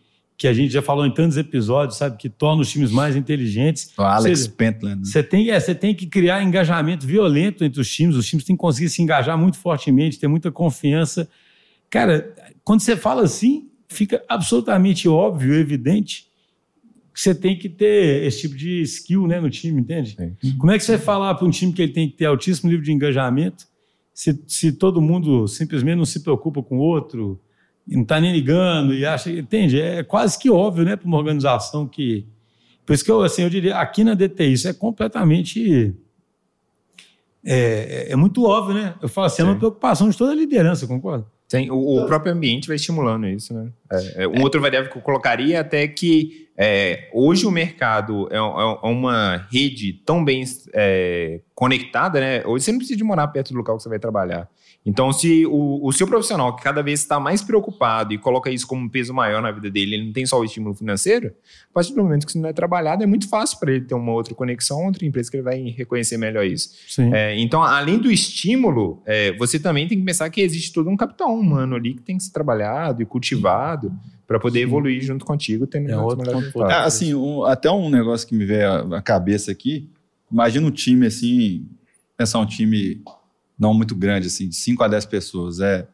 que 0.43 0.47
a 0.49 0.53
gente 0.53 0.73
já 0.73 0.81
falou 0.81 1.05
em 1.05 1.13
tantos 1.13 1.37
episódios, 1.37 1.97
sabe, 1.97 2.17
que 2.17 2.27
torna 2.27 2.63
os 2.63 2.69
times 2.69 2.91
mais 2.91 3.15
inteligentes. 3.15 3.93
O 3.97 4.01
Alex 4.01 4.45
Pentland. 4.45 4.97
Né? 4.97 5.05
Você 5.05 5.23
tem, 5.23 5.49
é, 5.49 5.57
você 5.57 5.73
tem 5.73 5.95
que 5.95 6.05
criar 6.05 6.43
engajamento 6.43 7.07
violento 7.07 7.63
entre 7.63 7.79
os 7.79 7.89
times, 7.89 8.17
os 8.17 8.27
times 8.27 8.43
têm 8.43 8.53
que 8.53 8.59
conseguir 8.59 8.89
se 8.89 9.01
engajar 9.01 9.37
muito 9.37 9.57
fortemente, 9.57 10.19
ter 10.19 10.27
muita 10.27 10.51
confiança. 10.51 11.29
Cara, 11.89 12.35
quando 12.61 12.81
você 12.81 12.97
fala 12.97 13.23
assim, 13.23 13.69
fica 13.87 14.21
absolutamente 14.27 15.07
óbvio, 15.07 15.53
evidente, 15.53 16.27
que 17.13 17.21
você 17.21 17.33
tem 17.33 17.57
que 17.57 17.69
ter 17.69 18.25
esse 18.25 18.41
tipo 18.41 18.57
de 18.57 18.81
skill 18.81 19.25
né, 19.27 19.39
no 19.39 19.49
time, 19.49 19.79
entende? 19.79 20.17
Sim. 20.41 20.57
Como 20.57 20.73
é 20.73 20.77
que 20.77 20.83
você 20.83 20.97
vai 20.97 21.05
falar 21.05 21.35
para 21.35 21.47
um 21.47 21.51
time 21.51 21.71
que 21.71 21.81
ele 21.81 21.93
tem 21.93 22.09
que 22.09 22.17
ter 22.17 22.25
altíssimo 22.25 22.69
nível 22.69 22.83
de 22.83 22.91
engajamento 22.91 23.65
se, 24.13 24.37
se 24.45 24.73
todo 24.73 25.01
mundo 25.01 25.47
simplesmente 25.47 25.95
não 25.95 26.05
se 26.05 26.19
preocupa 26.19 26.61
com 26.61 26.79
o 26.79 26.81
outro? 26.81 27.39
E 27.87 27.95
não 27.95 28.03
está 28.03 28.19
nem 28.19 28.31
ligando 28.31 28.93
e 28.93 29.05
acha, 29.05 29.29
entende? 29.29 29.79
É 29.79 30.03
quase 30.03 30.37
que 30.39 30.49
óbvio, 30.49 30.85
né, 30.85 30.95
para 30.95 31.07
uma 31.07 31.17
organização 31.17 31.87
que. 31.87 32.25
Por 32.85 32.93
isso 32.93 33.03
que 33.03 33.11
eu, 33.11 33.21
assim, 33.21 33.43
eu 33.43 33.49
diria, 33.49 33.77
aqui 33.77 34.03
na 34.03 34.13
DTI, 34.13 34.53
isso 34.53 34.67
é 34.67 34.73
completamente. 34.73 35.93
É, 37.45 38.07
é, 38.09 38.11
é 38.11 38.15
muito 38.15 38.45
óbvio, 38.45 38.73
né? 38.73 38.95
Eu 39.01 39.09
falo 39.09 39.27
assim, 39.27 39.37
Sim. 39.37 39.41
é 39.43 39.45
uma 39.45 39.57
preocupação 39.57 40.09
de 40.09 40.17
toda 40.17 40.31
a 40.31 40.35
liderança, 40.35 40.87
concorda? 40.87 41.25
Tem, 41.47 41.69
o, 41.69 42.03
o, 42.03 42.05
próprio 42.05 42.33
ambiente 42.33 42.67
vai 42.67 42.77
estimulando 42.77 43.27
isso, 43.27 43.53
né? 43.53 43.69
É, 43.91 44.23
é, 44.23 44.27
um 44.27 44.41
outro 44.41 44.59
variável 44.59 44.89
que 44.89 44.97
eu 44.97 45.01
colocaria 45.01 45.57
é 45.57 45.59
até 45.59 45.87
que 45.87 46.49
é, 46.57 47.09
hoje 47.13 47.45
o 47.45 47.51
mercado 47.51 48.27
é, 48.31 48.37
é 48.37 48.87
uma 48.87 49.47
rede 49.51 49.93
tão 50.05 50.23
bem 50.23 50.43
conectada, 51.55 52.19
né? 52.19 52.43
Hoje 52.45 52.65
você 52.65 52.71
não 52.71 52.79
precisa 52.79 52.97
de 52.97 53.03
morar 53.03 53.27
perto 53.27 53.53
do 53.53 53.57
local 53.57 53.77
que 53.77 53.83
você 53.83 53.89
vai 53.89 53.99
trabalhar. 53.99 54.47
Então, 54.85 55.13
se 55.13 55.45
o, 55.45 55.79
o 55.87 55.91
seu 55.93 56.05
profissional, 56.05 56.55
que 56.55 56.61
cada 56.61 56.83
vez 56.83 56.99
está 56.99 57.19
mais 57.19 57.41
preocupado 57.41 58.13
e 58.13 58.17
coloca 58.17 58.49
isso 58.51 58.67
como 58.67 58.83
um 58.83 58.89
peso 58.89 59.13
maior 59.13 59.41
na 59.41 59.49
vida 59.49 59.69
dele, 59.71 59.95
ele 59.95 60.05
não 60.07 60.13
tem 60.13 60.25
só 60.25 60.39
o 60.39 60.43
estímulo 60.43 60.75
financeiro, 60.75 61.33
a 61.69 61.73
partir 61.73 61.93
do 61.93 62.03
momento 62.03 62.25
que 62.25 62.31
isso 62.31 62.39
não 62.39 62.49
é 62.49 62.53
trabalhado, 62.53 63.01
é 63.01 63.05
muito 63.05 63.29
fácil 63.29 63.59
para 63.59 63.71
ele 63.71 63.85
ter 63.85 63.95
uma 63.95 64.11
outra 64.11 64.35
conexão, 64.35 64.85
outra 64.85 65.05
empresa 65.05 65.31
que 65.31 65.37
ele 65.37 65.43
vai 65.43 65.57
reconhecer 65.69 66.17
melhor 66.17 66.45
isso. 66.45 66.71
É, 67.13 67.39
então, 67.39 67.63
além 67.63 67.97
do 67.97 68.11
estímulo, 68.11 69.01
é, 69.05 69.31
você 69.37 69.57
também 69.57 69.87
tem 69.87 69.97
que 69.97 70.03
pensar 70.03 70.29
que 70.29 70.41
existe 70.41 70.73
todo 70.73 70.89
um 70.89 70.97
capital 70.97 71.33
humano 71.33 71.75
ali 71.75 71.93
que 71.93 72.01
tem 72.01 72.17
que 72.17 72.23
ser 72.23 72.33
trabalhado 72.33 73.01
e 73.01 73.05
cultivado 73.05 73.91
para 74.27 74.39
poder 74.39 74.59
Sim. 74.59 74.65
evoluir 74.65 75.01
junto 75.01 75.25
contigo, 75.25 75.67
tendo 75.67 75.91
é 75.91 75.97
outro 75.97 76.31
é, 76.69 76.73
assim, 76.75 77.13
um, 77.13 77.43
até 77.43 77.69
um 77.69 77.89
negócio 77.89 78.27
que 78.27 78.35
me 78.35 78.45
veio 78.45 78.93
à 78.93 79.01
cabeça 79.01 79.51
aqui, 79.51 79.89
imagina 80.31 80.65
um 80.65 80.71
time 80.71 81.05
assim, 81.07 81.67
pensar 82.17 82.39
um 82.39 82.45
time 82.45 83.01
não 83.57 83.73
muito 83.73 83.95
grande, 83.95 84.27
assim, 84.27 84.47
de 84.47 84.55
5 84.55 84.83
a 84.83 84.87
10 84.87 85.05
pessoas. 85.05 85.59
É, 85.59 85.87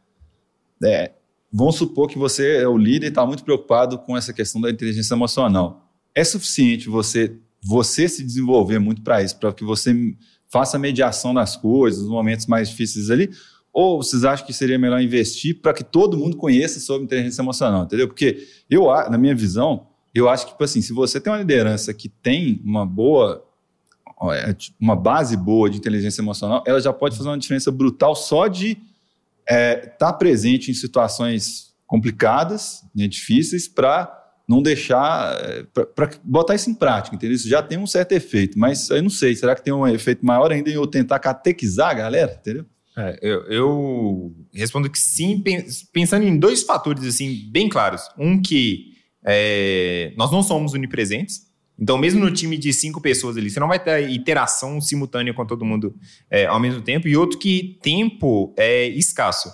é, 0.84 1.12
vamos 1.52 1.76
supor 1.76 2.08
que 2.08 2.18
você 2.18 2.58
é 2.58 2.68
o 2.68 2.78
líder 2.78 3.08
e 3.08 3.10
está 3.10 3.26
muito 3.26 3.44
preocupado 3.44 4.00
com 4.00 4.16
essa 4.16 4.34
questão 4.34 4.62
da 4.62 4.70
inteligência 4.70 5.14
emocional. 5.14 5.88
É 6.16 6.24
suficiente 6.24 6.90
você, 6.90 7.36
você 7.62 8.08
se 8.08 8.24
desenvolver 8.24 8.80
muito 8.80 9.02
para 9.02 9.22
isso, 9.22 9.38
para 9.38 9.54
que 9.54 9.64
você 9.64 9.94
faça 10.48 10.78
a 10.78 10.80
mediação 10.80 11.34
das 11.34 11.56
coisas, 11.56 12.02
nos 12.02 12.10
momentos 12.10 12.48
mais 12.48 12.70
difíceis 12.70 13.10
ali? 13.10 13.30
Ou 13.80 14.04
vocês 14.04 14.26
acham 14.26 14.46
que 14.46 14.52
seria 14.52 14.78
melhor 14.78 15.00
investir 15.02 15.62
para 15.62 15.74
que 15.74 15.86
todo 15.86 16.18
mundo 16.18 16.36
conheça 16.36 16.82
sobre 16.82 17.06
inteligência 17.06 17.42
emocional, 17.42 17.86
entendeu? 17.86 18.10
Porque 18.10 18.46
eu, 18.70 18.88
na 19.10 19.18
minha 19.18 19.34
visão, 19.34 19.88
eu 20.14 20.28
acho 20.28 20.48
que, 20.48 20.52
tipo 20.52 20.62
assim, 20.62 20.82
se 20.82 20.92
você 20.92 21.18
tem 21.18 21.32
uma 21.32 21.40
liderança 21.40 21.94
que 21.94 22.10
tem 22.10 22.62
uma 22.66 22.86
boa 22.86 23.42
é, 24.34 24.54
uma 24.78 24.98
base 24.98 25.38
boa 25.38 25.70
de 25.70 25.78
inteligência 25.78 26.22
emocional, 26.22 26.62
ela 26.68 26.82
já 26.82 26.92
pode 26.92 27.16
fazer 27.16 27.30
uma 27.30 27.38
diferença 27.38 27.72
brutal 27.72 28.14
só 28.18 28.48
de 28.48 28.72
estar 28.72 28.82
é, 29.48 29.76
tá 29.76 30.12
presente 30.12 30.70
em 30.70 30.74
situações 30.74 31.74
complicadas, 31.88 32.84
né, 32.94 33.08
difíceis, 33.08 33.66
para 33.66 34.14
não 34.46 34.62
deixar, 34.62 35.40
é, 35.42 35.64
para 35.96 36.10
botar 36.22 36.56
isso 36.56 36.70
em 36.70 36.74
prática, 36.74 37.16
entendeu? 37.16 37.38
Isso 37.38 37.48
já 37.48 37.64
tem 37.64 37.78
um 37.78 37.88
certo 37.88 38.12
efeito, 38.12 38.60
mas 38.60 38.90
eu 38.90 39.02
não 39.02 39.10
sei, 39.10 39.34
será 39.38 39.56
que 39.56 39.64
tem 39.64 39.74
um 39.74 39.88
efeito 39.88 40.26
maior 40.26 40.52
ainda 40.52 40.70
em 40.70 40.74
eu 40.74 40.86
tentar 40.86 41.20
catequizar 41.20 41.92
a 41.92 41.94
galera, 41.94 42.38
entendeu? 42.42 42.66
É, 43.00 43.20
eu, 43.22 43.44
eu, 43.46 44.36
respondo 44.54 44.90
que 44.90 45.00
sim, 45.00 45.42
pensando 45.94 46.26
em 46.26 46.38
dois 46.38 46.64
fatores 46.64 47.06
assim 47.06 47.50
bem 47.52 47.70
claros. 47.70 48.02
Um 48.18 48.42
que 48.42 48.94
é, 49.26 50.14
nós 50.18 50.32
não 50.32 50.44
somos 50.44 50.74
onipresentes, 50.74 51.50
então, 51.82 51.98
mesmo 51.98 52.20
no 52.20 52.30
time 52.30 52.58
de 52.58 52.74
cinco 52.74 53.00
pessoas 53.00 53.38
ali, 53.38 53.50
você 53.50 53.60
não 53.60 53.70
vai 53.70 53.80
ter 53.82 54.10
interação 54.10 54.82
simultânea 54.82 55.34
com 55.34 55.46
todo 55.46 55.64
mundo 55.64 55.96
é, 56.30 56.46
ao 56.46 56.60
mesmo 56.60 56.82
tempo. 56.82 57.08
E 57.08 57.16
outro 57.16 57.40
que 57.40 57.80
tempo 57.82 58.54
é 58.58 58.88
escasso. 58.90 59.50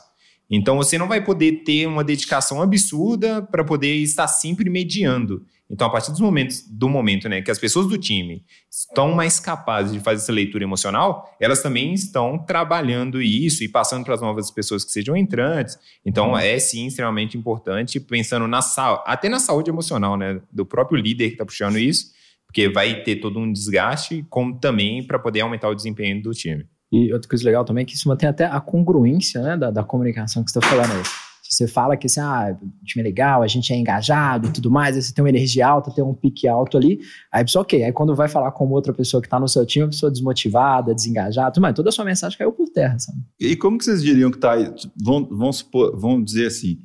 Então 0.50 0.78
você 0.78 0.98
não 0.98 1.08
vai 1.08 1.24
poder 1.24 1.64
ter 1.64 1.88
uma 1.88 2.04
dedicação 2.04 2.62
absurda 2.62 3.42
para 3.44 3.64
poder 3.64 3.96
estar 3.98 4.28
sempre 4.28 4.70
mediando. 4.70 5.46
Então, 5.70 5.88
a 5.88 5.90
partir 5.90 6.12
dos 6.12 6.20
momentos, 6.20 6.64
do 6.70 6.88
momento 6.88 7.28
né, 7.28 7.42
que 7.42 7.50
as 7.50 7.58
pessoas 7.58 7.88
do 7.88 7.98
time 7.98 8.44
estão 8.70 9.14
mais 9.14 9.40
capazes 9.40 9.94
de 9.94 10.00
fazer 10.00 10.22
essa 10.22 10.32
leitura 10.32 10.64
emocional, 10.64 11.36
elas 11.40 11.62
também 11.62 11.94
estão 11.94 12.38
trabalhando 12.38 13.22
isso 13.22 13.64
e 13.64 13.68
passando 13.68 14.06
para 14.06 14.14
as 14.14 14.22
novas 14.22 14.52
pessoas 14.52 14.86
que 14.86 14.92
sejam 14.92 15.18
entrantes. 15.18 15.78
Então, 16.06 16.32
uhum. 16.32 16.38
é 16.38 16.60
sim 16.60 16.86
extremamente 16.86 17.38
importante, 17.38 18.00
pensando 18.00 18.48
na 18.48 18.60
até 19.06 19.28
na 19.28 19.40
saúde 19.40 19.70
emocional 19.70 20.16
né, 20.18 20.40
do 20.52 20.66
próprio 20.66 21.02
líder 21.02 21.30
que 21.30 21.34
está 21.34 21.46
puxando 21.46 21.78
isso, 21.78 22.14
porque 22.46 22.70
vai 22.70 23.02
ter 23.04 23.18
todo 23.18 23.40
um 23.40 23.52
desgaste, 23.52 24.26
como 24.30 24.60
também 24.60 25.06
para 25.06 25.18
poder 25.18 25.42
aumentar 25.42 25.70
o 25.70 25.76
desempenho 25.76 26.22
do 26.22 26.32
time. 26.32 26.66
E 26.92 27.12
outra 27.12 27.28
coisa 27.28 27.44
legal 27.44 27.66
também 27.66 27.82
é 27.82 27.86
que 27.86 27.96
isso 27.96 28.08
mantém 28.08 28.30
até 28.30 28.46
a 28.46 28.62
congruência 28.62 29.42
né, 29.42 29.58
da, 29.58 29.72
da 29.72 29.84
comunicação 29.84 30.44
que 30.44 30.52
você 30.52 30.60
está 30.60 30.70
falando 30.70 30.92
aí. 30.92 31.25
Você 31.54 31.68
fala 31.68 31.96
que 31.96 32.08
assim, 32.08 32.20
ah, 32.20 32.58
o 32.62 32.86
time 32.86 33.02
é 33.02 33.04
legal, 33.04 33.42
a 33.42 33.48
gente 33.48 33.72
é 33.72 33.78
engajado 33.78 34.48
e 34.48 34.52
tudo 34.52 34.72
mais, 34.72 34.96
aí 34.96 35.02
você 35.02 35.14
tem 35.14 35.24
uma 35.24 35.30
energia 35.30 35.68
alta, 35.68 35.92
tem 35.92 36.04
um 36.04 36.14
pique 36.14 36.48
alto 36.48 36.78
ali, 36.78 37.00
aí 37.32 37.42
a 37.42 37.46
pessoa, 37.46 37.62
ok. 37.62 37.84
Aí 37.84 37.92
quando 37.92 38.16
vai 38.16 38.28
falar 38.28 38.52
com 38.52 38.68
outra 38.70 38.94
pessoa 38.94 39.22
que 39.22 39.28
está 39.28 39.40
no 39.40 39.48
seu 39.48 39.66
time, 39.66 39.86
a 39.86 39.90
pessoa 39.90 40.12
desmotivada, 40.12 40.94
desengajada, 40.94 41.52
tudo 41.52 41.62
mais, 41.62 41.76
toda 41.76 41.90
a 41.90 41.92
sua 41.92 42.06
mensagem 42.06 42.38
caiu 42.38 42.52
por 42.52 42.68
terra, 42.70 42.98
sabe? 43.00 43.20
E 43.40 43.56
como 43.56 43.78
que 43.78 43.86
vocês 43.86 44.02
diriam 44.02 44.32
que 44.32 44.38
tá 44.38 44.54
aí? 44.54 44.74
Vão, 45.02 45.26
vão, 45.26 45.54
supor, 45.54 45.98
vão 46.00 46.24
dizer 46.24 46.48
assim, 46.48 46.80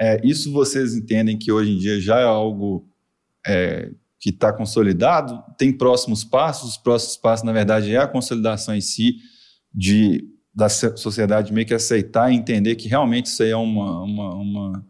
é, 0.00 0.20
isso 0.24 0.52
vocês 0.52 0.94
entendem 0.94 1.38
que 1.38 1.52
hoje 1.52 1.72
em 1.72 1.78
dia 1.78 2.00
já 2.00 2.18
é 2.18 2.24
algo 2.24 2.88
é, 3.46 3.90
que 4.20 4.30
está 4.30 4.52
consolidado? 4.52 5.42
Tem 5.56 5.72
próximos 5.72 6.24
passos? 6.24 6.70
Os 6.70 6.76
próximos 6.76 7.16
passos, 7.16 7.44
na 7.44 7.52
verdade, 7.52 7.94
é 7.94 7.98
a 7.98 8.06
consolidação 8.06 8.74
em 8.74 8.80
si 8.80 9.16
de 9.72 10.24
da 10.56 10.70
sociedade 10.70 11.52
meio 11.52 11.66
que 11.66 11.74
aceitar 11.74 12.32
e 12.32 12.34
entender 12.34 12.76
que 12.76 12.88
realmente 12.88 13.26
isso 13.26 13.42
aí 13.42 13.50
é 13.50 13.56
uma, 13.56 14.02
uma, 14.02 14.34
uma 14.34 14.86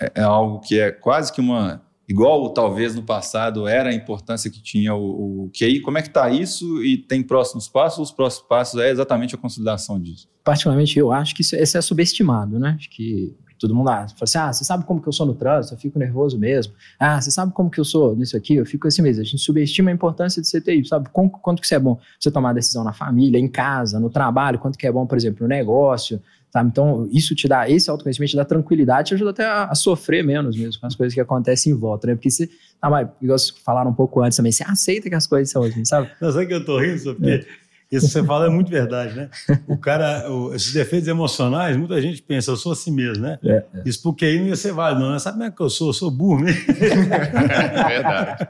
é, 0.00 0.12
é, 0.14 0.22
algo 0.22 0.60
que 0.60 0.78
é 0.78 0.92
quase 0.92 1.32
que 1.32 1.40
uma 1.40 1.82
igual 2.08 2.48
talvez 2.50 2.94
no 2.94 3.02
passado 3.02 3.66
era 3.66 3.90
a 3.90 3.92
importância 3.92 4.48
que 4.48 4.62
tinha 4.62 4.94
o, 4.94 5.46
o 5.46 5.50
QI. 5.50 5.80
Como 5.80 5.98
é 5.98 6.02
que 6.02 6.06
está 6.06 6.30
isso 6.30 6.84
e 6.84 6.96
tem 6.96 7.20
próximos 7.20 7.68
passos? 7.68 8.10
Os 8.10 8.14
próximos 8.14 8.46
passos 8.46 8.80
é 8.80 8.88
exatamente 8.88 9.34
a 9.34 9.38
consolidação 9.38 10.00
disso. 10.00 10.28
Particularmente 10.44 10.96
eu 10.96 11.10
acho 11.10 11.34
que 11.34 11.42
isso, 11.42 11.56
esse 11.56 11.76
é 11.76 11.80
subestimado, 11.80 12.56
né? 12.60 12.76
Acho 12.78 12.88
que 12.88 13.34
Todo 13.58 13.74
mundo 13.74 13.88
ah, 13.88 14.06
fala 14.08 14.16
assim: 14.22 14.38
ah, 14.38 14.52
você 14.52 14.64
sabe 14.64 14.84
como 14.84 15.00
que 15.00 15.08
eu 15.08 15.12
sou 15.12 15.26
no 15.26 15.34
trânsito? 15.34 15.74
Eu 15.74 15.78
fico 15.78 15.98
nervoso 15.98 16.38
mesmo. 16.38 16.72
Ah, 16.98 17.20
você 17.20 17.30
sabe 17.30 17.52
como 17.52 17.70
que 17.70 17.80
eu 17.80 17.84
sou 17.84 18.14
nisso 18.14 18.36
aqui? 18.36 18.56
Eu 18.56 18.66
fico 18.66 18.86
assim 18.86 19.02
mesmo. 19.02 19.22
A 19.22 19.24
gente 19.24 19.38
subestima 19.38 19.90
a 19.90 19.92
importância 19.92 20.42
de 20.42 20.48
CTI, 20.48 20.86
sabe? 20.86 21.08
Quanto, 21.10 21.38
quanto 21.38 21.60
que 21.60 21.66
isso 21.66 21.74
é 21.74 21.78
bom 21.78 21.98
você 22.18 22.30
tomar 22.30 22.52
decisão 22.52 22.84
na 22.84 22.92
família, 22.92 23.38
em 23.38 23.48
casa, 23.48 23.98
no 23.98 24.10
trabalho, 24.10 24.58
quanto 24.58 24.78
que 24.78 24.86
é 24.86 24.92
bom, 24.92 25.06
por 25.06 25.16
exemplo, 25.16 25.42
no 25.42 25.48
negócio, 25.48 26.20
sabe? 26.52 26.68
Então, 26.70 27.08
isso 27.10 27.34
te 27.34 27.48
dá, 27.48 27.68
esse 27.68 27.90
autoconhecimento 27.90 28.30
te 28.30 28.36
dá 28.36 28.44
tranquilidade, 28.44 29.08
te 29.08 29.14
ajuda 29.14 29.30
até 29.30 29.44
a, 29.44 29.64
a 29.64 29.74
sofrer 29.74 30.24
menos 30.24 30.56
mesmo 30.56 30.80
com 30.80 30.86
as 30.86 30.94
coisas 30.94 31.14
que 31.14 31.20
acontecem 31.20 31.72
em 31.72 31.76
volta, 31.76 32.06
né? 32.06 32.14
Porque 32.14 32.30
você, 32.30 32.48
tá, 32.80 32.90
mas, 32.90 33.08
igual 33.20 33.38
vocês 33.38 33.56
falaram 33.64 33.90
um 33.90 33.94
pouco 33.94 34.22
antes 34.22 34.36
também, 34.36 34.52
você 34.52 34.64
aceita 34.64 35.08
que 35.08 35.14
as 35.14 35.26
coisas 35.26 35.50
são 35.50 35.62
assim, 35.62 35.84
sabe? 35.84 36.10
Não, 36.20 36.32
sabe 36.32 36.46
que 36.46 36.54
eu 36.54 36.64
tô 36.64 36.78
rindo, 36.78 36.98
Sofia? 36.98 37.36
É. 37.36 37.65
Isso 37.90 38.06
que 38.06 38.12
você 38.12 38.24
fala 38.24 38.46
é 38.46 38.48
muito 38.48 38.68
verdade, 38.68 39.14
né? 39.14 39.30
O 39.68 39.76
cara, 39.76 40.28
o, 40.28 40.52
esses 40.52 40.72
defeitos 40.72 41.06
emocionais, 41.06 41.76
muita 41.76 42.00
gente 42.02 42.20
pensa, 42.20 42.50
eu 42.50 42.56
sou 42.56 42.72
assim 42.72 42.90
mesmo, 42.90 43.22
né? 43.22 43.38
É, 43.44 43.52
é. 43.52 43.64
Isso 43.84 44.02
porque 44.02 44.24
aí 44.24 44.40
não 44.40 44.48
ia 44.48 44.56
ser 44.56 44.72
válido, 44.72 45.02
não. 45.02 45.12
Né? 45.12 45.18
Sabe 45.20 45.36
como 45.36 45.48
é 45.48 45.50
que 45.52 45.60
eu 45.60 45.70
sou? 45.70 45.90
Eu 45.90 45.92
sou 45.92 46.10
burro 46.10 46.40
mesmo. 46.40 46.60
É 46.68 47.88
verdade. 47.88 48.48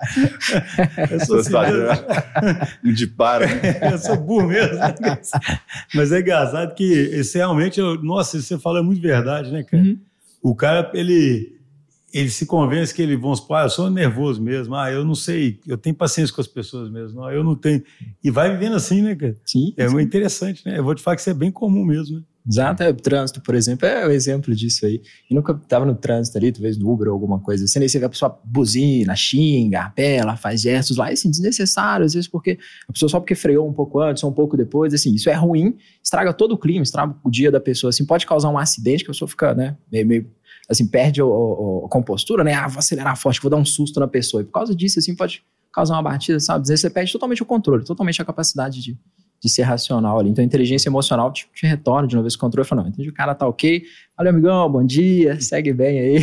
Eu 1.11 1.21
sou 1.21 1.39
assim 1.39 1.53
mesmo. 1.53 2.95
de 2.95 3.07
para. 3.07 3.47
Né? 3.47 3.79
Eu 3.93 3.99
sou 3.99 4.17
burro 4.17 4.49
mesmo. 4.49 4.79
Mas 5.95 6.13
é 6.13 6.21
engraçado 6.21 6.75
que 6.75 6.85
esse 6.85 7.37
realmente, 7.37 7.79
eu, 7.79 8.03
nossa, 8.03 8.37
isso 8.37 8.49
que 8.49 8.55
você 8.55 8.61
fala 8.61 8.79
é 8.79 8.83
muito 8.83 9.01
verdade, 9.01 9.51
né, 9.51 9.63
cara? 9.63 9.83
Uhum. 9.83 9.99
O 10.43 10.55
cara, 10.55 10.91
ele 10.95 11.56
ele 12.17 12.31
se 12.31 12.47
convence 12.47 12.95
que 12.95 13.03
ele, 13.03 13.17
vamos 13.17 13.41
supor, 13.41 13.59
ah, 13.59 13.63
eu 13.65 13.71
sou 13.71 13.91
nervoso 13.91 14.43
mesmo, 14.43 14.75
ah, 14.75 14.91
eu 14.91 15.05
não 15.05 15.15
sei, 15.15 15.61
eu 15.67 15.77
tenho 15.77 15.95
paciência 15.95 16.35
com 16.35 16.41
as 16.41 16.47
pessoas 16.47 16.91
mesmo, 16.91 17.21
não, 17.21 17.31
eu 17.31 17.45
não 17.45 17.55
tenho. 17.55 17.83
E 18.25 18.31
vai 18.31 18.51
vivendo 18.51 18.77
assim, 18.77 19.03
né, 19.03 19.15
cara? 19.15 19.37
Sim. 19.45 19.75
É 19.77 19.87
sim. 19.87 19.93
muito 19.93 20.09
interessante, 20.09 20.63
né? 20.65 20.79
Eu 20.79 20.85
vou 20.85 20.95
te 20.95 21.03
falar 21.03 21.17
que 21.17 21.21
isso 21.21 21.31
é 21.31 21.35
bem 21.35 21.51
comum 21.51 21.85
mesmo, 21.85 22.17
né? 22.17 22.23
Exato, 22.49 22.81
é, 22.85 22.91
o 22.91 22.95
trânsito, 22.95 23.41
por 23.41 23.57
exemplo, 23.57 23.89
é 23.89 24.07
o 24.07 24.09
um 24.09 24.13
exemplo 24.13 24.55
disso 24.55 24.87
aí. 24.87 25.03
E 25.29 25.35
nunca 25.35 25.53
estava 25.53 25.85
no 25.85 25.97
trânsito 25.97 26.39
ali, 26.39 26.53
talvez 26.53 26.79
no 26.79 26.89
Uber 26.89 27.09
ou 27.09 27.15
alguma 27.15 27.41
coisa 27.41 27.65
assim, 27.65 27.81
aí 27.81 27.89
você 27.89 27.99
vê 27.99 28.05
a 28.05 28.09
pessoa 28.09 28.41
buzina, 28.45 29.17
xinga, 29.17 29.81
apela, 29.81 30.37
faz 30.37 30.61
gestos 30.63 30.97
lá, 30.97 31.11
e 31.11 31.15
assim, 31.15 31.29
desnecessário, 31.29 32.07
às 32.07 32.15
vezes 32.15 32.29
porque 32.29 32.57
a 32.89 32.93
pessoa 32.93 33.09
só 33.09 33.19
porque 33.19 33.35
freou 33.35 33.69
um 33.69 33.73
pouco 33.73 34.01
antes 34.01 34.23
ou 34.23 34.31
um 34.31 34.33
pouco 34.33 34.57
depois, 34.57 34.95
assim, 34.95 35.13
isso 35.13 35.29
é 35.29 35.35
ruim, 35.35 35.77
estraga 36.01 36.33
todo 36.33 36.53
o 36.53 36.59
clima, 36.59 36.85
estraga 36.85 37.17
o 37.25 37.31
dia 37.31 37.51
da 37.51 37.59
pessoa, 37.59 37.91
assim, 37.91 38.07
pode 38.07 38.25
causar 38.25 38.49
um 38.49 38.59
acidente 38.59 39.03
que 39.03 39.11
a 39.11 39.13
pessoa 39.13 39.29
fica, 39.29 39.53
né, 39.53 39.77
meio, 39.91 40.07
meio 40.07 40.36
assim, 40.69 40.87
perde 40.87 41.21
a 41.21 41.25
compostura, 41.89 42.43
né? 42.43 42.55
Ah, 42.55 42.69
vou 42.69 42.79
acelerar 42.79 43.17
forte, 43.17 43.41
vou 43.41 43.51
dar 43.51 43.57
um 43.57 43.65
susto 43.65 44.01
na 44.01 44.09
pessoa. 44.09 44.43
E 44.43 44.45
por 44.45 44.53
causa 44.53 44.75
disso, 44.75 44.99
assim, 44.99 45.15
pode 45.15 45.45
causar 45.73 45.95
uma 45.95 46.03
batida, 46.03 46.41
sabe? 46.41 46.63
Às 46.63 46.69
vezes 46.69 46.81
você 46.81 46.91
perde 46.91 47.13
totalmente 47.13 47.43
o 47.43 47.47
controle, 47.47 47.85
totalmente 47.85 48.21
a 48.21 48.25
capacidade 48.25 48.83
de, 48.83 48.99
de 49.43 49.49
ser 49.49 49.63
racional 49.63 50.19
ali. 50.19 50.31
Então, 50.31 50.43
a 50.43 50.47
inteligência 50.47 50.89
emocional 50.89 51.33
te, 51.33 51.49
te 51.55 51.67
retorna 51.67 52.09
de 52.09 52.17
novo 52.17 52.27
esse 52.27 52.39
controle 52.39 52.67
fala, 52.67 52.83
não, 52.83 52.89
entendi, 52.89 53.09
o 53.09 53.15
cara 53.15 53.35
tá 53.35 53.47
ok, 53.47 53.83
valeu, 54.17 54.33
amigão, 54.33 54.71
bom 54.71 54.85
dia, 54.85 55.41
segue 55.41 55.73
bem 55.73 55.99
aí. 55.99 56.17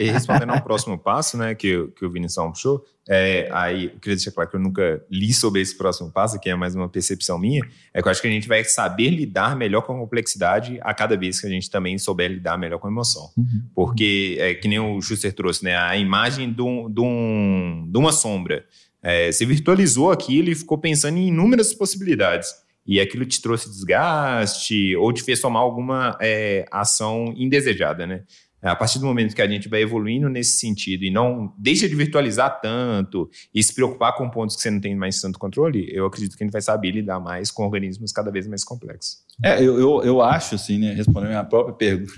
e 0.00 0.10
respondendo 0.10 0.50
ao 0.50 0.62
próximo 0.62 0.98
passo, 0.98 1.36
né, 1.36 1.54
que, 1.54 1.88
que 1.96 2.04
o 2.04 2.10
Vinição 2.10 2.50
puxou, 2.50 2.84
é, 3.08 3.48
aí 3.52 3.84
eu 3.84 4.00
queria 4.00 4.16
deixar 4.16 4.32
claro 4.32 4.50
que 4.50 4.56
eu 4.56 4.60
nunca 4.60 5.02
li 5.10 5.32
sobre 5.32 5.62
esse 5.62 5.76
próximo 5.76 6.10
passo, 6.10 6.38
que 6.38 6.50
é 6.50 6.54
mais 6.54 6.74
uma 6.74 6.88
percepção 6.88 7.38
minha, 7.38 7.62
é 7.94 8.02
que 8.02 8.06
eu 8.06 8.12
acho 8.12 8.20
que 8.20 8.28
a 8.28 8.30
gente 8.30 8.46
vai 8.46 8.62
saber 8.64 9.08
lidar 9.08 9.56
melhor 9.56 9.80
com 9.80 9.94
a 9.94 9.98
complexidade 9.98 10.78
a 10.82 10.92
cada 10.92 11.16
vez 11.16 11.40
que 11.40 11.46
a 11.46 11.50
gente 11.50 11.70
também 11.70 11.96
souber 11.96 12.30
lidar 12.30 12.58
melhor 12.58 12.78
com 12.78 12.86
a 12.86 12.90
emoção. 12.90 13.30
Uhum. 13.36 13.62
Porque, 13.74 14.36
é, 14.38 14.54
que 14.54 14.68
nem 14.68 14.78
o 14.78 15.00
Schuster 15.00 15.32
trouxe, 15.32 15.64
né, 15.64 15.76
a 15.76 15.96
imagem 15.96 16.52
de, 16.52 16.60
um, 16.60 16.90
de, 16.90 17.00
um, 17.00 17.88
de 17.90 17.98
uma 17.98 18.12
sombra, 18.12 18.64
é, 19.02 19.30
você 19.30 19.46
virtualizou 19.46 20.10
aquilo 20.10 20.50
e 20.50 20.54
ficou 20.54 20.78
pensando 20.78 21.18
em 21.18 21.28
inúmeras 21.28 21.72
possibilidades. 21.74 22.52
E 22.86 23.00
aquilo 23.00 23.26
te 23.26 23.40
trouxe 23.42 23.68
desgaste 23.68 24.96
ou 24.96 25.12
te 25.12 25.22
fez 25.22 25.40
tomar 25.40 25.60
alguma 25.60 26.16
é, 26.20 26.64
ação 26.70 27.34
indesejada, 27.36 28.06
né? 28.06 28.24
A 28.60 28.74
partir 28.74 28.98
do 28.98 29.06
momento 29.06 29.36
que 29.36 29.42
a 29.42 29.46
gente 29.46 29.68
vai 29.68 29.82
evoluindo 29.82 30.28
nesse 30.28 30.58
sentido 30.58 31.04
e 31.04 31.10
não 31.10 31.54
deixa 31.56 31.88
de 31.88 31.94
virtualizar 31.94 32.60
tanto 32.60 33.30
e 33.54 33.62
se 33.62 33.72
preocupar 33.72 34.16
com 34.16 34.28
pontos 34.28 34.56
que 34.56 34.62
você 34.62 34.70
não 34.70 34.80
tem 34.80 34.96
mais 34.96 35.20
tanto 35.20 35.38
controle, 35.38 35.88
eu 35.92 36.06
acredito 36.06 36.36
que 36.36 36.42
a 36.42 36.46
gente 36.46 36.52
vai 36.52 36.62
saber 36.62 36.90
lidar 36.90 37.20
mais 37.20 37.52
com 37.52 37.64
organismos 37.64 38.10
cada 38.10 38.32
vez 38.32 38.48
mais 38.48 38.64
complexos. 38.64 39.27
É, 39.42 39.62
eu, 39.62 39.78
eu, 39.78 40.02
eu 40.02 40.20
acho, 40.20 40.56
assim, 40.56 40.78
né, 40.78 40.92
respondendo 40.92 41.28
a 41.28 41.30
minha 41.30 41.44
própria 41.44 41.74
pergunta. 41.74 42.12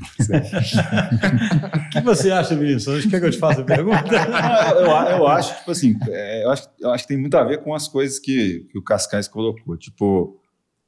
o 1.86 1.90
que 1.92 2.00
você 2.00 2.30
acha, 2.30 2.56
Vinícius? 2.56 3.04
Quer 3.04 3.20
que 3.20 3.26
eu 3.26 3.30
te 3.30 3.38
faça 3.38 3.60
a 3.60 3.64
pergunta? 3.64 4.04
eu, 4.74 4.86
eu, 4.86 5.26
acho, 5.26 5.58
tipo 5.58 5.70
assim, 5.70 5.94
é, 6.08 6.44
eu, 6.44 6.50
acho, 6.50 6.68
eu 6.80 6.90
acho 6.90 7.04
que 7.04 7.08
tem 7.08 7.18
muito 7.18 7.36
a 7.36 7.44
ver 7.44 7.62
com 7.62 7.74
as 7.74 7.86
coisas 7.86 8.18
que, 8.18 8.66
que 8.70 8.78
o 8.78 8.82
Cascais 8.82 9.28
colocou. 9.28 9.76
Tipo, 9.76 10.40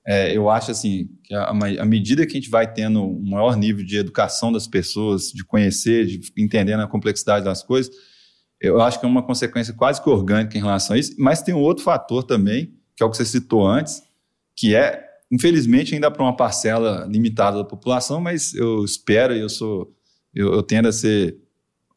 é, 0.06 0.34
eu 0.34 0.48
acho 0.48 0.70
assim 0.70 1.10
que 1.22 1.34
à 1.34 1.84
medida 1.84 2.24
que 2.24 2.32
a 2.32 2.40
gente 2.40 2.50
vai 2.50 2.72
tendo 2.72 3.04
um 3.04 3.30
maior 3.30 3.54
nível 3.54 3.84
de 3.84 3.98
educação 3.98 4.50
das 4.50 4.66
pessoas, 4.66 5.30
de 5.30 5.44
conhecer, 5.44 6.06
de 6.06 6.32
entendendo 6.36 6.80
a 6.80 6.88
complexidade 6.88 7.44
das 7.44 7.62
coisas, 7.62 7.94
eu 8.58 8.80
acho 8.80 8.98
que 8.98 9.04
é 9.04 9.08
uma 9.08 9.22
consequência 9.22 9.74
quase 9.74 10.02
que 10.02 10.08
orgânica 10.08 10.56
em 10.56 10.60
relação 10.60 10.96
a 10.96 10.98
isso. 10.98 11.14
Mas 11.18 11.42
tem 11.42 11.54
um 11.54 11.60
outro 11.60 11.84
fator 11.84 12.24
também, 12.24 12.72
que 12.96 13.02
é 13.02 13.06
o 13.06 13.10
que 13.10 13.16
você 13.16 13.24
citou 13.24 13.66
antes, 13.66 14.02
que 14.56 14.74
é, 14.74 15.11
infelizmente, 15.32 15.94
ainda 15.94 16.10
para 16.10 16.22
uma 16.22 16.36
parcela 16.36 17.06
limitada 17.10 17.56
da 17.56 17.64
população, 17.64 18.20
mas 18.20 18.52
eu 18.54 18.84
espero 18.84 19.34
e 19.34 19.40
eu 19.40 19.48
sou, 19.48 19.90
eu, 20.34 20.52
eu 20.52 20.62
tendo 20.62 20.88
a 20.88 20.92
ser 20.92 21.38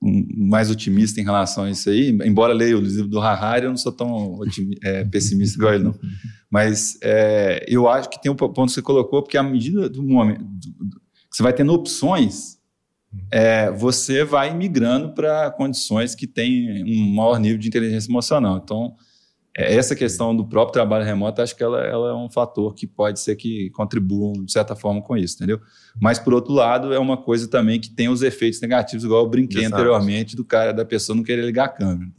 mais 0.02 0.70
otimista 0.72 1.20
em 1.20 1.24
relação 1.24 1.66
a 1.66 1.70
isso 1.70 1.90
aí, 1.90 2.10
embora 2.24 2.54
leia 2.54 2.78
o 2.78 2.82
livro 2.82 3.08
do 3.08 3.20
Harari, 3.20 3.66
eu 3.66 3.72
não 3.72 3.78
sou 3.78 3.92
tão 3.92 4.40
é, 4.84 5.04
pessimista 5.04 5.58
igual 5.58 5.74
ele, 5.74 5.84
não. 5.84 5.96
Mas 6.50 6.98
é, 7.02 7.66
eu 7.68 7.90
acho 7.90 8.10
que 8.10 8.22
tem 8.22 8.32
um 8.32 8.36
ponto 8.36 8.54
que 8.54 8.72
você 8.72 8.82
colocou, 8.82 9.22
porque 9.22 9.38
à 9.38 9.44
medida 9.44 9.90
do 9.90 10.02
momento 10.02 10.46
que 11.30 11.36
você 11.36 11.44
vai 11.44 11.52
tendo 11.52 11.74
opções, 11.74 12.58
é, 13.32 13.70
você 13.72 14.24
vai 14.24 14.56
migrando 14.56 15.14
para 15.14 15.52
condições 15.52 16.16
que 16.16 16.28
têm 16.28 16.84
um 16.84 17.16
maior 17.16 17.40
nível 17.40 17.58
de 17.58 17.68
inteligência 17.68 18.10
emocional. 18.10 18.62
Então, 18.64 18.96
essa 19.58 19.95
questão 19.95 20.36
do 20.36 20.45
próprio 20.45 20.74
trabalho 20.74 21.06
remoto, 21.06 21.41
acho 21.41 21.56
que 21.56 21.64
ela, 21.64 21.80
ela, 21.82 22.10
é 22.10 22.14
um 22.14 22.30
fator 22.30 22.76
que 22.76 22.86
pode 22.86 23.22
ser 23.22 23.38
que 23.38 23.70
contribua 23.70 24.34
de 24.43 24.51
certa 24.51 24.76
forma 24.76 25.01
com 25.01 25.16
isso, 25.16 25.36
entendeu? 25.36 25.62
Mas, 25.99 26.20
por 26.20 26.34
outro 26.34 26.53
lado, 26.53 26.93
é 26.93 26.99
uma 26.99 27.16
coisa 27.16 27.47
também 27.47 27.80
que 27.80 27.89
tem 27.89 28.10
os 28.10 28.22
efeitos 28.22 28.60
negativos, 28.60 29.06
igual 29.06 29.24
eu 29.24 29.30
brinquei 29.30 29.62
Exato. 29.62 29.76
anteriormente, 29.76 30.36
do 30.36 30.43
cara, 30.43 30.74
da 30.74 30.84
pessoa 30.84 31.16
não 31.16 31.24
querer 31.24 31.45
ligar 31.45 31.66
a 31.66 31.70
câmera. 31.70 32.12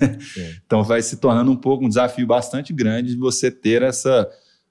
então, 0.64 0.82
vai 0.82 1.02
se 1.02 1.18
tornando 1.18 1.52
um 1.52 1.56
pouco 1.56 1.84
um 1.84 1.88
desafio 1.88 2.26
bastante 2.26 2.72
grande 2.72 3.10
de 3.10 3.18
você 3.18 3.50
ter 3.50 3.82
essa... 3.82 4.26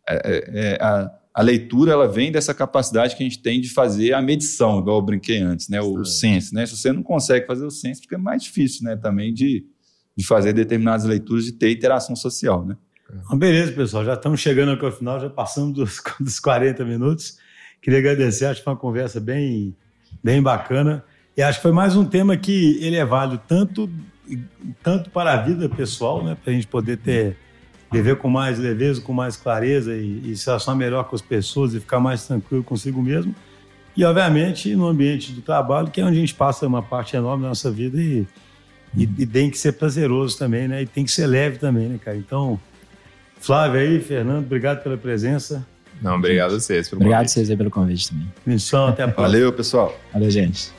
É, 0.10 0.16
é, 0.16 0.72
é, 0.72 0.78
a, 0.82 1.12
a 1.36 1.42
leitura, 1.44 1.92
ela 1.92 2.08
vem 2.08 2.32
dessa 2.32 2.52
capacidade 2.52 3.16
que 3.16 3.22
a 3.22 3.26
gente 3.28 3.44
tem 3.44 3.62
de 3.62 3.70
fazer 3.70 4.14
a 4.14 4.22
medição, 4.24 4.80
igual 4.80 4.98
eu 4.98 5.06
brinquei 5.06 5.38
antes, 5.40 5.70
né? 5.70 5.80
O, 5.80 6.00
o 6.00 6.06
sense, 6.06 6.52
né? 6.52 6.66
Se 6.66 6.76
você 6.76 6.92
não 6.92 7.04
consegue 7.04 7.46
fazer 7.46 7.64
o 7.64 7.70
sense, 7.70 8.02
fica 8.02 8.18
mais 8.18 8.42
difícil, 8.42 8.86
né? 8.86 8.96
Também 8.96 9.32
de 9.32 9.64
de 10.18 10.26
fazer 10.26 10.52
determinadas 10.52 11.06
leituras, 11.06 11.46
de 11.46 11.52
ter 11.52 11.72
interação 11.72 12.16
social, 12.16 12.66
né? 12.66 12.76
Beleza, 13.36 13.72
pessoal, 13.72 14.04
já 14.04 14.16
estamos 14.16 14.40
chegando 14.42 14.72
aqui 14.72 14.84
ao 14.84 14.92
final, 14.92 15.20
já 15.20 15.30
passamos 15.30 15.74
dos, 15.74 16.02
dos 16.20 16.40
40 16.40 16.84
minutos. 16.84 17.38
Queria 17.82 18.00
agradecer, 18.00 18.46
acho 18.46 18.60
que 18.60 18.64
foi 18.66 18.74
uma 18.74 18.80
conversa 18.80 19.20
bem, 19.20 19.76
bem 20.24 20.42
bacana. 20.42 21.04
E 21.36 21.42
acho 21.42 21.60
que 21.60 21.64
foi 21.64 21.72
mais 21.72 21.96
um 21.96 22.04
tema 22.04 22.36
que 22.36 22.78
ele 22.82 22.96
é 22.96 23.06
válido 23.06 23.42
tanto, 23.48 23.90
tanto 24.82 25.10
para 25.12 25.34
a 25.34 25.38
vida 25.38 25.70
pessoal, 25.70 26.24
né? 26.24 26.36
Para 26.44 26.52
a 26.52 26.56
gente 26.56 26.68
poder 26.68 26.98
ter 26.98 27.38
viver 27.90 28.18
com 28.18 28.28
mais 28.28 28.60
leveza, 28.60 29.00
com 29.00 29.14
mais 29.14 29.38
clareza 29.38 29.96
e, 29.96 30.32
e 30.32 30.36
se 30.36 30.48
relacionar 30.48 30.78
melhor 30.78 31.06
com 31.06 31.16
as 31.16 31.22
pessoas 31.22 31.74
e 31.74 31.80
ficar 31.80 32.02
mais 32.02 32.26
tranquilo 32.26 32.64
consigo 32.64 33.02
mesmo. 33.02 33.34
E, 33.96 34.04
obviamente, 34.04 34.76
no 34.76 34.88
ambiente 34.88 35.32
do 35.32 35.42
trabalho, 35.42 35.90
que 35.90 36.02
é 36.02 36.04
onde 36.04 36.18
a 36.18 36.20
gente 36.20 36.36
passa 36.36 36.68
uma 36.68 36.84
parte 36.84 37.16
enorme 37.16 37.44
da 37.44 37.50
nossa 37.50 37.72
vida 37.72 38.02
e, 38.02 38.28
e, 38.96 39.04
e 39.18 39.26
tem 39.26 39.50
que 39.50 39.58
ser 39.58 39.74
prazeroso 39.74 40.38
também, 40.38 40.68
né? 40.68 40.82
E 40.84 40.86
tem 40.86 41.04
que 41.04 41.12
ser 41.12 41.28
leve 41.28 41.58
também, 41.58 41.88
né, 41.88 42.00
cara? 42.04 42.18
Então, 42.18 42.60
Flávio 43.40 43.80
aí, 43.80 44.00
Fernando, 44.00 44.46
obrigado 44.46 44.84
pela 44.84 44.98
presença. 44.98 45.66
Não, 46.02 46.16
obrigado 46.16 46.54
a 46.54 46.60
vocês. 46.60 46.92
Obrigado 46.94 47.26
a 47.26 47.28
vocês 47.28 47.50
aí 47.50 47.58
pelo 47.58 47.70
convite 47.70 48.10
também. 48.10 48.28
Missão, 48.46 48.88
até 48.88 49.04
a 49.04 49.08
próxima. 49.08 49.28
Valeu, 49.28 49.54
pessoal. 49.54 50.00
Valeu, 50.14 50.30
gente. 50.30 50.72